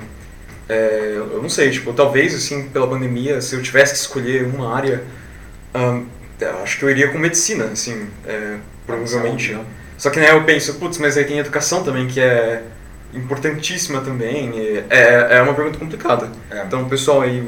é, 0.69 1.15
eu 1.17 1.41
não 1.41 1.49
sei, 1.49 1.69
tipo, 1.69 1.91
talvez 1.93 2.33
assim 2.33 2.69
pela 2.69 2.87
pandemia, 2.87 3.41
se 3.41 3.55
eu 3.55 3.61
tivesse 3.61 3.93
que 3.93 3.99
escolher 3.99 4.45
uma 4.45 4.73
área, 4.73 5.03
um, 5.75 6.05
acho 6.63 6.79
que 6.79 6.85
eu 6.85 6.89
iria 6.89 7.09
com 7.09 7.17
medicina, 7.17 7.65
assim, 7.65 8.07
é, 8.25 8.57
provavelmente. 8.85 9.51
Saúde, 9.51 9.69
né? 9.69 9.75
Só 9.97 10.09
que 10.09 10.19
né, 10.19 10.31
eu 10.31 10.43
penso, 10.43 10.73
putz, 10.75 10.97
mas 10.97 11.15
aí 11.15 11.25
tem 11.25 11.37
educação 11.37 11.83
também 11.83 12.07
que 12.07 12.19
é 12.19 12.63
importantíssima 13.13 14.01
também. 14.01 14.51
É, 14.89 15.37
é 15.37 15.41
uma 15.43 15.53
pergunta 15.53 15.77
complicada. 15.77 16.31
É. 16.49 16.63
Então, 16.63 16.89
pessoal 16.89 17.21
aí 17.21 17.47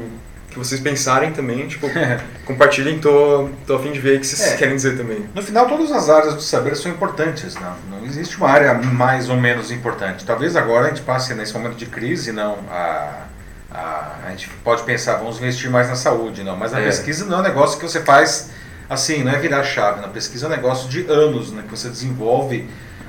que 0.54 0.58
vocês 0.58 0.80
pensarem 0.80 1.32
também, 1.32 1.66
tipo, 1.66 1.88
compartilhem, 2.46 3.00
tô, 3.00 3.50
tô 3.66 3.74
a 3.74 3.82
fim 3.82 3.90
de 3.90 3.98
ver 3.98 4.16
o 4.16 4.20
que 4.20 4.26
vocês 4.26 4.52
é. 4.52 4.56
querem 4.56 4.76
dizer 4.76 4.96
também. 4.96 5.28
No 5.34 5.42
final, 5.42 5.68
todas 5.68 5.90
as 5.90 6.08
áreas 6.08 6.34
do 6.34 6.40
saber 6.40 6.76
são 6.76 6.90
importantes, 6.90 7.56
não, 7.56 7.76
não 7.90 8.06
existe 8.06 8.36
uma 8.36 8.48
área 8.48 8.72
mais 8.74 9.28
ou 9.28 9.36
menos 9.36 9.72
importante. 9.72 10.24
Talvez 10.24 10.54
agora 10.54 10.86
a 10.86 10.88
gente 10.90 11.02
passe 11.02 11.34
nesse 11.34 11.52
momento 11.52 11.74
de 11.74 11.86
crise, 11.86 12.30
não, 12.30 12.58
a, 12.70 13.24
a, 13.70 14.16
a 14.26 14.30
gente 14.30 14.48
pode 14.62 14.84
pensar, 14.84 15.16
vamos 15.16 15.38
investir 15.38 15.68
mais 15.68 15.88
na 15.88 15.96
saúde, 15.96 16.44
não, 16.44 16.56
mas 16.56 16.72
a 16.72 16.80
é. 16.80 16.84
pesquisa 16.84 17.24
não 17.24 17.38
é 17.38 17.40
um 17.40 17.44
negócio 17.44 17.78
que 17.78 17.84
você 17.84 18.00
faz 18.00 18.50
assim, 18.88 19.24
não 19.24 19.32
é 19.32 19.38
virar 19.38 19.64
chave, 19.64 20.00
na 20.00 20.08
pesquisa 20.08 20.46
é 20.46 20.48
um 20.48 20.52
negócio 20.52 20.88
de 20.88 21.04
anos, 21.10 21.50
né, 21.50 21.64
que 21.64 21.70
você 21.70 21.88
desenvolve 21.88 22.68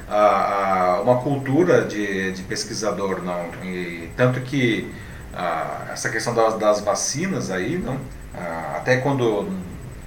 a, 0.09 0.95
a, 0.95 1.01
uma 1.01 1.17
cultura 1.17 1.83
de, 1.83 2.31
de 2.31 2.41
pesquisador, 2.43 3.21
não, 3.23 3.45
e 3.63 4.09
tanto 4.17 4.41
que 4.41 4.91
essa 5.91 6.09
questão 6.09 6.33
das, 6.33 6.57
das, 6.57 6.79
vacinas 6.81 7.51
aí, 7.51 7.77
não? 7.77 7.99
até 8.75 8.97
quando, 8.97 9.49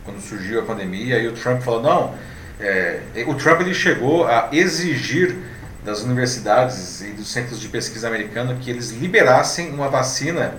quando 0.04 0.20
surgiu 0.20 0.60
a 0.60 0.62
pandemia, 0.64 1.18
e 1.18 1.28
o 1.28 1.32
Trump 1.32 1.62
falou, 1.62 1.82
não, 1.82 2.14
é, 2.60 3.00
o 3.26 3.34
Trump 3.34 3.60
ele 3.60 3.74
chegou 3.74 4.26
a 4.26 4.48
exigir 4.52 5.36
das 5.84 6.02
universidades 6.02 7.00
e 7.02 7.12
dos 7.12 7.30
centros 7.32 7.60
de 7.60 7.68
pesquisa 7.68 8.08
americanos 8.08 8.56
que 8.60 8.70
eles 8.70 8.90
liberassem 8.90 9.70
uma 9.70 9.88
vacina 9.88 10.54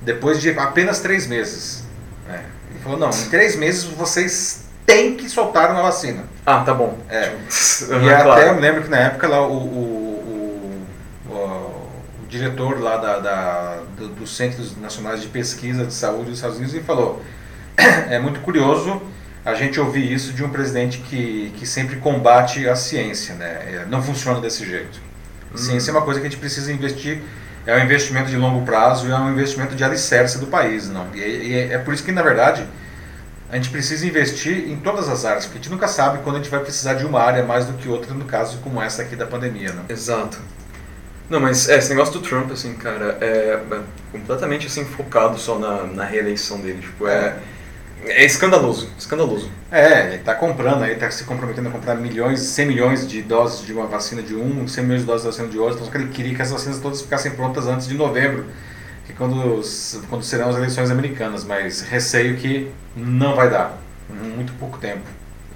depois 0.00 0.40
de 0.40 0.50
apenas 0.58 1.00
três 1.00 1.26
meses. 1.26 1.84
Né? 2.28 2.42
Ele 2.70 2.78
falou, 2.80 2.98
não, 2.98 3.10
em 3.10 3.28
três 3.30 3.56
meses 3.56 3.84
vocês 3.84 4.64
têm 4.84 5.16
que 5.16 5.28
soltar 5.28 5.70
uma 5.70 5.82
vacina. 5.82 6.24
Ah, 6.44 6.62
tá 6.62 6.74
bom. 6.74 6.98
É. 7.08 7.32
e 8.04 8.12
até 8.12 8.50
eu 8.50 8.54
me 8.54 8.60
lembro 8.60 8.82
que 8.82 8.90
na 8.90 8.98
época 8.98 9.26
lá 9.26 9.46
o, 9.46 9.54
o 9.54 10.03
diretor 12.34 12.80
lá 12.80 12.96
da, 12.96 13.18
da 13.18 13.78
do, 13.96 14.08
dos 14.08 14.36
Centros 14.36 14.76
Nacionais 14.76 15.22
de 15.22 15.28
Pesquisa 15.28 15.86
de 15.86 15.94
Saúde 15.94 16.30
dos 16.30 16.38
Estados 16.38 16.56
Unidos 16.56 16.74
e 16.74 16.80
falou: 16.80 17.22
é 17.76 18.18
muito 18.18 18.40
curioso 18.40 19.00
a 19.44 19.54
gente 19.54 19.78
ouvir 19.78 20.10
isso 20.10 20.32
de 20.32 20.42
um 20.42 20.48
presidente 20.48 20.98
que, 20.98 21.52
que 21.56 21.66
sempre 21.66 21.96
combate 21.96 22.66
a 22.68 22.74
ciência, 22.74 23.34
né? 23.34 23.46
É, 23.46 23.86
não 23.88 24.02
funciona 24.02 24.40
desse 24.40 24.66
jeito. 24.66 25.00
Hum. 25.52 25.56
Ciência 25.56 25.90
é 25.90 25.92
uma 25.92 26.02
coisa 26.02 26.18
que 26.18 26.26
a 26.26 26.30
gente 26.30 26.40
precisa 26.40 26.72
investir, 26.72 27.22
é 27.66 27.76
um 27.76 27.84
investimento 27.84 28.30
de 28.30 28.36
longo 28.36 28.64
prazo 28.64 29.06
e 29.06 29.10
é 29.10 29.16
um 29.16 29.30
investimento 29.30 29.74
de 29.74 29.84
alicerce 29.84 30.38
do 30.38 30.46
país, 30.46 30.88
não? 30.88 31.06
E, 31.14 31.18
e 31.18 31.54
é, 31.54 31.74
é 31.74 31.78
por 31.78 31.94
isso 31.94 32.02
que 32.02 32.12
na 32.12 32.22
verdade 32.22 32.66
a 33.50 33.56
gente 33.56 33.70
precisa 33.70 34.06
investir 34.06 34.68
em 34.70 34.76
todas 34.76 35.08
as 35.08 35.24
áreas, 35.24 35.44
porque 35.44 35.58
a 35.58 35.62
gente 35.62 35.70
nunca 35.70 35.86
sabe 35.86 36.18
quando 36.24 36.36
a 36.36 36.38
gente 36.38 36.50
vai 36.50 36.60
precisar 36.60 36.94
de 36.94 37.04
uma 37.04 37.20
área 37.20 37.44
mais 37.44 37.66
do 37.66 37.74
que 37.74 37.88
outra, 37.88 38.12
no 38.12 38.24
caso 38.24 38.58
como 38.58 38.82
essa 38.82 39.02
aqui 39.02 39.14
da 39.14 39.26
pandemia, 39.26 39.72
não? 39.72 39.84
Exato. 39.88 40.38
Não, 41.28 41.40
mas 41.40 41.68
é, 41.68 41.78
esse 41.78 41.88
negócio 41.88 42.12
do 42.14 42.20
Trump, 42.20 42.50
assim, 42.52 42.74
cara, 42.74 43.16
é, 43.20 43.60
é 43.70 43.80
completamente 44.12 44.66
assim, 44.66 44.84
focado 44.84 45.38
só 45.38 45.58
na, 45.58 45.84
na 45.84 46.04
reeleição 46.04 46.60
dele. 46.60 46.80
Tipo, 46.82 47.08
é, 47.08 47.36
é 48.06 48.24
escandaloso, 48.24 48.90
escandaloso. 48.98 49.50
É, 49.70 50.08
ele 50.08 50.18
tá 50.18 50.34
comprando 50.34 50.82
aí, 50.82 50.94
tá 50.96 51.10
se 51.10 51.24
comprometendo 51.24 51.68
a 51.68 51.72
comprar 51.72 51.94
milhões, 51.94 52.40
100 52.40 52.66
milhões 52.66 53.08
de 53.08 53.22
doses 53.22 53.64
de 53.64 53.72
uma 53.72 53.86
vacina 53.86 54.22
de 54.22 54.34
um, 54.34 54.68
100 54.68 54.84
milhões 54.84 55.00
de 55.00 55.06
doses 55.06 55.24
da 55.24 55.30
vacina 55.30 55.48
de 55.48 55.58
outra, 55.58 55.84
então 55.84 56.00
ele 56.00 56.10
queria 56.10 56.34
que 56.34 56.42
as 56.42 56.50
vacinas 56.50 56.78
todas 56.78 57.00
ficassem 57.00 57.32
prontas 57.32 57.66
antes 57.66 57.88
de 57.88 57.94
novembro, 57.94 58.44
que 59.06 59.14
quando, 59.14 59.62
quando 60.10 60.22
serão 60.22 60.50
as 60.50 60.56
eleições 60.56 60.90
americanas, 60.90 61.44
mas 61.44 61.80
receio 61.80 62.36
que 62.36 62.70
não 62.94 63.34
vai 63.34 63.48
dar, 63.48 63.78
muito 64.10 64.52
pouco 64.54 64.78
tempo. 64.78 65.02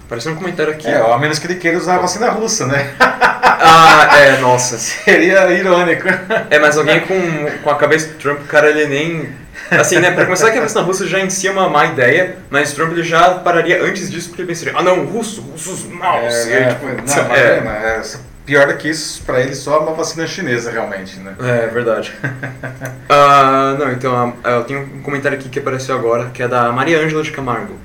Apareceu 0.09 0.33
um 0.33 0.37
comentário 0.37 0.73
aqui. 0.73 0.89
É, 0.89 0.97
a 0.97 1.19
menos 1.19 1.39
que 1.39 1.47
ele 1.47 1.57
queira 1.57 1.77
usar 1.77 1.97
a 1.97 1.99
vacina 1.99 2.31
russa, 2.31 2.67
né? 2.67 2.95
ah, 2.99 4.09
é, 4.19 4.39
nossa. 4.39 4.79
Seria 4.79 5.53
irônico. 5.53 6.09
É, 6.49 6.59
mas 6.59 6.79
alguém 6.79 7.01
com, 7.01 7.19
com 7.63 7.69
a 7.69 7.77
cabeça 7.77 8.09
do 8.09 8.15
Trump, 8.15 8.47
cara, 8.47 8.71
ele 8.71 8.87
nem. 8.87 9.29
Assim, 9.71 9.99
né, 9.99 10.11
pra 10.11 10.25
começar 10.25 10.51
que 10.51 10.57
a 10.57 10.63
vacina 10.63 10.81
russa 10.81 11.07
já 11.07 11.21
em 11.21 11.29
si 11.29 11.47
é 11.47 11.51
uma 11.51 11.69
má 11.69 11.85
ideia, 11.85 12.39
mas 12.49 12.73
Trump 12.73 12.93
ele 12.93 13.03
já 13.03 13.35
pararia 13.35 13.85
antes 13.85 14.11
disso 14.11 14.31
porque 14.31 14.41
ele 14.41 14.49
pensaria, 14.49 14.73
ah 14.75 14.83
não, 14.83 15.05
russo, 15.05 15.43
russos 15.43 15.85
maus. 15.85 16.33
É, 16.47 16.63
é, 16.63 16.69
tipo, 16.69 16.87
não, 16.87 17.35
é. 17.35 17.59
é, 17.59 18.03
pior 18.47 18.67
do 18.67 18.79
que 18.79 18.89
isso, 18.89 19.23
pra 19.27 19.43
ele 19.43 19.55
só 19.55 19.79
uma 19.81 19.93
vacina 19.93 20.27
chinesa 20.27 20.71
realmente, 20.71 21.19
né? 21.19 21.35
É, 21.39 21.67
verdade. 21.67 22.15
uh, 22.25 23.77
não, 23.79 23.93
então, 23.93 24.31
uh, 24.43 24.49
eu 24.49 24.65
tenho 24.65 24.81
um 24.81 25.03
comentário 25.03 25.37
aqui 25.37 25.51
que 25.51 25.59
apareceu 25.59 25.95
agora, 25.95 26.31
que 26.31 26.43
é 26.43 26.49
da 26.49 26.73
Maria 26.73 26.99
Ângela 26.99 27.23
de 27.23 27.31
Camargo. 27.31 27.79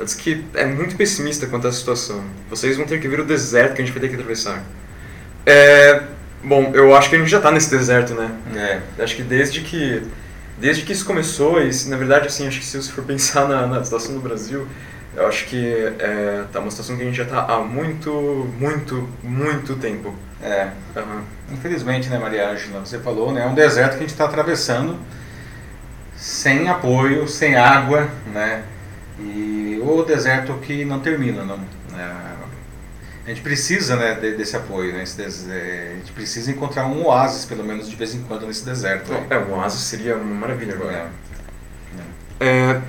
Ela 0.00 0.06
disse 0.06 0.16
que 0.16 0.42
é 0.54 0.64
muito 0.64 0.96
pessimista 0.96 1.46
quanto 1.46 1.68
à 1.68 1.72
situação. 1.72 2.24
Vocês 2.48 2.78
vão 2.78 2.86
ter 2.86 2.98
que 2.98 3.06
ver 3.06 3.20
o 3.20 3.24
deserto 3.24 3.74
que 3.74 3.82
a 3.82 3.84
gente 3.84 3.92
vai 3.92 4.00
ter 4.00 4.08
que 4.08 4.14
atravessar. 4.14 4.64
É, 5.44 6.04
bom, 6.42 6.70
eu 6.72 6.96
acho 6.96 7.10
que 7.10 7.16
a 7.16 7.18
gente 7.18 7.30
já 7.30 7.36
está 7.36 7.50
nesse 7.50 7.70
deserto, 7.70 8.14
né? 8.14 8.30
É. 8.56 9.02
Acho 9.02 9.14
que 9.14 9.22
desde 9.22 9.60
que 9.60 10.02
desde 10.56 10.84
que 10.84 10.92
isso 10.94 11.04
começou, 11.04 11.60
e 11.62 11.70
na 11.88 11.98
verdade, 11.98 12.28
assim, 12.28 12.48
acho 12.48 12.60
que 12.60 12.64
se 12.64 12.80
você 12.80 12.90
for 12.90 13.04
pensar 13.04 13.46
na, 13.46 13.66
na 13.66 13.84
situação 13.84 14.14
do 14.14 14.20
Brasil, 14.20 14.66
eu 15.14 15.26
acho 15.26 15.44
que 15.44 15.92
é 15.98 16.44
tá 16.50 16.60
uma 16.60 16.70
situação 16.70 16.96
que 16.96 17.02
a 17.02 17.04
gente 17.04 17.18
já 17.18 17.24
está 17.24 17.44
há 17.44 17.58
muito, 17.58 18.50
muito, 18.58 19.06
muito 19.22 19.76
tempo. 19.76 20.14
É. 20.42 20.68
Uhum. 20.96 21.22
Infelizmente, 21.52 22.08
né, 22.08 22.18
Maria 22.18 22.48
Ângela, 22.48 22.80
você 22.80 22.98
falou, 22.98 23.32
né, 23.32 23.42
é 23.42 23.46
um 23.46 23.54
deserto 23.54 23.90
que 23.90 23.96
a 23.98 24.00
gente 24.00 24.12
está 24.12 24.24
atravessando 24.24 24.98
sem 26.16 26.70
apoio, 26.70 27.28
sem 27.28 27.54
água, 27.54 28.08
né? 28.32 28.62
E 29.20 29.80
o 29.82 30.02
deserto 30.02 30.54
que 30.54 30.84
não 30.84 31.00
termina, 31.00 31.44
não. 31.44 31.60
É, 31.96 32.30
a 33.26 33.28
gente 33.28 33.42
precisa 33.42 33.96
né, 33.96 34.14
desse 34.14 34.56
apoio, 34.56 34.92
né, 34.92 35.04
é, 35.48 35.92
a 35.92 35.96
gente 35.98 36.12
precisa 36.12 36.50
encontrar 36.50 36.86
um 36.86 37.06
oásis, 37.06 37.44
pelo 37.44 37.62
menos 37.62 37.88
de 37.88 37.94
vez 37.94 38.14
em 38.14 38.22
quando, 38.22 38.46
nesse 38.46 38.64
deserto. 38.64 39.12
É, 39.28 39.38
um 39.38 39.54
oásis 39.54 39.80
seria 39.82 40.16
uma 40.16 40.34
maravilha 40.34 40.74
agora. 40.74 41.10
É. 42.40 42.46
é. 42.46 42.80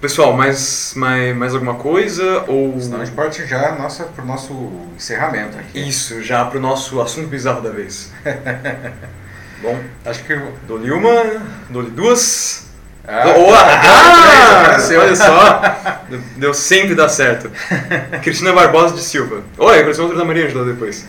pessoal, 0.00 0.32
mais, 0.32 0.94
mais, 0.96 1.36
mais 1.36 1.54
alguma 1.54 1.74
coisa? 1.74 2.44
Ou... 2.48 2.80
Senão 2.80 3.02
a 3.02 3.04
gente 3.04 3.14
parte 3.14 3.46
já 3.46 3.74
nossa, 3.76 4.04
para 4.04 4.24
o 4.24 4.26
nosso 4.26 4.52
encerramento 4.96 5.58
aqui. 5.58 5.86
Isso, 5.88 6.22
já 6.22 6.44
para 6.44 6.58
o 6.58 6.60
nosso 6.60 7.00
assunto 7.00 7.28
bizarro 7.28 7.60
da 7.60 7.70
vez. 7.70 8.10
Bom, 9.60 9.78
acho 10.06 10.24
que 10.24 10.34
dou-lhe 10.66 10.90
uma, 10.90 11.46
dou-lhe 11.68 11.90
duas. 11.90 12.69
Ah, 13.12 13.24
oh, 13.36 13.52
ah, 13.52 14.76
ah 14.76 14.78
olha 15.00 15.16
só, 15.16 15.62
deu 16.36 16.54
sempre 16.54 16.94
dar 16.94 17.08
certo. 17.08 17.50
Cristina 18.22 18.52
Barbosa 18.52 18.94
de 18.94 19.02
Silva. 19.02 19.42
Oi, 19.58 19.80
apareceu 19.80 20.04
outro 20.04 20.16
da 20.16 20.24
Maria 20.24 20.46
Angela 20.46 20.64
depois. 20.64 21.04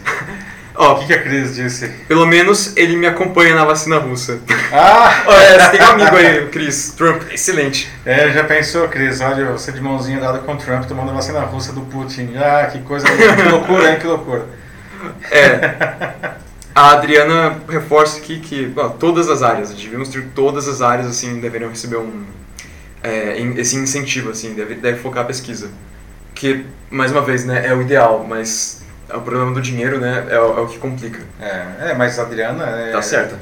Ó, 0.74 0.94
o 0.94 1.00
que, 1.00 1.06
que 1.06 1.14
a 1.14 1.22
Cris 1.22 1.54
disse? 1.54 1.90
Pelo 2.08 2.26
menos 2.26 2.76
ele 2.76 2.98
me 2.98 3.06
acompanha 3.06 3.54
na 3.54 3.66
vacina 3.66 4.00
russa. 4.00 4.40
Ah! 4.74 5.26
Olha, 5.28 5.60
você 5.60 5.78
tem 5.78 5.82
um 5.82 5.92
amigo 5.92 6.16
aí, 6.16 6.48
Cris. 6.48 6.96
Trump, 6.98 7.22
excelente. 7.32 7.88
É, 8.04 8.32
já 8.32 8.46
pensou, 8.46 8.88
Cris? 8.88 9.22
Olha, 9.22 9.52
você 9.52 9.72
de 9.72 9.80
mãozinha 9.80 10.20
dada 10.20 10.40
com 10.40 10.58
Trump 10.58 10.86
tomando 10.86 11.12
a 11.12 11.14
vacina 11.14 11.42
russa 11.42 11.72
do 11.72 11.82
Putin. 11.82 12.34
Ah, 12.36 12.68
que 12.72 12.80
coisa, 12.82 13.06
que 13.08 13.44
loucura, 13.44 13.92
hein? 13.92 14.00
Que 14.00 14.08
loucura. 14.08 14.46
É. 15.30 16.32
A 16.74 16.92
Adriana 16.92 17.60
reforça 17.68 18.18
aqui 18.18 18.40
que 18.40 18.74
todas 19.00 19.30
as 19.30 19.44
áreas, 19.44 19.72
devíamos 19.74 20.10
ter 20.10 20.28
todas 20.34 20.68
as 20.68 20.82
áreas 20.82 21.08
assim 21.08 21.40
deveriam 21.40 21.70
receber 21.70 21.98
um 21.98 22.26
é, 23.04 23.40
esse 23.58 23.76
incentivo 23.76 24.30
assim, 24.30 24.54
deve, 24.54 24.76
deve 24.76 25.00
focar 25.00 25.24
a 25.24 25.26
pesquisa, 25.26 25.72
que 26.36 26.66
mais 26.90 27.12
uma 27.12 27.22
vez 27.22 27.44
né 27.44 27.68
é 27.68 27.74
o 27.74 27.82
ideal, 27.82 28.26
mas 28.28 28.84
o 29.10 29.20
problema 29.20 29.52
do 29.52 29.62
dinheiro 29.62 30.00
né 30.00 30.28
é, 30.30 30.36
é 30.36 30.40
o 30.40 30.68
que 30.68 30.78
complica. 30.78 31.20
É, 31.40 31.90
é, 31.90 31.94
mas 31.94 32.18
a 32.18 32.24
Adriana 32.24 32.64
é, 32.64 32.92
tá 32.92 33.02
certa. 33.02 33.38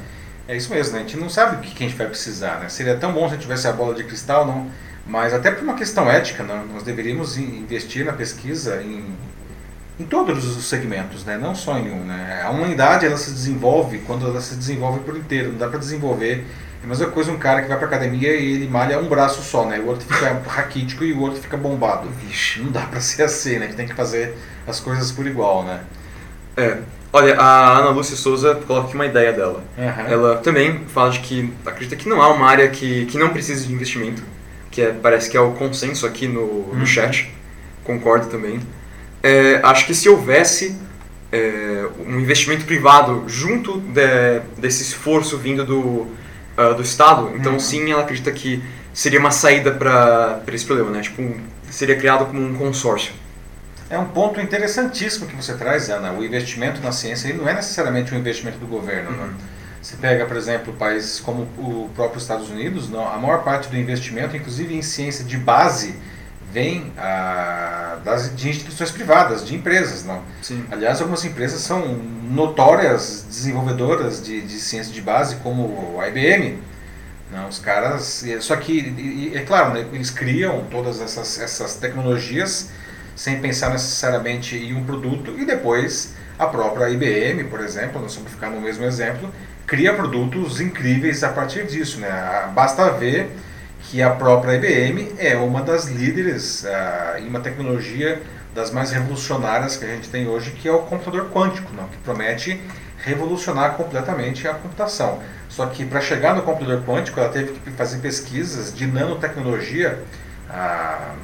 É 0.47 0.57
isso 0.57 0.73
mesmo, 0.73 0.93
né? 0.93 0.99
A 0.99 1.01
gente 1.03 1.15
não 1.17 1.29
sabe 1.29 1.57
o 1.57 1.59
que, 1.59 1.83
a 1.83 1.87
gente 1.87 1.95
vai 1.95 2.07
precisar, 2.07 2.59
né? 2.59 2.69
Seria 2.69 2.95
tão 2.95 3.13
bom 3.13 3.29
se 3.29 3.37
tivesse 3.37 3.67
a 3.67 3.71
bola 3.71 3.93
de 3.93 4.03
cristal, 4.03 4.47
não? 4.47 4.67
Mas 5.05 5.31
até 5.31 5.51
por 5.51 5.63
uma 5.63 5.75
questão 5.75 6.09
ética, 6.09 6.43
não? 6.43 6.65
nós 6.65 6.81
deveríamos 6.81 7.37
investir 7.37 8.03
na 8.03 8.13
pesquisa 8.13 8.81
em 8.81 9.05
em 9.99 10.05
todos 10.05 10.45
os 10.45 10.63
segmentos, 10.65 11.25
né? 11.25 11.37
não 11.37 11.53
só 11.53 11.77
em 11.77 11.91
um. 11.91 12.05
Né? 12.05 12.41
A 12.43 12.49
humanidade 12.49 13.05
ela 13.05 13.17
se 13.17 13.31
desenvolve 13.31 13.99
quando 13.99 14.25
ela 14.25 14.39
se 14.39 14.55
desenvolve 14.55 15.01
por 15.01 15.17
inteiro, 15.17 15.49
não 15.49 15.57
dá 15.57 15.67
para 15.67 15.77
desenvolver. 15.77 16.45
É 16.81 16.85
a 16.85 16.87
mesma 16.87 17.07
coisa 17.07 17.29
um 17.31 17.37
cara 17.37 17.61
que 17.61 17.67
vai 17.67 17.77
para 17.77 17.87
academia 17.87 18.33
e 18.33 18.53
ele 18.53 18.69
malha 18.69 18.97
um 18.97 19.09
braço 19.09 19.41
só, 19.41 19.65
né? 19.65 19.77
o 19.79 19.87
outro 19.87 20.05
fica 20.05 20.41
raquítico 20.47 21.03
e 21.03 21.11
o 21.11 21.19
outro 21.19 21.41
fica 21.41 21.57
bombado. 21.57 22.07
Vixe, 22.25 22.61
não 22.61 22.71
dá 22.71 22.83
para 22.83 23.01
ser 23.01 23.23
assim, 23.23 23.59
né? 23.59 23.67
que 23.67 23.75
tem 23.75 23.85
que 23.85 23.93
fazer 23.93 24.37
as 24.65 24.79
coisas 24.79 25.11
por 25.11 25.27
igual. 25.27 25.63
Né? 25.63 25.81
É. 26.55 26.77
Olha, 27.11 27.35
a 27.37 27.79
Ana 27.79 27.89
Lúcia 27.89 28.15
Souza 28.15 28.55
coloca 28.67 28.87
aqui 28.87 28.95
uma 28.95 29.05
ideia 29.05 29.33
dela. 29.33 29.63
Uhum. 29.77 30.07
Ela 30.07 30.37
também 30.37 30.85
fala 30.85 31.09
de 31.09 31.19
que 31.19 31.51
acredita 31.65 31.95
que 31.95 32.07
não 32.07 32.21
há 32.21 32.29
uma 32.29 32.47
área 32.47 32.69
que, 32.69 33.07
que 33.07 33.17
não 33.17 33.29
precisa 33.29 33.65
de 33.65 33.73
investimento, 33.73 34.21
que 34.69 34.79
é, 34.79 34.91
parece 34.93 35.27
que 35.27 35.35
é 35.35 35.39
o 35.39 35.51
consenso 35.53 36.05
aqui 36.05 36.27
no, 36.27 36.67
no 36.67 36.79
uhum. 36.79 36.85
chat. 36.85 37.33
Concordo 37.83 38.27
também. 38.27 38.61
É, 39.21 39.59
acho 39.63 39.85
que 39.85 39.93
se 39.93 40.07
houvesse 40.07 40.77
é, 41.31 41.85
um 42.05 42.19
investimento 42.19 42.65
privado 42.65 43.23
junto 43.27 43.79
de, 43.79 44.39
desse 44.57 44.83
esforço 44.83 45.37
vindo 45.37 45.65
do, 45.65 45.79
uh, 45.79 46.73
do 46.75 46.81
Estado, 46.81 47.31
então 47.35 47.53
uhum. 47.53 47.59
sim, 47.59 47.91
ela 47.91 48.01
acredita 48.01 48.31
que 48.31 48.63
seria 48.93 49.19
uma 49.19 49.31
saída 49.31 49.71
para 49.71 50.41
esse 50.51 50.65
problema, 50.65 50.91
né? 50.91 51.01
Tipo, 51.01 51.35
seria 51.69 51.95
criado 51.95 52.25
como 52.25 52.41
um 52.41 52.55
consórcio. 52.55 53.13
É 53.89 53.97
um 53.97 54.05
ponto 54.05 54.39
interessantíssimo 54.39 55.25
que 55.27 55.35
você 55.35 55.53
traz, 55.55 55.89
Ana. 55.89 56.11
O 56.11 56.23
investimento 56.23 56.79
na 56.81 56.91
ciência 56.91 57.27
ele 57.27 57.39
não 57.39 57.49
é 57.49 57.53
necessariamente 57.53 58.13
um 58.13 58.17
investimento 58.17 58.59
do 58.59 58.67
governo. 58.67 59.11
Né? 59.11 59.17
Uhum. 59.17 59.27
Né? 59.27 59.33
Você 59.81 59.95
pega, 59.95 60.25
por 60.25 60.35
exemplo, 60.35 60.73
países 60.73 61.19
como 61.19 61.43
o 61.57 61.89
próprio 61.95 62.19
Estados 62.19 62.49
Unidos, 62.49 62.89
não, 62.89 63.07
a 63.07 63.17
maior 63.17 63.43
parte 63.43 63.69
do 63.69 63.77
investimento, 63.77 64.35
inclusive 64.35 64.75
em 64.75 64.81
ciência 64.81 65.23
de 65.23 65.37
base, 65.37 65.95
vem 66.51 66.91
ah, 66.97 67.97
das, 68.03 68.35
de 68.35 68.49
instituições 68.49 68.91
privadas, 68.91 69.45
de 69.45 69.55
empresas. 69.55 70.03
Não? 70.03 70.21
Sim. 70.41 70.65
Aliás, 70.71 70.99
algumas 70.99 71.23
empresas 71.25 71.61
são 71.61 71.95
notórias 71.97 73.25
desenvolvedoras 73.27 74.23
de, 74.23 74.41
de 74.41 74.59
ciência 74.59 74.93
de 74.93 75.01
base, 75.01 75.35
como 75.37 75.99
a 75.99 76.07
IBM. 76.07 76.59
Não, 77.31 77.47
os 77.47 77.59
caras. 77.59 78.25
Só 78.41 78.55
que, 78.55 79.31
é 79.35 79.41
claro, 79.41 79.73
né, 79.73 79.85
eles 79.93 80.09
criam 80.09 80.65
todas 80.71 80.99
essas, 80.99 81.39
essas 81.39 81.75
tecnologias 81.75 82.69
sem 83.15 83.39
pensar 83.39 83.69
necessariamente 83.71 84.55
em 84.55 84.73
um 84.73 84.85
produto 84.85 85.35
e 85.37 85.45
depois 85.45 86.13
a 86.39 86.47
própria 86.47 86.89
IBM, 86.89 87.43
por 87.49 87.59
exemplo, 87.59 88.01
nós 88.01 88.15
vamos 88.15 88.31
ficar 88.31 88.49
no 88.49 88.61
mesmo 88.61 88.85
exemplo, 88.85 89.29
cria 89.67 89.93
produtos 89.93 90.61
incríveis 90.61 91.21
a 91.21 91.29
partir 91.29 91.67
disso. 91.67 91.99
Né? 91.99 92.09
Basta 92.55 92.89
ver 92.91 93.29
que 93.81 94.01
a 94.01 94.09
própria 94.09 94.55
IBM 94.55 95.13
é 95.17 95.35
uma 95.37 95.61
das 95.61 95.85
líderes 95.85 96.63
uh, 96.63 97.19
em 97.19 97.27
uma 97.27 97.39
tecnologia 97.39 98.21
das 98.53 98.71
mais 98.71 98.91
revolucionárias 98.91 99.77
que 99.77 99.85
a 99.85 99.87
gente 99.87 100.09
tem 100.09 100.27
hoje, 100.27 100.51
que 100.51 100.67
é 100.67 100.71
o 100.71 100.79
computador 100.79 101.29
quântico, 101.31 101.73
não? 101.73 101.87
que 101.87 101.97
promete 101.97 102.61
revolucionar 102.97 103.75
completamente 103.75 104.47
a 104.47 104.53
computação. 104.53 105.19
Só 105.47 105.65
que 105.67 105.85
para 105.85 106.01
chegar 106.01 106.35
no 106.35 106.41
computador 106.41 106.83
quântico, 106.83 107.19
ela 107.19 107.29
teve 107.29 107.53
que 107.53 107.71
fazer 107.71 107.99
pesquisas 107.99 108.73
de 108.73 108.85
nanotecnologia 108.85 110.03
uh, 110.49 111.15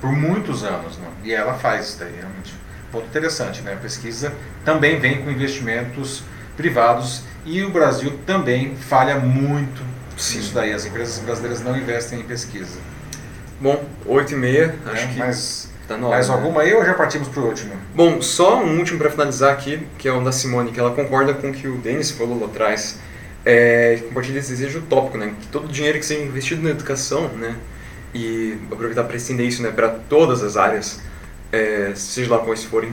por 0.00 0.10
muitos 0.10 0.64
anos, 0.64 0.98
não? 0.98 1.10
e 1.22 1.32
ela 1.32 1.54
faz 1.54 1.88
isso 1.88 1.98
daí, 2.00 2.14
realmente. 2.16 2.54
Ponto 2.90 3.06
interessante, 3.06 3.60
né? 3.60 3.74
A 3.74 3.76
pesquisa 3.76 4.32
também 4.64 4.98
vem 4.98 5.22
com 5.22 5.30
investimentos 5.30 6.22
privados 6.56 7.22
e 7.44 7.62
o 7.62 7.70
Brasil 7.70 8.18
também 8.26 8.74
falha 8.76 9.16
muito 9.16 9.82
Sim. 10.18 10.38
nisso 10.38 10.54
daí. 10.54 10.72
As 10.72 10.84
empresas 10.84 11.18
brasileiras 11.18 11.60
não 11.62 11.76
investem 11.76 12.20
em 12.20 12.24
pesquisa. 12.24 12.78
Bom, 13.60 13.84
8 14.06 14.34
e 14.34 14.36
meia, 14.36 14.74
é, 14.86 14.90
acho 14.90 15.08
que 15.08 15.18
mas, 15.18 15.68
tá 15.88 15.96
na 15.96 16.06
hora, 16.06 16.16
Mais 16.16 16.28
né? 16.28 16.34
alguma 16.34 16.62
aí 16.62 16.72
ou 16.74 16.84
já 16.84 16.94
partimos 16.94 17.26
para 17.28 17.40
o 17.40 17.46
último? 17.46 17.74
Bom, 17.94 18.22
só 18.22 18.62
um 18.62 18.78
último 18.78 18.98
para 18.98 19.10
finalizar 19.10 19.52
aqui, 19.52 19.84
que 19.98 20.06
é 20.06 20.12
o 20.12 20.22
da 20.22 20.30
Simone, 20.30 20.70
que 20.70 20.78
ela 20.78 20.92
concorda 20.92 21.34
com 21.34 21.50
o 21.50 21.52
que 21.52 21.66
o 21.66 21.76
Denis 21.78 22.10
falou 22.10 22.38
lá 22.38 22.46
atrás. 22.46 22.98
É, 23.44 24.00
compartilha 24.06 24.38
esse 24.38 24.50
desejo 24.50 24.80
utópico, 24.80 25.18
né? 25.18 25.34
Que 25.40 25.46
todo 25.48 25.64
o 25.64 25.68
dinheiro 25.68 25.98
que 25.98 26.06
seja 26.06 26.22
investido 26.22 26.62
na 26.62 26.70
educação, 26.70 27.28
né? 27.30 27.56
E 28.14 28.58
aproveitar 28.70 29.04
para 29.04 29.16
estender 29.16 29.46
isso 29.46 29.62
né, 29.62 29.70
para 29.70 29.88
todas 29.88 30.42
as 30.42 30.56
áreas, 30.56 31.00
é, 31.52 31.92
seja 31.94 32.30
lá 32.30 32.38
quais 32.38 32.64
forem, 32.64 32.92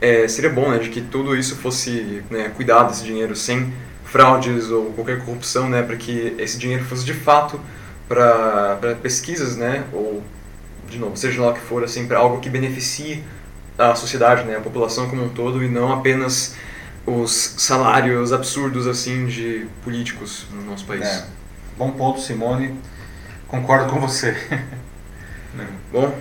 é, 0.00 0.26
seria 0.28 0.50
bom 0.50 0.70
né, 0.70 0.78
de 0.78 0.88
que 0.88 1.00
tudo 1.00 1.36
isso 1.36 1.56
fosse 1.56 2.22
né, 2.30 2.50
cuidado, 2.56 2.92
esse 2.92 3.04
dinheiro, 3.04 3.34
sem 3.36 3.72
fraudes 4.10 4.70
ou 4.70 4.92
qualquer 4.92 5.24
corrupção, 5.24 5.68
né, 5.68 5.82
para 5.82 5.96
que 5.96 6.34
esse 6.38 6.58
dinheiro 6.58 6.84
fosse 6.84 7.04
de 7.04 7.14
fato 7.14 7.60
para 8.08 8.96
pesquisas, 9.02 9.56
né, 9.56 9.84
ou, 9.92 10.22
de 10.88 10.98
novo, 10.98 11.16
seja 11.16 11.42
lá 11.42 11.50
o 11.50 11.54
que 11.54 11.60
for, 11.60 11.84
assim, 11.84 12.06
para 12.06 12.18
algo 12.18 12.40
que 12.40 12.48
beneficie 12.48 13.22
a 13.78 13.94
sociedade, 13.94 14.44
né, 14.44 14.56
a 14.56 14.60
população 14.60 15.08
como 15.08 15.24
um 15.24 15.28
todo, 15.28 15.62
e 15.62 15.68
não 15.68 15.92
apenas 15.92 16.56
os 17.06 17.54
salários 17.58 18.32
absurdos 18.32 18.86
assim 18.86 19.26
de 19.26 19.66
políticos 19.82 20.46
no 20.52 20.62
nosso 20.62 20.84
país. 20.84 21.06
É. 21.06 21.24
Bom 21.76 21.90
ponto, 21.92 22.20
Simone. 22.20 22.78
Concordo 23.46 23.90
com 23.90 24.00
você. 24.00 24.36
Bom, 25.92 26.14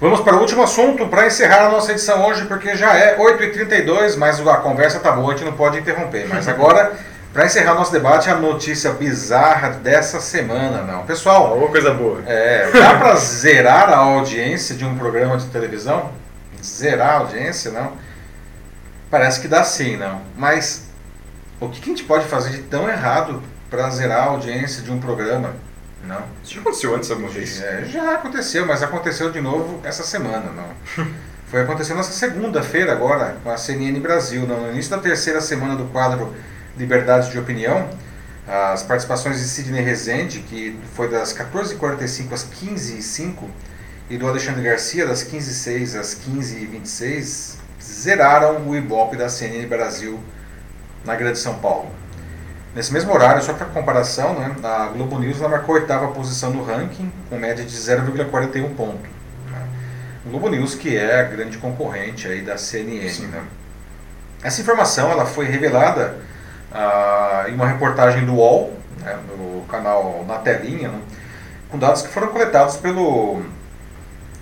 Vamos 0.00 0.20
para 0.20 0.36
o 0.36 0.40
último 0.40 0.62
assunto 0.62 1.06
para 1.06 1.26
encerrar 1.26 1.66
a 1.66 1.70
nossa 1.70 1.92
edição 1.92 2.26
hoje, 2.26 2.44
porque 2.44 2.76
já 2.76 2.94
é 2.94 3.16
8h32, 3.16 4.16
mas 4.18 4.44
a 4.46 4.56
conversa 4.56 4.98
tá 4.98 5.12
boa, 5.12 5.32
a 5.32 5.36
gente 5.36 5.46
não 5.46 5.56
pode 5.56 5.78
interromper. 5.78 6.26
Mas 6.28 6.46
agora, 6.46 6.92
para 7.34 7.46
encerrar 7.46 7.74
nosso 7.74 7.90
debate, 7.90 8.30
a 8.30 8.36
notícia 8.36 8.92
bizarra 8.92 9.70
dessa 9.70 10.20
semana, 10.20 10.82
não. 10.82 11.04
Pessoal. 11.04 11.60
Oh, 11.60 11.66
coisa 11.68 11.92
boa. 11.92 12.22
É, 12.28 12.70
dá 12.70 12.96
para 12.96 13.16
zerar 13.16 13.88
a 13.88 13.96
audiência 13.96 14.76
de 14.76 14.84
um 14.84 14.96
programa 14.96 15.36
de 15.36 15.46
televisão? 15.46 16.12
Zerar 16.62 17.08
a 17.08 17.18
audiência, 17.18 17.72
não? 17.72 17.94
Parece 19.10 19.40
que 19.40 19.48
dá 19.48 19.64
sim, 19.64 19.96
não. 19.96 20.22
Mas 20.36 20.86
o 21.58 21.68
que 21.68 21.82
a 21.82 21.84
gente 21.84 22.04
pode 22.04 22.24
fazer 22.26 22.50
de 22.50 22.58
tão 22.58 22.88
errado 22.88 23.42
para 23.68 23.90
zerar 23.90 24.22
a 24.22 24.26
audiência 24.26 24.80
de 24.80 24.92
um 24.92 25.00
programa? 25.00 25.56
Não. 26.04 26.22
Isso 26.40 26.54
já 26.54 26.60
aconteceu 26.60 26.94
antes 26.94 27.10
alguma 27.10 27.30
vez? 27.30 27.60
É, 27.60 27.84
já 27.86 28.14
aconteceu, 28.14 28.64
mas 28.64 28.80
aconteceu 28.80 29.32
de 29.32 29.40
novo 29.40 29.80
essa 29.82 30.04
semana, 30.04 30.52
não. 30.52 31.04
Foi 31.48 31.62
acontecendo 31.62 31.96
nessa 31.96 32.12
segunda-feira 32.12 32.92
agora, 32.92 33.38
com 33.42 33.50
a 33.50 33.56
CNN 33.56 33.98
Brasil, 33.98 34.46
no 34.46 34.70
início 34.70 34.92
da 34.92 34.98
terceira 34.98 35.40
semana 35.40 35.74
do 35.74 35.86
quadro 35.86 36.32
Liberdade 36.76 37.30
de 37.30 37.38
Opinião, 37.38 37.88
as 38.46 38.82
participações 38.82 39.38
de 39.38 39.44
Sidney 39.44 39.82
Rezende, 39.82 40.40
que 40.40 40.78
foi 40.94 41.08
das 41.08 41.32
14h45 41.32 42.32
às 42.32 42.44
15h05, 42.44 43.48
e 44.10 44.18
do 44.18 44.28
Alexandre 44.28 44.62
Garcia, 44.62 45.06
das 45.06 45.24
15h06 45.24 45.98
às 45.98 46.14
15h26, 46.14 47.56
zeraram 47.82 48.68
o 48.68 48.76
Ibope 48.76 49.16
da 49.16 49.28
CNN 49.28 49.66
Brasil 49.66 50.20
na 51.04 51.14
Grande 51.14 51.38
São 51.38 51.54
Paulo. 51.58 51.90
Nesse 52.74 52.92
mesmo 52.92 53.12
horário, 53.12 53.42
só 53.42 53.54
para 53.54 53.66
comparação, 53.66 54.34
né, 54.34 54.54
a 54.62 54.86
Globo 54.88 55.18
News 55.18 55.38
marcou 55.38 55.76
a 55.76 55.78
oitava 55.78 56.08
posição 56.08 56.50
no 56.50 56.64
ranking, 56.64 57.10
com 57.30 57.36
média 57.36 57.64
de 57.64 57.74
0,41 57.74 58.74
ponto. 58.74 59.08
Né. 59.50 59.68
Globo 60.26 60.48
News, 60.50 60.74
que 60.74 60.96
é 60.96 61.20
a 61.20 61.22
grande 61.22 61.56
concorrente 61.58 62.26
aí 62.26 62.42
da 62.42 62.58
CNN. 62.58 63.28
Né. 63.28 63.42
Essa 64.42 64.60
informação 64.60 65.10
ela 65.10 65.24
foi 65.24 65.46
revelada 65.46 66.16
ah, 66.74 67.46
em 67.48 67.54
uma 67.54 67.66
reportagem 67.66 68.26
do 68.26 68.34
UOL, 68.34 68.76
né, 69.00 69.16
no 69.38 69.62
canal 69.66 70.24
Na 70.28 70.38
Telinha, 70.38 70.88
né, 70.88 71.00
com 71.70 71.78
dados 71.78 72.02
que 72.02 72.08
foram 72.08 72.28
coletados 72.28 72.76
pelo 72.76 73.42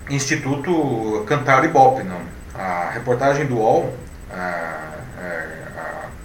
Instituto 0.09 1.23
Cantar 1.27 1.63
Ibope. 1.63 2.03
Né. 2.03 2.19
A 2.55 2.89
reportagem 2.91 3.45
do 3.45 3.55
UOL 3.57 3.93
ah, 4.31 4.93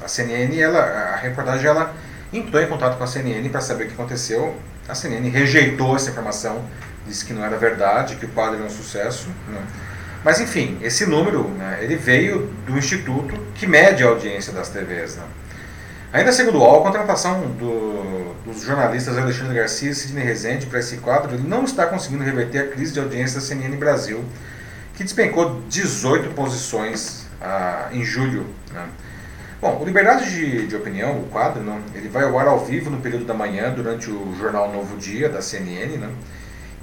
a 0.09 0.11
CNN, 0.11 0.59
ela, 0.59 0.81
a 0.81 1.17
reportagem, 1.17 1.67
ela 1.67 1.95
entrou 2.33 2.63
em 2.63 2.67
contato 2.67 2.97
com 2.97 3.05
a 3.05 3.07
CNN 3.07 3.47
para 3.51 3.61
saber 3.61 3.85
o 3.85 3.87
que 3.89 3.93
aconteceu. 3.93 4.57
A 4.89 4.95
CNN 4.95 5.29
rejeitou 5.29 5.95
essa 5.95 6.11
informação, 6.11 6.65
disse 7.07 7.25
que 7.25 7.35
não 7.35 7.45
era 7.45 7.59
verdade, 7.59 8.17
que 8.17 8.25
o 8.25 8.29
quadro 8.29 8.57
era 8.57 8.65
um 8.65 8.71
sucesso. 8.71 9.29
Né? 9.47 9.61
Mas 10.25 10.41
enfim, 10.41 10.79
esse 10.83 11.05
número 11.05 11.45
né, 11.51 11.79
ele 11.83 11.97
veio 11.97 12.47
do 12.67 12.77
instituto 12.77 13.39
que 13.55 13.67
mede 13.67 14.03
a 14.03 14.09
audiência 14.09 14.51
das 14.51 14.71
TVs. 14.71 15.17
Né? 15.17 15.25
Ainda 16.11 16.33
segundo 16.33 16.57
o 16.57 16.61
UOL, 16.61 16.81
a 16.81 16.83
contratação 16.85 17.43
do, 17.51 18.35
dos 18.43 18.63
jornalistas 18.63 19.19
Alexandre 19.19 19.55
Garcia 19.55 19.91
e 19.91 19.95
Sidney 19.95 20.25
Rezende 20.25 20.65
para 20.65 20.79
esse 20.79 20.97
quadro 20.99 21.39
não 21.39 21.65
está 21.65 21.87
conseguindo 21.87 22.25
reverter 22.25 22.61
a 22.61 22.67
crise 22.69 22.95
de 22.95 22.99
audiência 22.99 23.39
da 23.39 23.47
CNN 23.47 23.77
Brasil, 23.77 24.25
que 24.95 25.05
despencou 25.05 25.61
18 25.69 26.31
posições 26.31 27.27
ah, 27.43 27.91
em 27.93 28.03
julho. 28.07 28.47
Né? 28.73 28.87
Bom, 29.61 29.79
o 29.83 29.85
Liberdade 29.85 30.31
de, 30.31 30.67
de 30.67 30.77
Opinião, 30.77 31.19
o 31.19 31.25
quadro, 31.25 31.63
né, 31.63 31.79
ele 31.95 32.09
vai 32.09 32.25
ao 32.25 32.39
ar 32.39 32.47
ao 32.47 32.65
vivo 32.65 32.89
no 32.89 33.03
período 33.03 33.27
da 33.27 33.35
manhã, 33.35 33.71
durante 33.71 34.11
o 34.11 34.35
jornal 34.39 34.73
Novo 34.73 34.97
Dia, 34.97 35.29
da 35.29 35.43
CNN, 35.43 35.99
né? 35.99 36.09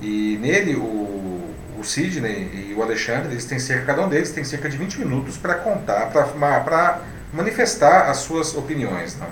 E 0.01 0.38
nele, 0.41 0.76
o, 0.76 1.55
o 1.80 1.84
Sidney 1.84 2.67
e 2.69 2.73
o 2.78 2.84
Alexandre, 2.84 3.32
eles 3.32 3.45
têm 3.45 3.57
cerca, 3.57 3.86
cada 3.86 4.05
um 4.05 4.09
deles 4.09 4.32
tem 4.32 4.43
cerca 4.43 4.69
de 4.69 4.78
20 4.78 4.99
minutos 4.99 5.38
para 5.38 5.55
contar, 5.55 6.11
para 6.11 6.99
manifestar 7.36 8.09
as 8.09 8.17
suas 8.17 8.55
opiniões. 8.55 9.15
Né? 9.15 9.27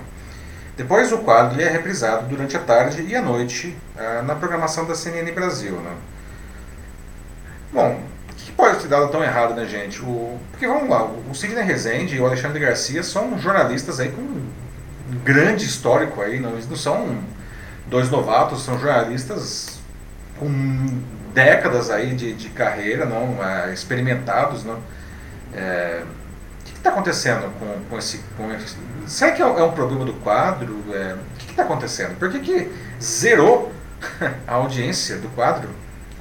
Depois 0.76 1.12
o 1.12 1.18
quadro 1.18 1.60
é 1.60 1.68
reprisado 1.68 2.26
durante 2.26 2.56
a 2.56 2.60
tarde 2.60 3.02
e 3.02 3.14
a 3.16 3.22
noite 3.22 3.76
ah, 3.96 4.22
na 4.22 4.34
programação 4.34 4.84
da 4.84 4.94
CNN 4.94 5.30
Brasil. 5.32 5.76
Né? 5.76 5.92
Bom, 7.72 8.00
pode 8.56 8.80
ter 8.80 8.88
dado 8.88 9.08
tão 9.08 9.22
errado, 9.22 9.54
né, 9.54 9.64
gente? 9.66 10.00
O, 10.00 10.38
porque 10.50 10.66
vamos 10.66 10.88
lá, 10.88 11.04
o 11.04 11.34
Sidney 11.34 11.64
Rezende 11.64 12.16
e 12.16 12.20
o 12.20 12.26
Alexandre 12.26 12.60
Garcia 12.60 13.02
são 13.02 13.38
jornalistas 13.38 14.00
aí 14.00 14.10
com 14.10 14.20
um 14.20 14.50
grande 15.24 15.64
histórico 15.64 16.20
aí, 16.20 16.40
não, 16.40 16.52
eles 16.52 16.68
não 16.68 16.76
são 16.76 17.18
dois 17.86 18.10
novatos, 18.10 18.64
são 18.64 18.78
jornalistas 18.78 19.78
com 20.38 20.48
décadas 21.32 21.90
aí 21.90 22.14
de, 22.14 22.32
de 22.32 22.48
carreira, 22.50 23.04
não, 23.04 23.44
é, 23.44 23.72
experimentados, 23.72 24.64
não. 24.64 24.78
É, 25.52 26.02
o 26.02 26.04
que 26.04 26.23
está 26.88 26.90
acontecendo 26.90 27.52
com, 27.58 27.84
com, 27.88 27.98
esse, 27.98 28.20
com 28.36 28.52
esse. 28.52 28.76
Será 29.06 29.32
que 29.32 29.42
é, 29.42 29.44
é 29.44 29.62
um 29.62 29.72
problema 29.72 30.04
do 30.04 30.14
quadro? 30.14 30.76
É, 30.92 31.14
o 31.14 31.38
que 31.38 31.50
está 31.50 31.62
acontecendo? 31.62 32.18
Por 32.18 32.30
que, 32.30 32.40
que 32.40 32.70
zerou 33.02 33.72
a 34.46 34.54
audiência 34.54 35.16
do 35.16 35.28
quadro 35.30 35.68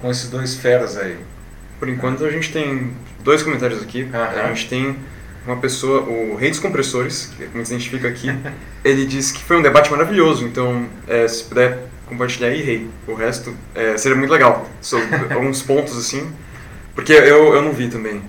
com 0.01 0.09
esses 0.09 0.29
dois 0.29 0.55
feras 0.55 0.97
aí? 0.97 1.17
por 1.83 1.89
enquanto 1.89 2.25
a 2.25 2.31
gente 2.31 2.49
tem 2.49 2.93
dois 3.21 3.43
comentários 3.43 3.83
aqui. 3.83 4.07
A 4.13 4.47
gente 4.47 4.69
tem 4.69 4.95
uma 5.45 5.57
pessoa, 5.57 5.99
o 6.01 6.37
Rei 6.37 6.49
dos 6.49 6.59
Compressores, 6.59 7.29
que 7.35 7.43
é 7.43 7.47
como 7.47 7.65
se 7.65 7.73
identifica 7.73 8.07
aqui, 8.07 8.29
ele 8.85 9.05
disse 9.05 9.33
que 9.33 9.43
foi 9.43 9.57
um 9.57 9.61
debate 9.61 9.91
maravilhoso, 9.91 10.45
então 10.45 10.87
é, 11.05 11.27
se 11.27 11.43
puder 11.43 11.79
compartilhar 12.05 12.47
aí, 12.47 12.61
Rei, 12.61 12.89
o 13.05 13.13
resto 13.13 13.53
é, 13.75 13.97
seria 13.97 14.17
muito 14.17 14.31
legal, 14.31 14.65
sobre 14.79 15.13
alguns 15.35 15.61
pontos 15.61 15.97
assim, 15.97 16.31
porque 16.95 17.11
eu, 17.11 17.53
eu 17.53 17.61
não 17.61 17.73
vi 17.73 17.89
também. 17.89 18.21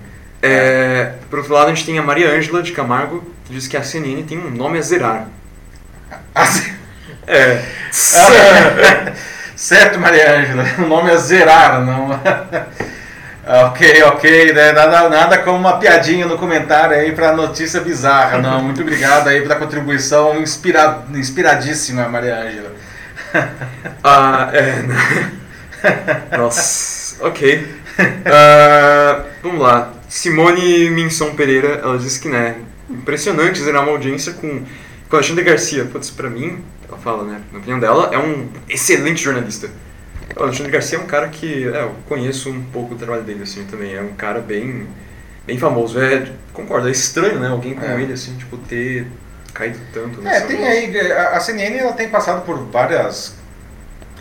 É, 0.45 1.13
por 1.27 1.39
outro 1.39 1.55
lado, 1.55 1.71
a 1.71 1.73
gente 1.73 1.87
tem 1.87 1.97
a 1.97 2.03
Maria 2.03 2.29
Ângela 2.29 2.61
de 2.61 2.71
Camargo, 2.71 3.23
que 3.45 3.53
diz 3.53 3.67
que 3.67 3.75
a 3.75 3.81
CNN 3.81 4.21
tem 4.21 4.37
um 4.37 4.51
nome 4.51 4.77
a 4.77 4.81
zerar. 4.81 5.27
é. 7.25 7.63
certo, 9.55 9.99
Maria 9.99 10.37
Ângela, 10.37 10.63
o 10.77 10.81
nome 10.87 11.09
é 11.11 11.17
zerar, 11.17 11.83
não. 11.83 12.11
ok, 13.65 14.03
ok, 14.03 14.53
né? 14.53 14.71
nada, 14.71 15.09
nada 15.09 15.39
como 15.39 15.57
uma 15.57 15.79
piadinha 15.79 16.27
no 16.27 16.37
comentário 16.37 16.95
aí 16.95 17.11
para 17.11 17.31
notícia 17.31 17.81
bizarra, 17.81 18.37
não. 18.37 18.61
Muito 18.61 18.81
obrigado 18.81 19.27
aí 19.27 19.41
pela 19.41 19.55
contribuição 19.55 20.39
inspira, 20.39 20.99
inspiradíssima, 21.11 22.07
Maria 22.07 22.35
Ângela. 22.35 22.71
ah, 24.03 24.51
é. 24.53 26.37
Nossa, 26.37 27.25
ok. 27.25 27.67
Uh, 27.97 29.25
vamos 29.41 29.61
lá. 29.61 29.95
Simone 30.15 30.89
Minson 30.91 31.35
Pereira, 31.35 31.81
ela 31.83 31.97
disse 31.97 32.21
que, 32.21 32.29
né, 32.29 32.55
impressionante 32.89 33.61
zerar 33.61 33.83
uma 33.83 33.91
audiência 33.91 34.31
com, 34.31 34.63
com 35.09 35.15
Alexandre 35.17 35.43
Garcia. 35.43 35.83
Putz, 35.83 36.09
pra 36.09 36.29
mim, 36.29 36.63
ela 36.87 36.97
fala, 36.97 37.25
né, 37.25 37.41
na 37.51 37.59
opinião 37.59 37.77
dela, 37.81 38.09
é 38.13 38.17
um 38.17 38.47
excelente 38.69 39.21
jornalista. 39.21 39.69
O 40.33 40.43
Alexandre 40.43 40.71
Garcia 40.71 40.97
é 40.97 41.01
um 41.01 41.05
cara 41.05 41.27
que, 41.27 41.67
é, 41.67 41.81
eu 41.81 41.93
conheço 42.07 42.49
um 42.49 42.63
pouco 42.63 42.95
o 42.95 42.97
trabalho 42.97 43.23
dele, 43.23 43.43
assim, 43.43 43.65
também. 43.65 43.93
É 43.93 44.01
um 44.01 44.13
cara 44.13 44.39
bem, 44.39 44.87
bem 45.45 45.57
famoso. 45.57 45.99
É, 45.99 46.31
concordo, 46.53 46.87
é 46.87 46.91
estranho, 46.91 47.37
né, 47.37 47.49
alguém 47.49 47.73
como 47.73 47.85
é. 47.85 48.01
ele, 48.01 48.13
assim, 48.13 48.37
tipo, 48.37 48.55
ter 48.55 49.05
caído 49.53 49.79
tanto. 49.91 50.25
É, 50.25 50.39
tem 50.39 50.65
aí, 50.65 51.11
a 51.11 51.41
CNN, 51.41 51.77
ela 51.77 51.91
tem 51.91 52.07
passado 52.07 52.45
por 52.45 52.57
várias, 52.69 53.35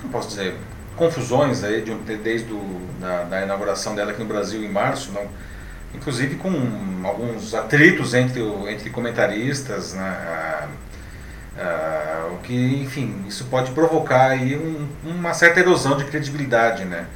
como 0.00 0.12
posso 0.12 0.30
dizer, 0.30 0.56
confusões 0.96 1.62
aí, 1.62 1.82
de, 1.82 1.94
desde 2.16 2.48
do, 2.48 2.60
da, 3.00 3.22
da 3.22 3.42
inauguração 3.42 3.94
dela 3.94 4.10
aqui 4.10 4.20
no 4.20 4.26
Brasil 4.26 4.60
em 4.60 4.68
março, 4.68 5.12
não 5.12 5.53
inclusive 5.94 6.36
com 6.36 6.50
alguns 7.04 7.54
atritos 7.54 8.14
entre, 8.14 8.42
entre 8.68 8.90
comentaristas, 8.90 9.94
né? 9.94 10.02
Ah, 10.26 10.68
ah, 11.56 12.28
o 12.32 12.38
que, 12.38 12.82
enfim, 12.82 13.24
isso 13.28 13.44
pode 13.44 13.70
provocar 13.70 14.30
aí 14.30 14.56
um, 14.56 14.88
uma 15.04 15.32
certa 15.32 15.60
erosão 15.60 15.96
de 15.96 16.04
credibilidade, 16.04 16.84
né? 16.84 17.06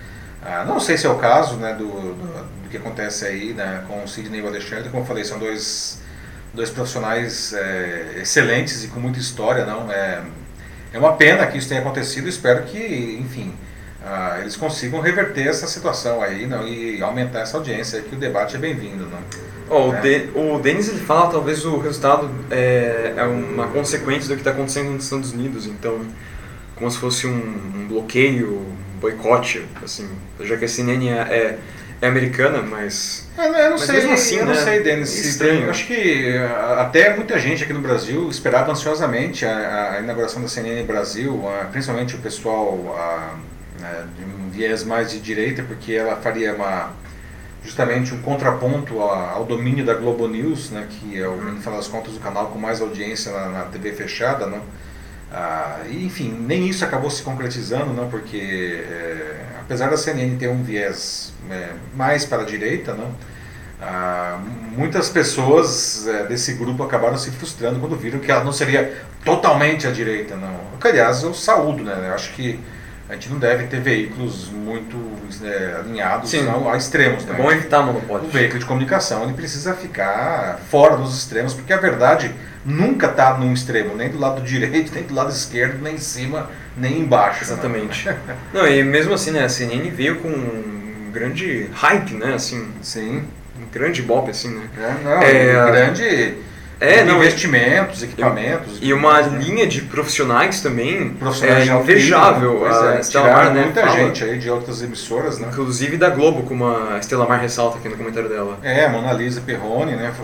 Ah, 0.45 0.65
não 0.65 0.79
sei 0.79 0.97
se 0.97 1.07
é 1.07 1.11
o 1.11 1.19
caso 1.19 1.57
né, 1.57 1.75
do, 1.75 1.87
do, 1.89 2.63
do 2.63 2.69
que 2.71 2.77
acontece 2.77 3.27
aí 3.27 3.53
né, 3.53 3.85
com 3.89 4.05
o 4.05 4.09
Sidney 4.09 4.41
e 4.41 4.43
o 4.43 4.47
Alexandre, 4.47 4.89
como 4.91 5.03
eu 5.03 5.07
falei, 5.07 5.25
são 5.25 5.39
dois, 5.39 6.01
dois 6.55 6.71
profissionais 6.71 7.53
é, 7.53 8.21
excelentes 8.23 8.85
e 8.85 8.89
com 8.89 9.01
muita 9.01 9.19
história, 9.19 9.67
não? 9.67 9.91
É, 9.91 10.23
é 10.93 10.99
uma 10.99 11.15
pena 11.15 11.47
que 11.47 11.59
isso 11.59 11.69
tenha 11.69 11.81
acontecido, 11.81 12.29
espero 12.29 12.63
que, 12.65 13.19
enfim, 13.21 13.53
ah, 14.05 14.39
eles 14.41 14.57
consigam 14.57 15.01
reverter 15.01 15.49
essa 15.49 15.67
situação 15.67 16.23
aí 16.23 16.47
não, 16.47 16.67
e 16.67 17.03
aumentar 17.03 17.41
essa 17.41 17.57
audiência, 17.57 18.01
que 18.01 18.15
o 18.15 18.19
debate 18.19 18.57
é 18.57 18.59
bem-vindo. 18.59 19.07
Não? 19.07 19.19
Oh, 19.71 19.93
é. 19.93 20.01
de, 20.01 20.31
o 20.35 20.59
Denis 20.59 20.89
ele 20.89 21.01
fala 21.01 21.31
talvez 21.31 21.65
o 21.65 21.79
resultado 21.79 22.31
é, 22.51 23.15
é 23.17 23.23
uma 23.25 23.69
consequência 23.69 24.29
do 24.29 24.35
que 24.35 24.41
está 24.41 24.53
acontecendo 24.53 24.91
nos 24.91 25.05
Estados 25.05 25.33
Unidos, 25.33 25.67
então 25.67 26.01
como 26.75 26.91
se 26.91 26.99
fosse 26.99 27.27
um, 27.27 27.33
um 27.75 27.87
bloqueio, 27.89 28.59
um 28.59 29.01
boicote, 29.01 29.67
assim, 29.83 30.09
já 30.41 30.57
que 30.57 30.65
a 30.65 30.69
CNN 30.69 31.09
é, 31.09 31.13
é, 31.13 31.59
é 32.01 32.07
americana, 32.07 32.63
mas 32.63 33.29
eu 33.37 33.53
não, 33.53 33.59
eu 33.59 33.71
não 33.71 33.79
sei, 33.79 34.13
assim, 34.13 34.37
eu 34.37 34.47
né? 34.47 34.55
não 34.55 34.61
sei, 34.63 34.83
Denis. 34.83 35.25
Estranho. 35.25 35.69
Acho 35.69 35.87
que 35.87 36.37
até 36.79 37.15
muita 37.15 37.39
gente 37.39 37.65
aqui 37.65 37.73
no 37.73 37.81
Brasil 37.81 38.29
esperava 38.31 38.71
ansiosamente 38.71 39.45
a, 39.45 39.95
a 39.95 40.01
inauguração 40.01 40.41
da 40.41 40.49
CNN 40.49 40.85
Brasil, 40.85 41.45
a, 41.49 41.65
principalmente 41.65 42.15
o 42.15 42.19
pessoal 42.19 42.97
a, 42.97 43.35
né, 43.81 44.07
de 44.17 44.25
um 44.25 44.51
viés 44.51 44.85
mais 44.85 45.11
de 45.11 45.21
direita, 45.21 45.63
porque 45.63 45.93
ela 45.93 46.17
faria 46.17 46.55
uma, 46.55 46.91
justamente 47.65 48.15
um 48.15 48.23
contraponto 48.23 49.01
ao 49.01 49.45
domínio 49.45 49.85
da 49.85 49.95
Globo 49.95 50.27
News, 50.29 50.71
né, 50.71 50.87
que 50.89 51.19
é, 51.21 51.29
o, 51.29 51.37
no 51.37 51.61
final 51.61 51.79
das 51.79 51.89
contas, 51.89 52.15
o 52.15 52.21
canal 52.21 52.47
com 52.47 52.59
mais 52.59 52.81
audiência 52.81 53.33
na, 53.33 53.49
na 53.49 53.65
TV 53.65 53.93
fechada. 53.93 54.47
Né, 54.47 54.61
ah, 55.33 55.81
e, 55.89 56.05
enfim, 56.07 56.31
nem 56.47 56.69
isso 56.69 56.85
acabou 56.85 57.11
se 57.11 57.23
concretizando, 57.23 57.93
não, 57.93 58.09
porque 58.09 58.83
é, 58.89 59.45
apesar 59.61 59.91
da 59.91 59.97
CNN 59.97 60.37
ter 60.37 60.49
um 60.49 60.63
viés 60.63 61.33
é, 61.51 61.71
mais 61.95 62.25
para 62.25 62.43
a 62.43 62.45
direita, 62.45 62.95
não, 62.95 63.15
ah, 63.81 64.41
muitas 64.77 65.09
pessoas 65.09 66.07
é, 66.09 66.25
desse 66.25 66.55
grupo 66.55 66.83
acabaram 66.83 67.17
se 67.17 67.31
frustrando 67.31 67.79
quando 67.79 67.97
viram 67.97 68.19
que 68.19 68.31
ela 68.31 68.43
não 68.43 68.53
seria 68.53 69.03
totalmente 69.25 69.87
à 69.87 69.91
direita, 69.91 70.35
não. 70.35 70.79
Que, 70.81 70.89
aliás, 70.89 71.23
eu 71.23 71.35
saúdo, 71.35 71.85
né? 71.85 72.07
Eu 72.09 72.15
acho 72.15 72.33
que 72.33 72.59
a 73.09 73.15
gente 73.15 73.31
não 73.31 73.39
deve 73.39 73.67
ter 73.69 73.81
veículos 73.81 74.51
muito 74.51 74.97
é, 75.43 75.77
alinhados 75.79 76.31
Sim. 76.31 76.47
a 76.49 76.77
extremos. 76.77 77.25
Né? 77.25 77.35
É 77.35 77.43
bom 77.43 77.51
evitar 77.51 77.83
monopólio. 77.83 78.29
O 78.29 78.31
veículo 78.31 78.59
de 78.59 78.67
comunicação 78.67 79.25
ele 79.25 79.33
precisa 79.33 79.75
ficar 79.75 80.61
fora 80.71 80.97
dos 80.97 81.17
extremos, 81.17 81.55
porque 81.55 81.73
a 81.73 81.79
verdade 81.79 82.35
nunca 82.65 83.07
está 83.07 83.39
num 83.39 83.53
extremo, 83.55 83.95
nem 83.95 84.11
do 84.11 84.19
lado 84.19 84.43
direito, 84.47 84.93
nem 84.95 85.05
do 85.05 85.15
lado 85.15 85.31
esquerdo, 85.31 85.83
nem 85.83 85.95
em 85.95 85.99
cima, 85.99 86.51
nem 86.77 87.01
embaixo. 87.01 87.47
Né? 87.47 87.53
Exatamente. 87.53 88.09
Não, 88.53 88.63
não 88.63 88.69
e 88.69 88.85
mesmo 88.85 89.15
assim, 89.15 89.31
né, 89.31 89.45
a 89.45 89.49
CNN 89.49 89.89
veio 89.91 90.17
com 90.17 90.29
um 90.29 91.11
grande 91.11 91.71
hype, 91.73 92.13
né, 92.13 92.35
assim. 92.35 92.69
Sim. 92.83 93.25
Um 93.59 93.73
grande 93.73 94.03
bop, 94.03 94.31
assim, 94.31 94.55
né. 94.55 94.69
É, 94.77 95.05
não, 95.05 95.23
é, 95.23 95.63
um 95.63 95.67
grande 95.73 96.35
é, 96.81 97.03
não, 97.03 97.17
investimentos, 97.17 98.03
equipamentos. 98.03 98.79
E 98.81 98.93
uma 98.93 99.21
né? 99.21 99.39
linha 99.43 99.67
de 99.67 99.83
profissionais 99.83 100.61
também 100.61 101.11
profissionais 101.11 101.69
é 101.69 101.73
invejável. 101.73 102.65
A 102.67 102.97
é, 102.97 103.01
Estela 103.01 103.33
Mar, 103.33 103.53
né, 103.53 103.65
muita 103.65 103.81
fala, 103.81 103.97
gente 103.97 104.23
aí 104.23 104.39
de 104.39 104.49
outras 104.49 104.81
emissoras, 104.81 105.39
né? 105.41 105.49
Inclusive 105.51 105.97
da 105.97 106.09
Globo, 106.09 106.45
como 106.45 106.67
a 106.67 106.99
Estela 106.99 107.27
Mar 107.27 107.41
ressalta 107.41 107.79
aqui 107.79 107.89
no 107.89 107.97
comentário 107.97 108.29
dela. 108.29 108.59
É, 108.63 108.85
a 108.85 108.89
Mona 108.91 109.13
Lisa 109.13 109.41
Perrone, 109.41 109.97
né? 109.97 110.15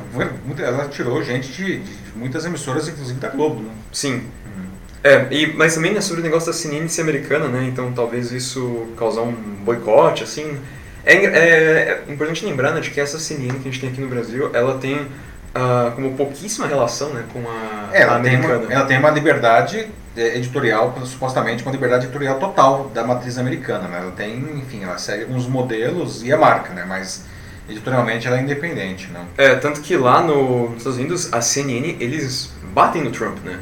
Ela 0.58 0.86
tirou 0.86 1.22
gente 1.24 1.50
de, 1.52 1.78
de 1.80 1.92
muitas 2.14 2.44
emissoras, 2.44 2.86
inclusive 2.86 3.18
da 3.18 3.30
Globo, 3.30 3.60
né? 3.60 3.70
Sim. 3.90 4.14
Uhum. 4.14 4.66
É, 5.02 5.26
e, 5.32 5.52
mas 5.54 5.74
também 5.74 5.92
né, 5.92 6.00
sobre 6.00 6.20
o 6.20 6.24
negócio 6.24 6.52
da 6.52 6.56
ser 6.56 7.00
americana, 7.00 7.48
né? 7.48 7.64
Então 7.64 7.92
talvez 7.92 8.30
isso 8.30 8.86
causar 8.96 9.22
um 9.22 9.32
boicote, 9.32 10.22
assim. 10.22 10.56
É, 11.04 11.16
é, 11.16 12.02
é 12.08 12.12
importante 12.12 12.46
lembrar 12.46 12.72
né, 12.72 12.80
de 12.80 12.90
que 12.90 13.00
essa 13.00 13.18
CNN 13.18 13.54
que 13.54 13.68
a 13.68 13.72
gente 13.72 13.80
tem 13.80 13.90
aqui 13.90 14.00
no 14.00 14.08
Brasil, 14.08 14.50
ela 14.54 14.78
tem 14.78 15.06
uh, 15.54 15.92
como 15.92 16.14
pouquíssima 16.14 16.66
relação 16.66 17.10
né, 17.10 17.24
com 17.32 17.40
a, 17.48 17.88
é, 17.92 18.02
ela 18.02 18.14
a 18.14 18.16
americana. 18.16 18.58
Tem 18.58 18.66
uma, 18.66 18.72
ela 18.72 18.84
tem 18.86 18.98
uma 18.98 19.10
liberdade 19.10 19.88
é, 20.16 20.36
editorial, 20.36 20.94
supostamente 21.04 21.62
uma 21.62 21.72
liberdade 21.72 22.04
editorial 22.04 22.38
total 22.38 22.90
da 22.92 23.04
matriz 23.04 23.38
americana. 23.38 23.88
Né? 23.88 23.98
Ela 24.00 24.12
tem, 24.12 24.38
enfim, 24.58 24.82
ela 24.82 24.98
segue 24.98 25.22
alguns 25.22 25.46
modelos 25.46 26.22
e 26.22 26.32
a 26.32 26.36
marca, 26.36 26.72
né? 26.72 26.84
mas 26.86 27.24
editorialmente 27.68 28.26
ela 28.26 28.38
é 28.38 28.42
independente. 28.42 29.10
Não? 29.12 29.26
É, 29.36 29.54
tanto 29.54 29.80
que 29.80 29.96
lá 29.96 30.22
no, 30.22 30.70
nos 30.70 30.78
Estados 30.78 30.98
Unidos, 30.98 31.32
a 31.32 31.40
CNN, 31.40 31.96
eles 32.00 32.52
batem 32.72 33.02
no 33.02 33.10
Trump, 33.10 33.38
né? 33.44 33.58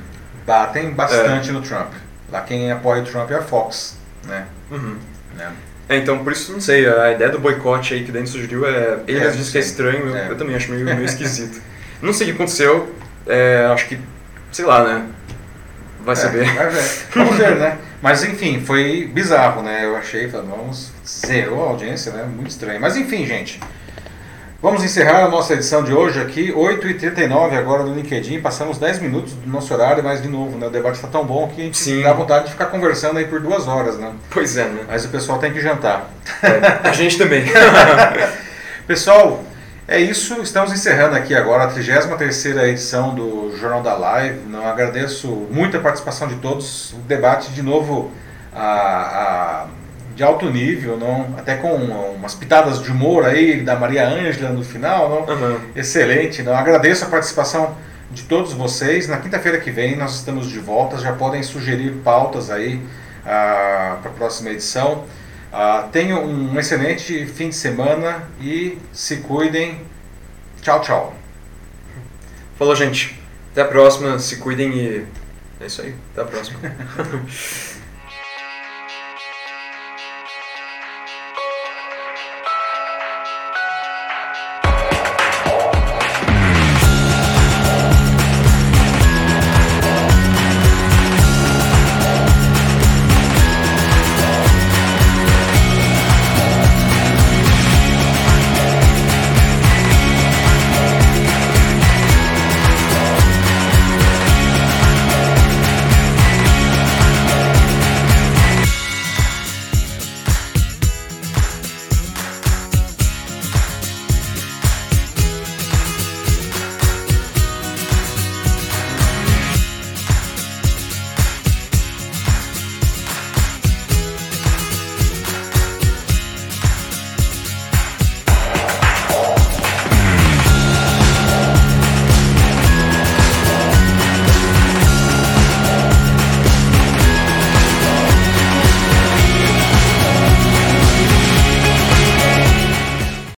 Batem 0.46 0.90
bastante 0.90 1.50
é. 1.50 1.52
no 1.52 1.60
Trump. 1.60 1.92
Lá 2.30 2.40
quem 2.40 2.72
apoia 2.72 3.02
o 3.02 3.04
Trump 3.04 3.30
é 3.30 3.36
a 3.36 3.42
Fox, 3.42 3.96
né? 4.26 4.46
Uhum. 4.70 4.96
né? 5.36 5.52
É, 5.88 5.98
então 5.98 6.24
por 6.24 6.32
isso 6.32 6.52
não 6.52 6.60
sei, 6.60 6.88
a 6.88 7.12
ideia 7.12 7.30
do 7.30 7.38
boicote 7.38 7.92
aí 7.92 8.04
que 8.04 8.10
o 8.10 8.12
Denis 8.12 8.30
sugeriu 8.30 8.66
é. 8.66 9.00
Ele 9.06 9.22
é, 9.22 9.30
disse 9.30 9.52
que 9.52 9.58
é 9.58 9.60
estranho, 9.60 10.08
eu, 10.08 10.16
é. 10.16 10.30
eu, 10.30 10.36
também 10.36 10.56
acho 10.56 10.70
meio, 10.70 10.84
meio 10.84 11.04
esquisito. 11.04 11.60
Não 12.02 12.12
sei 12.12 12.26
o 12.26 12.30
que 12.30 12.34
aconteceu, 12.34 12.92
é, 13.26 13.68
acho 13.72 13.86
que, 13.86 13.98
sei 14.50 14.64
lá, 14.64 14.82
né? 14.82 15.06
Vai 16.04 16.14
é, 16.14 16.16
saber. 16.16 16.52
Vai 16.52 16.68
ver. 16.68 16.84
Vamos 17.14 17.36
ver, 17.36 17.56
né? 17.56 17.78
Mas 18.02 18.24
enfim, 18.24 18.60
foi 18.60 19.08
bizarro, 19.12 19.62
né? 19.62 19.84
Eu 19.84 19.96
achei, 19.96 20.26
vamos, 20.26 20.90
zerou 21.06 21.64
a 21.64 21.68
audiência, 21.70 22.12
né? 22.12 22.24
Muito 22.24 22.50
estranho. 22.50 22.80
Mas 22.80 22.96
enfim, 22.96 23.24
gente. 23.24 23.60
Vamos 24.60 24.84
encerrar 24.84 25.24
a 25.24 25.28
nossa 25.28 25.54
edição 25.54 25.82
de 25.82 25.92
hoje 25.92 26.20
aqui, 26.20 26.52
8h39 26.52 27.58
agora 27.58 27.82
no 27.82 27.94
LinkedIn. 27.94 28.40
Passamos 28.40 28.78
10 28.78 29.00
minutos 29.00 29.32
do 29.32 29.50
nosso 29.50 29.74
horário, 29.74 30.04
mas 30.04 30.22
de 30.22 30.28
novo, 30.28 30.56
né, 30.56 30.68
o 30.68 30.70
debate 30.70 30.94
está 30.94 31.08
tão 31.08 31.24
bom 31.24 31.48
que 31.48 31.60
a 31.60 31.64
gente 31.64 31.76
Sim. 31.76 32.02
dá 32.02 32.12
vontade 32.12 32.44
de 32.46 32.52
ficar 32.52 32.66
conversando 32.66 33.18
aí 33.18 33.24
por 33.24 33.40
duas 33.40 33.66
horas, 33.66 33.98
né? 33.98 34.12
Pois 34.30 34.56
é, 34.56 34.64
né? 34.64 34.84
Mas 34.86 35.04
o 35.04 35.08
pessoal 35.08 35.40
tem 35.40 35.52
que 35.52 35.60
jantar. 35.60 36.08
É, 36.42 36.88
a 36.88 36.92
gente 36.92 37.18
também. 37.18 37.44
pessoal, 38.86 39.42
é 39.88 40.00
isso, 40.00 40.40
estamos 40.40 40.72
encerrando 40.72 41.16
aqui 41.16 41.34
agora 41.34 41.64
a 41.64 41.66
33 41.66 42.56
edição 42.68 43.14
do 43.14 43.56
Jornal 43.56 43.82
da 43.82 43.94
Live. 43.94 44.38
Não 44.46 44.66
agradeço 44.66 45.28
muito 45.50 45.76
a 45.76 45.80
participação 45.80 46.28
de 46.28 46.36
todos. 46.36 46.92
O 46.92 46.98
debate 46.98 47.50
de 47.50 47.62
novo 47.62 48.10
a, 48.54 48.62
a, 48.62 49.66
de 50.14 50.22
alto 50.22 50.48
nível, 50.48 50.96
não? 50.96 51.34
até 51.36 51.56
com 51.56 51.74
umas 51.74 52.34
pitadas 52.34 52.80
de 52.80 52.92
humor 52.92 53.24
aí 53.24 53.60
da 53.60 53.74
Maria 53.74 54.06
Ângela 54.06 54.50
no 54.50 54.64
final. 54.64 55.26
Não? 55.26 55.34
Uhum. 55.34 55.60
Excelente. 55.74 56.42
Não? 56.44 56.54
Agradeço 56.54 57.04
a 57.04 57.08
participação 57.08 57.74
de 58.10 58.22
todos 58.22 58.52
vocês. 58.52 59.08
Na 59.08 59.16
quinta-feira 59.16 59.58
que 59.58 59.72
vem 59.72 59.96
nós 59.96 60.14
estamos 60.14 60.48
de 60.48 60.60
volta. 60.60 60.96
Já 60.98 61.12
podem 61.12 61.42
sugerir 61.42 61.90
pautas 62.04 62.50
aí 62.50 62.80
ah, 63.26 63.98
para 64.00 64.10
a 64.12 64.14
próxima 64.14 64.50
edição. 64.50 65.04
Uh, 65.52 65.86
tenham 65.90 66.24
um 66.24 66.58
excelente 66.58 67.26
fim 67.26 67.50
de 67.50 67.54
semana 67.54 68.26
e 68.40 68.78
se 68.92 69.18
cuidem. 69.18 69.80
Tchau, 70.62 70.80
tchau. 70.80 71.14
Falou, 72.56 72.74
gente. 72.74 73.20
Até 73.52 73.60
a 73.60 73.66
próxima. 73.66 74.18
Se 74.18 74.36
cuidem 74.36 74.72
e. 74.72 75.06
É 75.60 75.66
isso 75.66 75.82
aí. 75.82 75.94
Até 76.12 76.22
a 76.22 76.24
próxima. 76.24 76.58